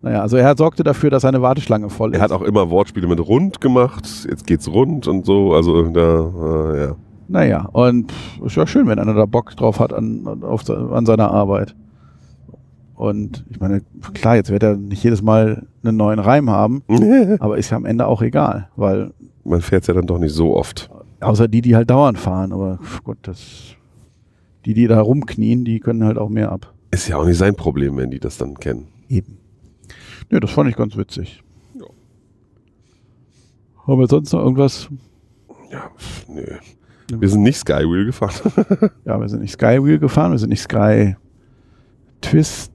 naja, 0.00 0.22
also 0.22 0.38
er 0.38 0.56
sorgte 0.56 0.82
dafür, 0.82 1.10
dass 1.10 1.22
seine 1.22 1.42
Warteschlange 1.42 1.90
voll 1.90 2.12
ist. 2.12 2.16
Er 2.18 2.22
hat 2.22 2.32
auch 2.32 2.42
immer 2.42 2.70
Wortspiele 2.70 3.06
mit 3.06 3.20
rund 3.20 3.60
gemacht. 3.60 4.04
Jetzt 4.30 4.46
geht's 4.46 4.66
rund 4.68 5.08
und 5.08 5.26
so. 5.26 5.52
Also 5.52 5.82
da, 5.90 6.72
äh, 6.72 6.80
ja. 6.86 6.94
Naja, 7.28 7.68
und 7.72 8.12
ist 8.44 8.56
ja 8.56 8.66
schön, 8.66 8.86
wenn 8.86 8.98
einer 8.98 9.12
da 9.14 9.26
Bock 9.26 9.54
drauf 9.56 9.78
hat 9.80 9.92
an, 9.92 10.26
auf, 10.42 10.62
an 10.70 11.04
seiner 11.04 11.30
Arbeit. 11.32 11.74
Und 12.96 13.44
ich 13.50 13.60
meine, 13.60 13.82
klar, 14.14 14.36
jetzt 14.36 14.50
wird 14.50 14.62
er 14.62 14.76
nicht 14.76 15.02
jedes 15.04 15.20
Mal 15.22 15.66
einen 15.84 15.96
neuen 15.96 16.18
Reim 16.18 16.48
haben, 16.50 16.82
aber 17.40 17.58
ist 17.58 17.70
ja 17.70 17.76
am 17.76 17.84
Ende 17.84 18.06
auch 18.06 18.22
egal, 18.22 18.70
weil 18.76 19.12
Man 19.44 19.60
fährt's 19.60 19.86
ja 19.86 19.94
dann 19.94 20.06
doch 20.06 20.18
nicht 20.18 20.32
so 20.32 20.56
oft. 20.56 20.90
außer 21.20 21.46
die, 21.46 21.60
die 21.60 21.76
halt 21.76 21.90
dauernd 21.90 22.18
fahren, 22.18 22.52
aber 22.52 22.78
gut, 23.04 23.18
das, 23.22 23.74
die, 24.64 24.72
die 24.74 24.86
da 24.86 25.00
rumknien, 25.00 25.64
die 25.64 25.78
können 25.78 26.04
halt 26.04 26.16
auch 26.16 26.30
mehr 26.30 26.50
ab. 26.50 26.72
Ist 26.90 27.06
ja 27.08 27.18
auch 27.18 27.26
nicht 27.26 27.36
sein 27.36 27.54
Problem, 27.54 27.96
wenn 27.98 28.10
die 28.10 28.18
das 28.18 28.38
dann 28.38 28.54
kennen. 28.54 28.86
Eben. 29.08 29.36
Nö, 30.30 30.40
das 30.40 30.50
fand 30.50 30.70
ich 30.70 30.76
ganz 30.76 30.96
witzig. 30.96 31.42
Ja. 31.74 31.84
Haben 33.86 34.00
wir 34.00 34.08
sonst 34.08 34.32
noch 34.32 34.40
irgendwas? 34.40 34.88
Ja, 35.70 35.90
nö. 36.28 36.42
Wir 37.20 37.28
sind 37.28 37.42
nicht 37.42 37.58
Skywheel 37.58 38.06
gefahren. 38.06 38.32
Ja, 39.04 39.20
wir 39.20 39.28
sind 39.28 39.42
nicht 39.42 39.52
Skywheel 39.52 39.98
gefahren, 39.98 40.32
wir 40.32 40.38
sind 40.38 40.48
nicht 40.48 40.62
Sky 40.62 41.14
Twist, 42.22 42.72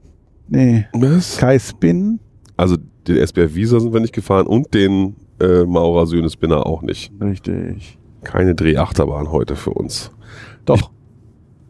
nee, 0.51 0.85
Was? 0.93 1.35
Sky 1.35 1.59
Spin. 1.59 2.19
Also 2.57 2.77
den 3.07 3.17
SBF 3.17 3.55
Visa 3.55 3.79
sind 3.79 3.93
wir 3.93 3.99
nicht 3.99 4.13
gefahren 4.13 4.45
und 4.47 4.73
den 4.73 5.15
äh, 5.39 5.63
Maurer 5.65 6.05
Söhne 6.05 6.29
Spinner 6.29 6.65
auch 6.67 6.83
nicht. 6.83 7.11
Richtig. 7.19 7.97
Keine 8.23 8.53
Drehabterbahn 8.53 9.31
heute 9.31 9.55
für 9.55 9.71
uns. 9.71 10.11
Doch, 10.65 10.91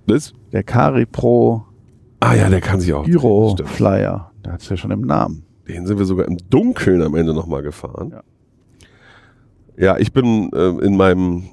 Das? 0.07 0.33
der 0.51 0.63
Cari 0.63 1.05
Pro 1.05 1.63
Ah 2.19 2.35
ja, 2.35 2.49
der 2.49 2.61
kann 2.61 2.79
sich 2.79 2.93
auch. 2.93 3.05
Gyro. 3.05 3.55
Flyer. 3.65 4.31
Der 4.45 4.53
hat 4.53 4.61
es 4.61 4.69
ja 4.69 4.77
schon 4.77 4.91
im 4.91 5.01
Namen. 5.01 5.43
Den 5.67 5.87
sind 5.87 5.97
wir 5.97 6.05
sogar 6.05 6.27
im 6.27 6.37
Dunkeln 6.49 7.01
am 7.01 7.15
Ende 7.15 7.33
nochmal 7.33 7.63
gefahren. 7.63 8.11
Ja. 8.11 8.21
Ja, 9.77 9.97
ich 9.97 10.13
bin 10.13 10.51
äh, 10.53 10.85
in 10.85 10.95
meinem, 10.97 11.45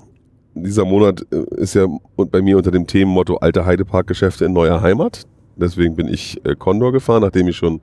dieser 0.54 0.84
Monat 0.84 1.24
äh, 1.30 1.44
ist 1.56 1.74
ja 1.74 1.86
und 2.16 2.30
bei 2.30 2.42
mir 2.42 2.58
unter 2.58 2.70
dem 2.70 2.86
Themenmotto 2.86 3.36
alte 3.36 3.64
Heideparkgeschäfte 3.64 4.44
in 4.44 4.52
neuer 4.52 4.82
Heimat. 4.82 5.26
Deswegen 5.58 5.96
bin 5.96 6.08
ich 6.08 6.44
äh, 6.46 6.54
Condor 6.54 6.92
gefahren, 6.92 7.22
nachdem 7.22 7.48
ich 7.48 7.56
schon 7.56 7.80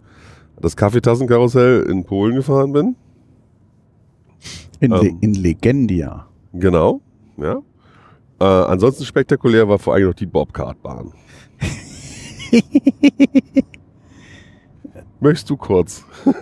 das 0.60 0.76
Kaffeetassenkarussell 0.76 1.84
in 1.90 2.06
Polen 2.06 2.36
gefahren 2.36 2.72
bin. 2.72 2.96
In, 4.80 4.92
Le 4.92 5.08
Ähm. 5.10 5.18
in 5.22 5.34
Legendia. 5.34 6.28
Genau, 6.54 7.02
ja. 7.38 7.58
Äh, 8.40 8.44
ansonsten 8.46 9.06
spektakulär 9.06 9.68
war 9.68 9.80
vor 9.80 9.94
allem 9.94 10.08
noch 10.08 10.14
die 10.14 10.26
Bobkartbahn. 10.26 11.12
Möchtest 15.20 15.50
du 15.50 15.58
kurz? 15.58 16.06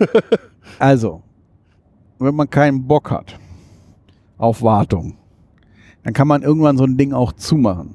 Also, 0.78 1.22
wenn 2.18 2.34
man 2.34 2.50
keinen 2.50 2.84
Bock 2.86 3.10
hat 3.12 3.38
auf 4.38 4.62
Wartung, 4.62 5.16
dann 6.02 6.12
kann 6.14 6.26
man 6.26 6.42
irgendwann 6.42 6.76
so 6.76 6.84
ein 6.84 6.96
Ding 6.96 7.12
auch 7.12 7.32
zumachen. 7.32 7.94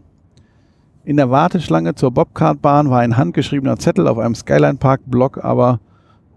In 1.06 1.18
der 1.18 1.30
Warteschlange 1.32 1.96
zur 1.96 2.12
Bobcartbahn 2.12 2.90
war 2.90 3.00
ein 3.00 3.18
handgeschriebener 3.18 3.78
Zettel 3.78 4.08
auf 4.08 4.18
einem 4.18 4.36
Skyline 4.36 4.76
Park 4.78 5.02
Block, 5.06 5.44
aber 5.44 5.80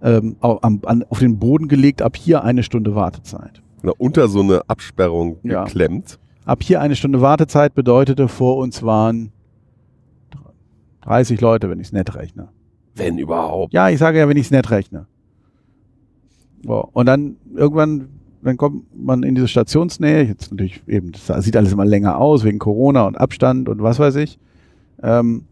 ähm, 0.02 0.36
auf 0.40 1.18
den 1.18 1.38
Boden 1.38 1.68
gelegt, 1.68 2.02
ab 2.02 2.16
hier 2.16 2.42
eine 2.44 2.62
Stunde 2.62 2.94
Wartezeit. 2.94 3.62
Na, 3.82 3.92
unter 3.98 4.28
so 4.28 4.40
eine 4.40 4.62
Absperrung 4.68 5.36
Ja. 5.42 5.64
geklemmt. 5.64 6.18
Ab 6.44 6.62
hier 6.62 6.80
eine 6.80 6.96
Stunde 6.96 7.20
Wartezeit 7.20 7.74
bedeutete, 7.74 8.28
vor 8.28 8.56
uns 8.56 8.82
waren 8.82 9.30
30 11.02 11.40
Leute, 11.40 11.68
wenn 11.68 11.80
ich 11.80 11.88
es 11.88 11.92
nett 11.92 12.14
rechne. 12.14 12.48
Wenn 12.94 13.18
überhaupt. 13.18 13.72
Ja, 13.72 13.88
ich 13.90 13.98
sage 13.98 14.18
ja, 14.18 14.28
wenn 14.28 14.36
ich 14.36 14.46
es 14.46 14.50
nett 14.50 14.70
rechne. 14.70 15.06
So, 16.64 16.88
und 16.92 17.06
dann 17.06 17.36
irgendwann, 17.54 18.08
dann 18.42 18.56
kommt 18.56 18.84
man 18.96 19.22
in 19.24 19.34
diese 19.34 19.48
Stationsnähe. 19.48 20.22
Jetzt 20.24 20.50
natürlich 20.52 20.82
eben, 20.86 21.12
das 21.12 21.44
sieht 21.44 21.56
alles 21.56 21.72
immer 21.72 21.84
länger 21.84 22.18
aus 22.18 22.44
wegen 22.44 22.58
Corona 22.58 23.06
und 23.06 23.16
Abstand 23.18 23.68
und 23.68 23.82
was 23.82 23.98
weiß 23.98 24.16
ich. 24.16 24.38
Ähm, 25.02 25.44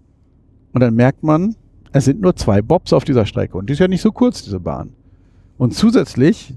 und 0.73 0.81
dann 0.81 0.95
merkt 0.95 1.23
man, 1.23 1.57
es 1.93 2.05
sind 2.05 2.21
nur 2.21 2.37
zwei 2.37 2.63
Bobs 2.63 2.93
auf 2.93 3.05
dieser 3.05 3.27
Strecke 3.27 3.57
und 3.59 3.69
die 3.69 3.73
ist 3.73 3.81
ja 3.81 3.89
nicht 3.89 4.01
so 4.03 4.13
kurz, 4.13 4.43
diese 4.43 4.61
Bahn. 4.61 4.91
Und 5.59 5.75
zusätzlich, 5.75 6.55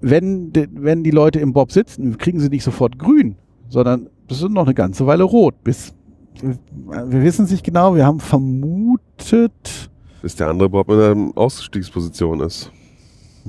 wenn, 0.00 0.52
de, 0.52 0.68
wenn 0.72 1.02
die 1.04 1.10
Leute 1.10 1.40
im 1.40 1.52
Bob 1.52 1.72
sitzen, 1.72 2.18
kriegen 2.18 2.40
sie 2.40 2.48
nicht 2.48 2.64
sofort 2.64 2.98
grün, 2.98 3.36
sondern 3.68 4.08
das 4.28 4.38
sind 4.40 4.52
noch 4.52 4.64
eine 4.64 4.74
ganze 4.74 5.06
Weile 5.06 5.24
rot. 5.24 5.54
Bis, 5.64 5.94
wir 6.42 7.22
wissen 7.22 7.44
es 7.44 7.50
nicht 7.52 7.64
genau, 7.64 7.94
wir 7.94 8.04
haben 8.04 8.20
vermutet, 8.20 9.90
Bis 10.20 10.36
der 10.36 10.48
andere 10.48 10.68
Bob 10.68 10.88
in 10.90 11.00
einer 11.00 11.30
Ausstiegsposition 11.36 12.40
ist. 12.40 12.70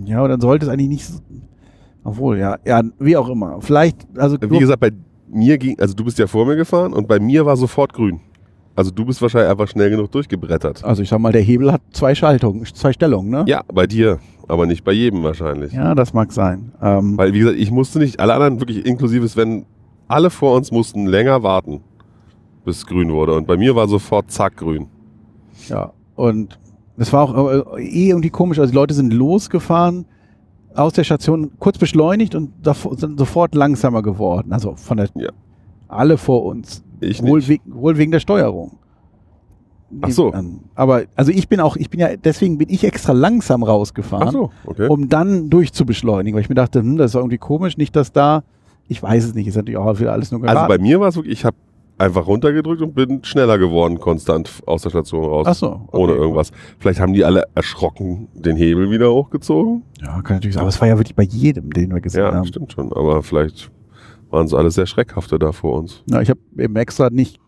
ja, 0.06 0.22
und 0.22 0.30
dann 0.30 0.42
sollte 0.42 0.66
es 0.66 0.72
eigentlich 0.72 0.90
nicht, 0.90 1.06
so- 1.08 1.20
Obwohl, 2.04 2.38
ja, 2.38 2.58
ja, 2.66 2.84
wie 3.00 3.18
auch 3.18 3.28
immer. 3.30 3.60
Vielleicht, 3.62 4.06
also 4.18 4.38
Wie 4.40 4.60
gesagt, 4.60 4.80
bei 4.80 4.92
mir 5.28 5.58
ging, 5.58 5.80
also 5.80 5.94
du 5.94 6.04
bist 6.04 6.20
ja 6.20 6.28
vor 6.28 6.46
mir 6.46 6.56
gefahren 6.56 6.94
und 6.94 7.08
bei 7.08 7.20
mir 7.20 7.46
war 7.46 7.58
sofort 7.58 7.94
grün. 7.94 8.22
Also 8.76 8.92
du 8.92 9.06
bist 9.06 9.22
wahrscheinlich 9.22 9.50
einfach 9.50 9.70
schnell 9.70 9.90
genug 9.90 10.12
durchgebrettert. 10.12 10.84
also 10.84 11.02
ich 11.02 11.10
sag 11.10 11.20
mal, 11.20 11.32
der 11.32 11.42
Hebel 11.42 11.72
hat 11.72 11.82
zwei 11.92 12.14
Schaltungen, 12.14 12.66
zwei 12.66 12.92
Stellungen, 12.92 13.30
ne? 13.30 13.46
Ja, 13.48 13.64
bei 13.74 13.88
dir, 13.88 14.20
aber 14.50 14.66
nicht 14.66 14.84
bei 14.84 14.92
jedem 14.92 15.24
wahrscheinlich. 15.24 15.72
Ja, 15.72 15.96
das 15.96 16.14
mag 16.14 16.34
sein. 16.34 16.74
Ähm, 16.82 17.18
Weil, 17.18 17.34
wie 17.34 17.40
gesagt, 17.40 17.58
ich 17.58 17.72
musste 17.72 18.00
nicht, 18.00 18.20
alle 18.20 18.34
anderen 18.34 18.60
wirklich 18.60 18.86
inklusive 18.86 19.28
Sven, 19.30 19.66
alle 20.08 20.30
vor 20.30 20.56
uns 20.58 20.72
mussten 20.72 21.08
länger 21.08 21.42
warten, 21.42 21.82
bis 22.66 22.78
es 22.78 22.86
grün 22.86 23.12
wurde. 23.14 23.34
Und 23.34 23.48
bei 23.48 23.56
mir 23.56 23.76
war 23.76 23.88
sofort 23.88 24.30
zack 24.30 24.58
grün. 24.58 24.88
Ja, 25.70 25.94
und 26.16 26.60
das 26.98 27.14
war 27.14 27.24
auch 27.24 27.78
äh, 27.78 27.82
eh 27.82 28.10
irgendwie 28.10 28.30
komisch. 28.30 28.60
Also 28.60 28.72
die 28.72 28.76
Leute 28.76 28.94
sind 28.94 29.14
losgefahren 29.14 30.06
aus 30.76 30.94
der 30.94 31.04
Station, 31.04 31.52
kurz 31.60 31.78
beschleunigt 31.78 32.36
und 32.36 32.52
davor, 32.62 32.98
sind 32.98 33.18
sofort 33.20 33.56
langsamer 33.56 34.02
geworden. 34.02 34.52
Also 34.54 34.76
von 34.76 34.98
der 34.98 35.10
Ja. 35.16 35.30
alle 35.88 36.18
vor 36.18 36.46
uns. 36.46 36.84
Ich 37.02 37.22
wohl, 37.22 37.40
nicht. 37.40 37.50
wegen, 37.50 37.64
wohl 37.76 37.98
wegen 37.98 38.12
der 38.12 38.20
Steuerung. 38.20 38.78
Ach 40.02 40.10
so. 40.10 40.34
Aber 40.74 41.04
also 41.16 41.32
ich 41.32 41.48
bin 41.48 41.60
auch, 41.60 41.76
ich 41.78 41.90
bin 41.90 42.00
ja, 42.00 42.18
deswegen 42.18 42.58
bin 42.58 42.70
ich 42.70 42.84
extra 42.84 43.14
langsam 43.14 43.64
rausgefahren, 43.64 44.28
Ach 44.28 44.32
so, 44.32 44.52
okay. 44.66 44.88
um 44.88 45.10
dann 45.10 45.50
durchzubeschleunigen, 45.50 46.36
weil 46.36 46.42
ich 46.42 46.50
mir 46.50 46.56
dachte, 46.56 46.80
hm, 46.80 46.98
das 46.98 47.12
ist 47.12 47.16
irgendwie 47.16 47.38
komisch, 47.38 47.78
nicht, 47.78 47.96
dass 47.96 48.12
da, 48.12 48.44
ich 48.88 49.02
weiß 49.02 49.24
es 49.26 49.34
nicht, 49.36 49.48
ist 49.48 49.56
natürlich 49.56 49.78
auch 49.78 50.00
wieder 50.00 50.12
alles 50.12 50.32
nur 50.32 50.42
Also 50.42 50.54
geraten. 50.54 50.68
bei 50.70 50.78
mir 50.80 51.00
war 51.00 51.10
es 51.10 51.16
wirklich, 51.16 51.34
ich 51.40 51.46
habe 51.46 51.56
einfach 51.98 52.28
runtergedrückt 52.28 52.82
und 52.82 52.94
bin 52.94 53.24
schneller 53.24 53.58
geworden, 53.58 54.00
konstant 54.00 54.50
aus 54.66 54.82
der 54.84 54.90
Station 54.90 55.24
raus. 55.26 55.46
Ach 55.50 55.56
so, 55.56 55.68
okay. 55.88 55.98
Ohne 55.98 56.14
irgendwas. 56.14 56.52
Vielleicht 56.80 57.00
haben 57.00 57.14
die 57.14 57.24
alle 57.24 57.46
erschrocken 57.56 58.28
den 58.34 58.58
Hebel 58.58 58.90
wieder 58.92 59.12
hochgezogen. 59.14 59.84
Ja, 60.02 60.22
kann 60.22 60.38
natürlich 60.38 60.56
sein. 60.56 60.62
Aber 60.62 60.70
es 60.70 60.80
war 60.82 60.88
ja 60.88 60.98
wirklich 60.98 61.16
bei 61.16 61.24
jedem, 61.24 61.72
den 61.72 61.94
wir 61.94 62.02
gesehen 62.02 62.24
Ja, 62.26 62.34
haben. 62.34 62.46
stimmt 62.46 62.74
schon. 62.74 62.92
Aber 62.92 63.24
vielleicht 63.24 63.72
waren 64.30 64.48
sie 64.48 64.58
alle 64.58 64.72
sehr 64.72 64.86
schreckhafte 64.88 65.40
da 65.40 65.52
vor 65.52 65.80
uns. 65.80 66.04
Ja, 66.10 66.22
ich 66.22 66.30
habe 66.30 66.40
eben 66.58 66.76
extra 66.76 67.10
nicht, 67.10 67.40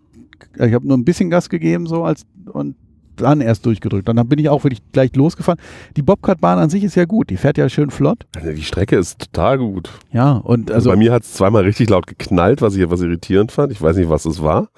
ich 0.57 0.73
habe 0.73 0.87
nur 0.87 0.97
ein 0.97 1.03
bisschen 1.05 1.29
Gas 1.29 1.49
gegeben 1.49 1.85
so 1.87 2.03
als 2.03 2.25
und 2.51 2.75
dann 3.21 3.41
erst 3.41 3.65
durchgedrückt. 3.65 4.07
Dann 4.07 4.27
bin 4.27 4.39
ich 4.39 4.49
auch 4.49 4.63
wirklich 4.63 4.81
gleich 4.91 5.15
losgefahren. 5.15 5.59
Die 5.95 6.01
Bobcat-Bahn 6.01 6.57
an 6.59 6.69
sich 6.69 6.83
ist 6.83 6.95
ja 6.95 7.05
gut, 7.05 7.29
die 7.29 7.37
fährt 7.37 7.57
ja 7.57 7.67
schön 7.69 7.89
flott. 7.91 8.25
Also 8.35 8.51
die 8.51 8.63
Strecke 8.63 8.95
ist 8.97 9.19
total 9.19 9.57
gut. 9.57 9.89
Ja, 10.11 10.33
und 10.33 10.69
Also 10.71 10.89
also 10.89 10.89
bei 10.91 10.95
mir 10.95 11.11
hat 11.11 11.23
es 11.23 11.33
zweimal 11.33 11.63
richtig 11.63 11.89
laut 11.89 12.07
geknallt, 12.07 12.61
was 12.61 12.75
ich 12.75 12.81
etwas 12.81 13.01
irritierend 13.01 13.51
fand. 13.51 13.71
Ich 13.71 13.81
weiß 13.81 13.97
nicht, 13.97 14.09
was 14.09 14.25
es 14.25 14.41
war. 14.41 14.69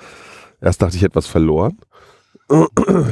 Erst 0.62 0.82
dachte 0.82 0.92
ich, 0.96 0.98
ich 0.98 1.04
hätte 1.04 1.16
was 1.16 1.28
verloren. 1.28 1.78
Ich 2.52 2.56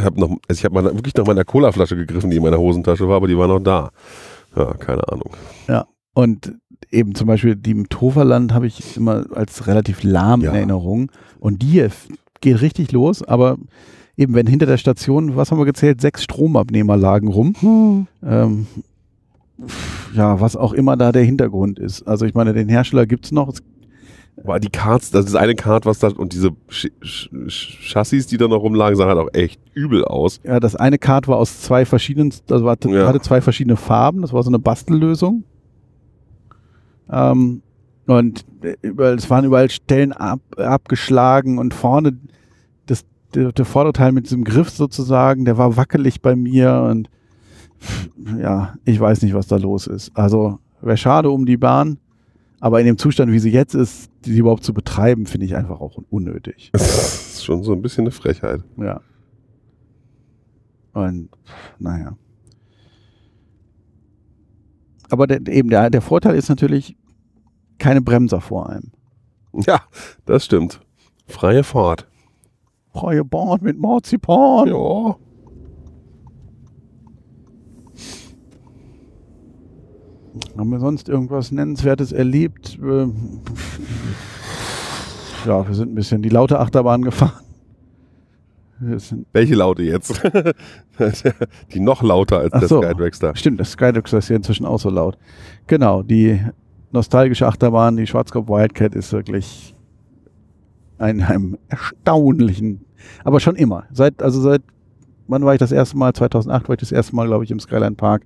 habe 0.03 0.19
noch, 0.19 0.29
also 0.47 0.59
ich 0.59 0.65
habe 0.65 0.73
mal 0.73 0.83
wirklich 0.95 1.13
nach 1.15 1.25
meiner 1.27 1.43
Colaflasche 1.43 1.95
gegriffen, 1.95 2.29
die 2.31 2.37
in 2.37 2.43
meiner 2.43 2.57
Hosentasche 2.57 3.07
war, 3.07 3.17
aber 3.17 3.27
die 3.27 3.37
war 3.37 3.47
noch 3.47 3.59
da. 3.59 3.91
Ja, 4.55 4.73
keine 4.73 5.07
Ahnung. 5.09 5.31
und 6.13 6.55
eben 6.89 7.13
zum 7.15 7.27
Beispiel 7.27 7.55
die 7.55 7.71
im 7.71 7.89
Toverland 7.89 8.53
habe 8.53 8.65
ich 8.65 8.97
immer 8.97 9.25
als 9.35 9.67
relativ 9.67 10.03
lahm 10.03 10.41
Ja. 10.41 10.49
in 10.51 10.55
Erinnerung. 10.55 11.11
Und 11.39 11.61
die 11.61 11.85
geht 12.41 12.61
richtig 12.61 12.91
los, 12.91 13.21
aber 13.21 13.57
eben 14.17 14.33
wenn 14.33 14.47
hinter 14.47 14.65
der 14.65 14.77
Station, 14.77 15.35
was 15.35 15.51
haben 15.51 15.59
wir 15.59 15.65
gezählt, 15.65 16.01
sechs 16.01 16.23
Stromabnehmer 16.23 16.97
lagen 16.97 17.27
rum. 17.27 18.07
Ähm, 18.25 18.67
pf, 19.65 20.15
ja, 20.15 20.41
was 20.41 20.55
auch 20.55 20.73
immer 20.73 20.97
da 20.97 21.11
der 21.11 21.23
Hintergrund 21.23 21.79
ist. 21.79 22.07
Also 22.07 22.25
ich 22.25 22.33
meine, 22.33 22.53
den 22.53 22.67
Hersteller 22.67 23.05
gibt's 23.05 23.31
noch. 23.31 23.49
Es 23.49 23.61
War 24.43 24.59
die 24.59 24.69
Karts, 24.69 25.11
das 25.11 25.25
ist 25.25 25.35
eine 25.35 25.55
Kart, 25.55 25.85
was 25.85 25.99
da, 25.99 26.09
und 26.09 26.33
diese 26.33 26.51
Sch 26.69 26.87
Sch 27.01 27.29
Chassis, 27.91 28.27
die 28.27 28.37
da 28.37 28.47
noch 28.47 28.61
rumlagen, 28.61 28.95
sahen 28.95 29.07
halt 29.07 29.19
auch 29.19 29.33
echt 29.33 29.59
übel 29.73 30.03
aus. 30.05 30.39
Ja, 30.43 30.59
das 30.59 30.75
eine 30.75 30.97
Kart 30.97 31.27
war 31.27 31.37
aus 31.37 31.61
zwei 31.61 31.85
verschiedenen, 31.85 32.33
das 32.47 32.63
war, 32.63 32.77
Ja. 32.87 33.07
hatte 33.07 33.21
zwei 33.21 33.41
verschiedene 33.41 33.77
Farben, 33.77 34.21
das 34.21 34.33
war 34.33 34.43
so 34.43 34.49
eine 34.49 34.59
Bastellösung. 34.59 35.43
Ähm, 37.09 37.61
und 38.05 38.45
äh, 38.61 38.75
überall, 38.81 39.15
es 39.15 39.29
waren 39.29 39.45
überall 39.45 39.69
Stellen 39.69 40.11
ab, 40.13 40.39
abgeschlagen 40.57 41.57
und 41.57 41.73
vorne 41.73 42.17
der, 43.33 43.51
der 43.51 43.65
Vorderteil 43.65 44.11
mit 44.11 44.25
diesem 44.25 44.43
Griff 44.43 44.69
sozusagen, 44.69 45.45
der 45.45 45.57
war 45.57 45.77
wackelig 45.77 46.21
bei 46.21 46.35
mir 46.35 46.87
und 46.89 47.09
ja, 48.39 48.75
ich 48.85 48.99
weiß 48.99 49.21
nicht, 49.21 49.33
was 49.33 49.47
da 49.47 49.57
los 49.57 49.87
ist. 49.87 50.11
Also 50.15 50.59
wäre 50.81 50.97
schade 50.97 51.29
um 51.29 51.45
die 51.45 51.57
Bahn, 51.57 51.99
aber 52.59 52.79
in 52.79 52.87
dem 52.87 52.97
Zustand, 52.97 53.31
wie 53.31 53.39
sie 53.39 53.51
jetzt 53.51 53.75
ist, 53.75 54.09
die 54.25 54.37
überhaupt 54.37 54.63
zu 54.63 54.73
betreiben, 54.73 55.25
finde 55.25 55.45
ich 55.45 55.55
einfach 55.55 55.79
auch 55.79 56.01
unnötig. 56.09 56.69
Das 56.73 57.33
ist 57.33 57.45
schon 57.45 57.63
so 57.63 57.73
ein 57.73 57.81
bisschen 57.81 58.05
eine 58.05 58.11
Frechheit. 58.11 58.63
Ja. 58.77 59.01
Und 60.93 61.29
naja. 61.77 62.17
Aber 65.09 65.27
der, 65.27 65.45
eben 65.47 65.69
der, 65.69 65.89
der 65.89 66.01
Vorteil 66.01 66.35
ist 66.35 66.49
natürlich 66.49 66.97
keine 67.77 68.01
Bremser 68.01 68.41
vor 68.41 68.69
einem. 68.69 68.91
Ja, 69.65 69.81
das 70.25 70.45
stimmt. 70.45 70.81
Freie 71.27 71.63
Fahrt. 71.63 72.07
Freie 72.97 73.23
Bahn 73.23 73.59
mit 73.61 73.79
Marzipan. 73.79 74.67
Ja. 74.67 75.15
Haben 80.57 80.71
wir 80.71 80.79
sonst 80.79 81.07
irgendwas 81.09 81.51
Nennenswertes 81.51 82.11
erlebt? 82.11 82.79
Ähm, 82.81 83.41
Ja, 85.45 85.67
wir 85.67 85.75
sind 85.75 85.91
ein 85.91 85.95
bisschen 85.95 86.21
die 86.23 86.29
laute 86.29 86.59
Achterbahn 86.59 87.03
gefahren. 87.03 87.43
Welche 89.31 89.55
Laute 89.55 89.83
jetzt? 89.83 90.21
die 91.73 91.79
noch 91.79 92.03
lauter 92.03 92.39
als 92.39 92.53
Ach 92.53 92.59
der 92.59 92.67
so. 92.67 92.81
Skydragster. 92.81 93.35
stimmt, 93.35 93.59
das 93.59 93.71
Skydox 93.71 94.13
ist 94.13 94.29
ja 94.29 94.35
inzwischen 94.35 94.65
auch 94.65 94.79
so 94.79 94.89
laut. 94.89 95.17
Genau, 95.67 96.03
die 96.03 96.39
nostalgische 96.91 97.47
Achterbahn, 97.47 97.97
die 97.97 98.05
Schwarzkopf 98.07 98.47
Wildcat 98.49 98.93
ist 98.95 99.11
wirklich 99.13 99.73
ein, 100.97 101.21
einem 101.21 101.57
erstaunlichen, 101.67 102.85
aber 103.23 103.39
schon 103.39 103.55
immer. 103.55 103.85
Seit, 103.91 104.21
also 104.21 104.41
seit, 104.41 104.61
wann 105.27 105.45
war 105.45 105.53
ich 105.53 105.59
das 105.59 105.71
erste 105.71 105.97
Mal? 105.97 106.13
2008 106.13 106.67
war 106.67 106.73
ich 106.73 106.79
das 106.79 106.91
erste 106.91 107.15
Mal, 107.15 107.27
glaube 107.27 107.43
ich, 107.43 107.51
im 107.51 107.59
Skyline 107.59 107.95
Park. 107.95 108.23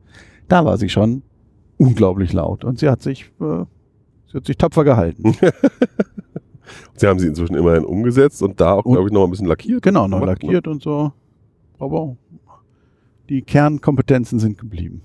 Da 0.47 0.65
war 0.65 0.77
sie 0.77 0.89
schon 0.89 1.23
unglaublich 1.77 2.33
laut 2.33 2.63
und 2.63 2.79
sie 2.79 2.89
hat 2.89 3.01
sich, 3.01 3.31
äh, 3.41 3.65
sie 4.27 4.37
hat 4.37 4.45
sich 4.45 4.57
tapfer 4.57 4.83
gehalten. 4.83 5.35
Sie 6.95 7.07
haben 7.07 7.19
sie 7.19 7.27
inzwischen 7.27 7.55
immerhin 7.55 7.83
umgesetzt 7.83 8.41
und 8.43 8.61
da 8.61 8.73
auch, 8.73 8.83
glaube 8.83 9.07
ich, 9.07 9.13
noch 9.13 9.23
ein 9.25 9.31
bisschen 9.31 9.47
lackiert. 9.47 9.81
Genau, 9.81 10.07
ne? 10.07 10.23
lackiert 10.23 10.67
und 10.67 10.81
so. 10.81 11.11
Aber 11.79 12.15
die 13.29 13.41
Kernkompetenzen 13.41 14.39
sind 14.39 14.57
geblieben. 14.57 15.01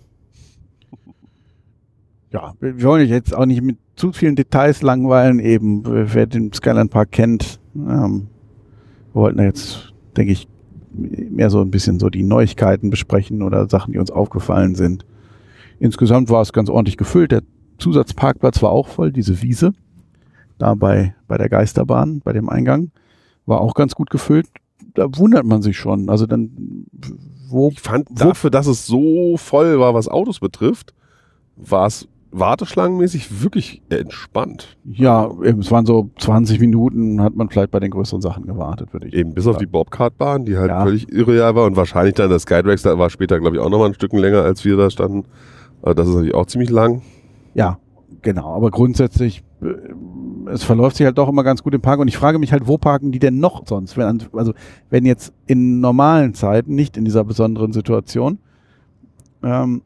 Ja, 2.37 2.53
wir 2.61 2.82
wollen 2.82 3.03
euch 3.05 3.09
jetzt 3.11 3.34
auch 3.34 3.47
nicht 3.47 3.62
mit 3.62 3.78
zu 3.97 4.12
vielen 4.12 4.37
Details 4.37 4.82
langweilen. 4.82 5.39
Eben, 5.41 5.82
wer 5.87 6.26
den 6.26 6.53
Skyline 6.53 6.89
Park 6.89 7.12
kennt, 7.12 7.61
ähm, 7.74 8.26
wir 9.14 9.22
wollten 9.22 9.41
jetzt, 9.41 9.95
denke 10.18 10.32
ich, 10.32 10.47
mehr 10.93 11.49
so 11.49 11.62
ein 11.62 11.70
bisschen 11.70 11.99
so 11.99 12.11
die 12.11 12.22
Neuigkeiten 12.22 12.91
besprechen 12.91 13.43
oder 13.43 13.68
Sachen, 13.70 13.93
die 13.93 13.99
uns 13.99 14.11
aufgefallen 14.11 14.74
sind. 14.74 15.07
Insgesamt 15.78 16.28
war 16.28 16.43
es 16.43 16.53
ganz 16.53 16.68
ordentlich 16.68 16.99
gefüllt. 16.99 17.32
Der 17.32 17.43
Zusatzparkplatz 17.78 18.62
war 18.62 18.70
auch 18.70 18.89
voll, 18.89 19.12
diese 19.12 19.41
Wiese. 19.41 19.72
Da 20.59 20.74
bei, 20.74 21.14
bei 21.28 21.39
der 21.39 21.49
Geisterbahn, 21.49 22.20
bei 22.22 22.32
dem 22.34 22.49
Eingang. 22.51 22.91
War 23.47 23.61
auch 23.62 23.72
ganz 23.74 23.95
gut 23.95 24.11
gefüllt. 24.11 24.47
Da 24.95 25.07
wundert 25.16 25.47
man 25.47 25.62
sich 25.62 25.76
schon. 25.78 26.11
Also 26.11 26.26
dann, 26.26 26.87
wo, 27.49 27.70
Ich 27.70 27.80
fand 27.80 28.09
Wo- 28.11 28.14
dafür, 28.28 28.51
dass 28.51 28.66
es 28.66 28.87
so 28.87 29.37
voll 29.39 29.78
war, 29.78 29.95
was 29.95 30.09
Autos 30.09 30.41
betrifft, 30.41 30.93
war 31.57 31.87
es 31.87 32.09
warteschlangenmäßig 32.32 33.42
wirklich 33.42 33.82
entspannt. 33.88 34.76
ja, 34.84 35.30
eben, 35.42 35.60
es 35.60 35.70
waren 35.70 35.86
so 35.86 36.10
20 36.18 36.60
Minuten, 36.60 37.20
hat 37.22 37.34
man 37.36 37.48
vielleicht 37.48 37.70
bei 37.70 37.80
den 37.80 37.90
größeren 37.90 38.20
Sachen 38.20 38.46
gewartet, 38.46 38.92
würde 38.92 39.08
ich. 39.08 39.14
Eben 39.14 39.32
bis 39.34 39.46
auf 39.46 39.54
Ja. 39.54 39.60
die 39.60 39.66
Bobcard-Bahn, 39.66 40.44
die 40.44 40.56
halt 40.56 40.68
Ja. 40.70 40.82
völlig 40.82 41.10
irreal 41.12 41.54
war 41.54 41.64
und 41.66 41.76
wahrscheinlich 41.76 42.14
dann 42.14 42.28
der 42.28 42.38
Skydragster 42.38 42.98
war 42.98 43.10
später, 43.10 43.38
glaube 43.40 43.56
ich, 43.56 43.62
auch 43.62 43.70
nochmal 43.70 43.88
ein 43.88 43.94
Stück 43.94 44.12
länger, 44.12 44.42
als 44.42 44.64
wir 44.64 44.76
da 44.76 44.90
standen. 44.90 45.24
Aber 45.82 45.94
das 45.94 46.08
ist 46.08 46.14
natürlich 46.14 46.34
auch 46.34 46.46
ziemlich 46.46 46.70
lang. 46.70 47.02
Ja, 47.54 47.78
genau. 48.22 48.54
Aber 48.54 48.70
grundsätzlich, 48.70 49.42
äh, 49.62 50.50
es 50.50 50.62
verläuft 50.62 50.96
sich 50.96 51.06
halt 51.06 51.18
doch 51.18 51.28
immer 51.28 51.42
ganz 51.44 51.62
gut 51.62 51.74
im 51.74 51.80
Park. 51.80 52.00
Und 52.00 52.08
ich 52.08 52.16
frage 52.16 52.38
mich 52.38 52.52
halt, 52.52 52.66
wo 52.66 52.76
parken 52.78 53.12
die 53.12 53.18
denn 53.18 53.38
noch 53.40 53.66
sonst? 53.66 53.96
Wenn, 53.96 54.22
also, 54.32 54.52
wenn 54.90 55.04
jetzt 55.06 55.32
in 55.46 55.80
normalen 55.80 56.34
Zeiten, 56.34 56.74
nicht 56.74 56.96
in 56.96 57.04
dieser 57.04 57.24
besonderen 57.24 57.72
Situation, 57.72 58.38
ähm, 59.42 59.82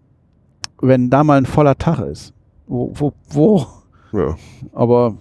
wenn 0.81 1.11
da 1.11 1.25
mal 1.25 1.39
ein 1.39 1.47
voller 1.47 1.77
Tag 1.77 2.01
ist, 2.01 2.33
wo, 2.67 2.93
wo, 2.95 3.13
wo? 3.31 3.67
Ja. 4.13 4.37
Aber 4.73 5.17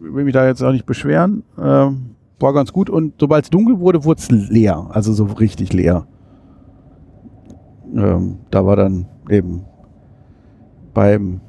ich 0.00 0.12
will 0.12 0.24
mich 0.24 0.34
da 0.34 0.46
jetzt 0.46 0.62
auch 0.62 0.72
nicht 0.72 0.86
beschweren. 0.86 1.42
Ähm, 1.58 2.14
war 2.38 2.52
ganz 2.52 2.72
gut. 2.72 2.88
Und 2.88 3.14
sobald 3.18 3.44
es 3.44 3.50
dunkel 3.50 3.80
wurde, 3.80 4.04
wurde 4.04 4.20
es 4.20 4.30
leer. 4.30 4.86
Also 4.90 5.12
so 5.12 5.24
richtig 5.24 5.72
leer. 5.72 6.06
Ähm, 7.94 8.38
da 8.50 8.64
war 8.64 8.76
dann 8.76 9.06
eben 9.28 9.64
beim 10.94 11.40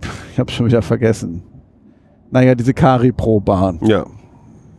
ich 0.32 0.38
habe 0.38 0.50
schon 0.50 0.66
wieder 0.66 0.82
vergessen. 0.82 1.42
Naja, 2.30 2.54
diese 2.54 2.74
Kari 2.74 3.12
Pro 3.12 3.40
Bahn. 3.40 3.78
ja. 3.82 4.04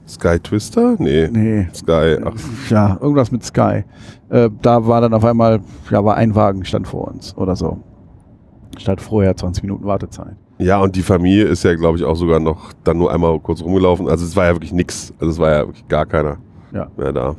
Sky 0.07 0.39
Twister? 0.39 0.95
Nee. 0.99 1.28
Nee, 1.30 1.68
Sky, 1.74 2.18
ach, 2.24 2.34
ja, 2.70 2.97
irgendwas 3.01 3.30
mit 3.30 3.43
Sky. 3.43 3.84
Äh, 4.30 4.49
da 4.61 4.86
war 4.88 5.01
dann 5.01 5.13
auf 5.13 5.23
einmal, 5.23 5.61
ja, 5.89 6.03
war 6.03 6.15
ein 6.15 6.36
Wagen 6.36 6.65
stand 6.65 6.88
vor 6.88 7.07
uns 7.07 7.36
oder 7.38 7.55
so. 7.55 7.80
Statt 8.78 9.01
vorher 9.01 9.36
20 9.36 9.63
Minuten 9.63 9.86
Wartezeit. 9.86 10.36
Ja, 10.59 10.80
und 10.82 10.95
die 10.95 11.01
Familie 11.01 11.45
ist 11.45 11.63
ja, 11.63 11.75
glaube 11.75 11.97
ich, 11.97 12.03
auch 12.03 12.15
sogar 12.15 12.39
noch 12.39 12.73
dann 12.84 12.97
nur 12.97 13.11
einmal 13.11 13.39
kurz 13.39 13.61
rumgelaufen. 13.61 14.07
Also 14.09 14.25
es 14.25 14.36
war 14.36 14.45
ja 14.45 14.53
wirklich 14.55 14.73
nix. 14.73 15.13
Also 15.19 15.32
es 15.32 15.39
war 15.39 15.51
ja 15.51 15.59
wirklich 15.67 15.88
gar 15.88 16.05
keiner 16.05 16.38
Ja. 16.73 16.88
mehr 16.97 17.13
da. 17.13 17.36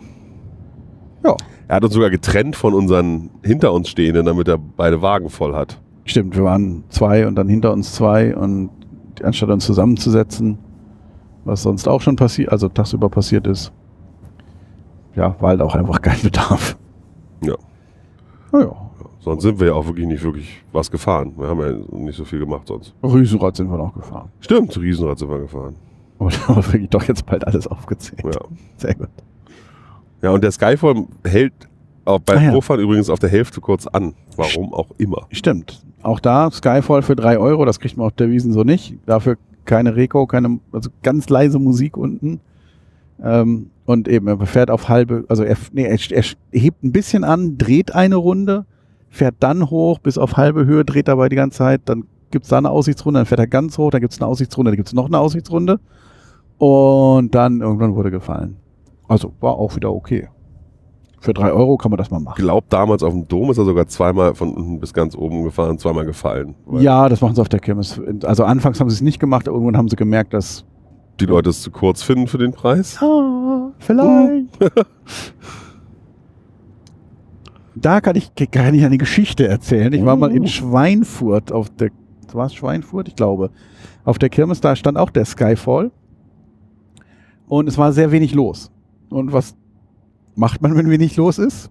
Ja. 1.24 1.36
Er 1.66 1.76
hat 1.76 1.84
uns 1.84 1.93
sogar 1.95 2.11
getrennt 2.11 2.57
von 2.57 2.72
unseren 2.74 3.30
hinter 3.45 3.72
uns 3.72 3.89
stehenden, 3.89 4.24
damit 4.26 4.49
er 4.49 4.57
beide 4.59 5.03
Wagen 5.03 5.28
voll 5.28 5.55
hat. 5.55 5.78
Stimmt, 6.05 6.34
wir 6.36 6.45
waren 6.45 6.84
zwei 6.89 7.26
und 7.26 7.34
dann 7.36 7.49
hinter 7.49 7.72
uns 7.72 7.93
zwei 7.93 8.34
und 8.34 8.70
anstatt 9.22 9.51
uns 9.51 9.66
zusammenzusetzen, 9.66 10.59
was 11.45 11.62
sonst 11.62 11.86
auch 11.86 12.01
schon 12.01 12.16
passiert, 12.16 12.51
also 12.51 12.68
tagsüber 12.68 13.11
passiert 13.11 13.47
ist, 13.47 13.72
ja, 15.15 15.35
war 15.41 15.51
halt 15.51 15.61
auch 15.61 15.75
einfach 15.75 16.01
kein 16.01 16.21
Bedarf. 16.23 16.77
Ja. 17.43 17.55
Naja, 18.53 18.73
Sonst 19.21 19.43
sind 19.43 19.61
wir 19.61 19.67
ja 19.69 19.73
auch 19.75 19.87
wirklich 19.87 20.07
nicht 20.07 20.23
wirklich 20.23 20.63
was 20.73 20.91
gefahren. 20.91 21.33
Wir 21.37 21.49
haben 21.49 21.61
ja 21.61 21.99
nicht 21.99 22.17
so 22.17 22.25
viel 22.25 22.39
gemacht 22.39 22.67
sonst. 22.67 22.95
Riesenrad 23.03 23.57
sind 23.57 23.71
wir 23.71 23.77
noch 23.77 23.93
gefahren. 23.93 24.31
Stimmt, 24.41 24.77
Riesenrad 24.79 25.19
sind 25.19 25.29
wir 25.29 25.41
gefahren. 25.41 25.75
Aber 26.19 26.31
da 26.31 26.49
haben 26.49 26.57
wir 26.57 26.73
wirklich 26.73 26.89
doch 26.91 27.03
jetzt 27.03 27.27
bald 27.27 27.47
alles 27.47 27.67
aufgezählt. 27.67 28.23
Ja. 28.25 28.41
Sehr 28.77 28.95
gut. 28.95 29.09
Ja, 30.23 30.31
und 30.31 30.43
der 30.43 30.51
Skyfall 30.51 31.05
hält 31.25 31.53
auch 32.05 32.21
beim 32.21 32.39
Ah, 32.39 32.43
ja. 32.43 32.53
Vorfahren 32.53 32.81
übrigens 32.81 33.11
auf 33.11 33.19
der 33.19 33.29
Hälfte 33.29 33.61
kurz 33.61 33.87
an. 33.87 34.15
Warum 34.37 34.73
auch 34.73 34.89
immer. 34.99 35.27
Stimmt. 35.31 35.85
Auch 36.03 36.21
da 36.21 36.51
Skyfall 36.51 37.03
für 37.03 37.15
drei 37.17 37.39
Euro, 37.39 37.65
das 37.65 37.81
kriegt 37.81 37.97
man 37.97 38.07
auf 38.07 38.15
der 38.15 38.31
Wiesen 38.31 38.53
so 38.53 38.63
nicht. 38.63 38.97
Dafür 39.05 39.37
keine 39.65 39.95
Reko, 39.95 40.27
keine, 40.27 40.59
also 40.73 40.91
ganz 41.03 41.29
leise 41.29 41.59
Musik 41.59 41.97
unten. 41.97 42.41
Ähm, 43.23 43.71
und 43.89 44.07
eben, 44.07 44.28
er 44.28 44.39
fährt 44.45 44.70
auf 44.70 44.91
halbe, 44.91 45.24
also 45.28 45.45
er, 45.45 45.57
nee, 45.72 45.84
er, 45.84 45.99
er 46.11 46.24
hebt 46.53 46.84
ein 46.84 46.93
bisschen 46.93 47.24
an, 47.24 47.57
dreht 47.57 47.95
eine 47.95 48.16
Runde, 48.16 48.66
fährt 49.09 49.36
dann 49.41 49.70
hoch 49.70 49.99
bis 49.99 50.18
auf 50.18 50.36
halbe 50.36 50.66
Höhe, 50.66 50.84
dreht 50.84 51.09
dabei 51.09 51.30
die 51.30 51.36
ganze 51.36 51.57
Zeit, 51.57 51.80
dann 51.86 52.05
gibt's 52.30 52.51
da 52.51 52.59
eine 52.59 52.68
Aussichtsrunde, 52.68 53.20
dann 53.20 53.26
fährt 53.26 53.41
er 53.41 53.47
ganz 53.47 53.78
hoch, 53.78 53.91
dann 53.91 54.03
gibt's 54.03 54.20
eine 54.20 54.26
Aussichtsrunde, 54.26 54.72
dann 54.72 54.76
gibt's 54.76 54.93
noch 54.93 55.07
eine 55.07 55.18
Aussichtsrunde 55.18 55.80
und 56.59 57.34
dann 57.34 57.62
irgendwann 57.62 57.95
wurde 57.95 58.11
gefallen. 58.11 58.57
Also 59.09 59.32
war 59.41 59.55
auch 59.55 59.74
wieder 59.74 59.91
okay. 59.91 60.28
Für 61.20 61.32
drei 61.32 61.51
Euro 61.51 61.78
kann 61.78 61.91
man 61.91 61.97
das 61.97 62.11
mal 62.11 62.20
machen. 62.20 62.43
Glaubt 62.43 62.70
damals 62.70 63.03
auf 63.03 63.14
dem 63.14 63.26
Dom 63.26 63.51
ist 63.51 63.57
er 63.57 63.64
sogar 63.64 63.86
zweimal 63.86 64.34
von 64.34 64.53
unten 64.53 64.80
bis 64.80 64.93
ganz 64.93 65.16
oben 65.16 65.45
gefahren, 65.45 65.78
zweimal 65.78 66.05
gefallen. 66.05 66.55
Ja, 66.72 67.09
das 67.09 67.22
machen 67.22 67.34
sie 67.34 67.41
auf 67.41 67.49
der 67.49 67.61
Kirmes. 67.61 67.99
Also 68.22 68.45
anfangs 68.45 68.80
haben 68.80 68.91
sie 68.91 68.97
es 68.97 69.01
nicht 69.01 69.18
gemacht, 69.18 69.47
irgendwann 69.47 69.78
haben 69.78 69.89
sie 69.89 69.97
gemerkt, 69.97 70.34
dass 70.34 70.66
Die 71.20 71.24
Leute 71.24 71.49
es 71.49 71.62
zu 71.62 71.70
kurz 71.70 72.03
finden 72.03 72.26
für 72.26 72.36
den 72.36 72.53
Preis. 72.53 72.99
ah, 73.03 73.68
vielleicht. 73.79 74.59
da 77.74 78.01
kann 78.01 78.16
ich, 78.16 78.33
kann 78.51 78.74
ich 78.74 78.85
eine 78.85 78.99
Geschichte 78.99 79.47
erzählen. 79.47 79.93
Ich 79.93 80.05
war 80.05 80.16
mal 80.16 80.31
in 80.33 80.47
Schweinfurt 80.47 81.53
auf 81.53 81.70
der, 81.70 81.91
war 82.33 82.47
es 82.47 82.55
Schweinfurt? 82.55 83.09
Ich 83.09 83.16
glaube. 83.16 83.51
Auf 84.05 84.18
der 84.18 84.31
Kirmes, 84.31 84.61
da 84.61 84.74
stand 84.74 84.97
auch 84.97 85.11
der 85.11 85.24
Skyfall. 85.24 85.91
Und 87.47 87.68
es 87.68 87.79
war 87.79 87.93
sehr 87.93 88.11
wenig 88.11 88.35
los. 88.35 88.70
Und 89.11 89.33
was 89.33 89.55
macht 90.35 90.61
man, 90.62 90.76
wenn 90.76 90.91
wenig 90.91 91.16
los 91.16 91.39
ist? 91.39 91.70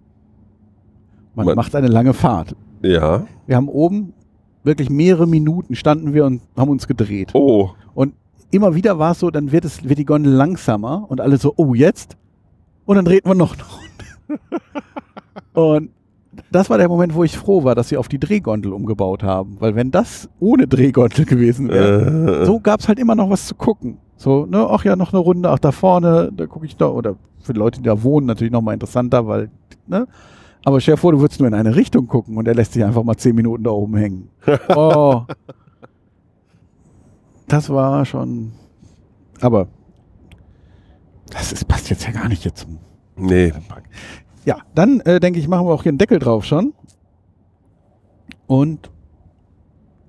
Man, 1.35 1.45
Man- 1.45 1.55
macht 1.55 1.75
eine 1.75 1.87
lange 1.87 2.13
Fahrt. 2.13 2.55
Ja. 2.81 3.25
Wir 3.45 3.55
haben 3.55 3.69
oben 3.69 4.13
wirklich 4.63 4.89
mehrere 4.89 5.27
Minuten 5.27 5.75
standen 5.75 6.13
wir 6.13 6.25
und 6.25 6.41
haben 6.55 6.69
uns 6.69 6.87
gedreht. 6.87 7.29
Oh. 7.33 7.71
Und 7.93 8.13
immer 8.51 8.75
wieder 8.75 8.99
war 8.99 9.11
es 9.11 9.19
so, 9.19 9.29
dann 9.31 9.51
wird 9.51 9.65
es, 9.65 9.87
wird 9.87 9.99
die 9.99 10.05
Gondel 10.05 10.33
langsamer 10.33 11.05
und 11.09 11.21
alle 11.21 11.37
so, 11.37 11.53
oh, 11.57 11.73
jetzt? 11.73 12.17
Und 12.85 12.95
dann 12.95 13.05
dreht 13.05 13.25
man 13.25 13.37
noch 13.37 13.53
eine 13.53 13.63
Runde. 13.63 14.61
und 15.53 15.89
das 16.51 16.69
war 16.69 16.77
der 16.77 16.87
Moment, 16.87 17.15
wo 17.15 17.23
ich 17.23 17.37
froh 17.37 17.63
war, 17.63 17.75
dass 17.75 17.89
sie 17.89 17.97
auf 17.97 18.07
die 18.07 18.19
Drehgondel 18.19 18.71
umgebaut 18.71 19.23
haben. 19.23 19.57
Weil 19.59 19.75
wenn 19.75 19.91
das 19.91 20.29
ohne 20.39 20.67
Drehgondel 20.67 21.25
gewesen 21.25 21.69
wäre, 21.69 22.41
Äh, 22.41 22.45
so 22.45 22.59
gab 22.59 22.79
es 22.79 22.87
halt 22.87 22.99
immer 22.99 23.15
noch 23.15 23.29
was 23.29 23.47
zu 23.47 23.55
gucken. 23.55 23.97
So, 24.15 24.45
ne, 24.45 24.67
ach 24.69 24.83
ja, 24.85 24.95
noch 24.95 25.13
eine 25.13 25.19
Runde, 25.19 25.49
ach 25.49 25.59
da 25.59 25.71
vorne, 25.71 26.31
da 26.35 26.45
gucke 26.47 26.65
ich 26.65 26.75
da, 26.77 26.87
oder 26.87 27.15
für 27.41 27.53
die 27.53 27.59
Leute, 27.59 27.79
die 27.81 27.85
da 27.85 28.01
wohnen, 28.03 28.25
natürlich 28.27 28.51
nochmal 28.51 28.73
interessanter, 28.73 29.27
weil, 29.27 29.49
ne? 29.87 30.07
Aber 30.63 30.81
stell 30.81 30.95
dir 30.95 30.99
vor, 30.99 31.11
du 31.11 31.21
würdest 31.21 31.39
nur 31.39 31.47
in 31.47 31.53
eine 31.53 31.75
Richtung 31.75 32.07
gucken 32.07 32.35
und 32.35 32.47
er 32.47 32.55
lässt 32.55 32.73
sich 32.73 32.83
einfach 32.83 33.03
mal 33.03 33.15
zehn 33.15 33.35
Minuten 33.35 33.63
da 33.63 33.71
oben 33.71 33.95
hängen. 33.95 34.29
Oh. 34.75 35.21
Das 37.47 37.69
war 37.69 38.05
schon. 38.05 38.51
Aber 39.41 39.67
das 41.29 41.51
ist, 41.51 41.67
passt 41.67 41.89
jetzt 41.89 42.05
ja 42.05 42.11
gar 42.11 42.27
nicht 42.27 42.45
jetzt 42.45 42.59
zum 42.61 42.79
nee. 43.15 43.51
Ja, 44.45 44.57
dann 44.75 45.01
äh, 45.01 45.19
denke 45.19 45.39
ich, 45.39 45.47
machen 45.47 45.67
wir 45.67 45.73
auch 45.73 45.83
hier 45.83 45.91
einen 45.91 45.97
Deckel 45.97 46.19
drauf 46.19 46.45
schon. 46.45 46.73
Und 48.47 48.89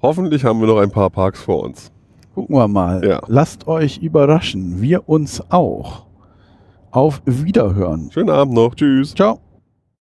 Hoffentlich 0.01 0.45
haben 0.45 0.61
wir 0.61 0.68
noch 0.68 0.78
ein 0.78 0.93
paar 0.93 1.11
Parks 1.11 1.41
vor 1.41 1.64
uns. 1.64 1.91
gucken 2.34 2.55
wir 2.55 2.68
mal. 2.68 3.05
Ja. 3.05 3.20
Lasst 3.26 3.66
euch 3.66 3.99
überraschen. 3.99 4.80
Wir 4.80 5.09
uns 5.09 5.43
auch. 5.51 6.07
Auf 6.93 7.20
Wiederhören. 7.24 8.11
Schönen 8.12 8.30
Abend 8.30 8.55
noch. 8.55 8.74
Tschüss. 8.76 9.14
Ciao. 9.14 9.41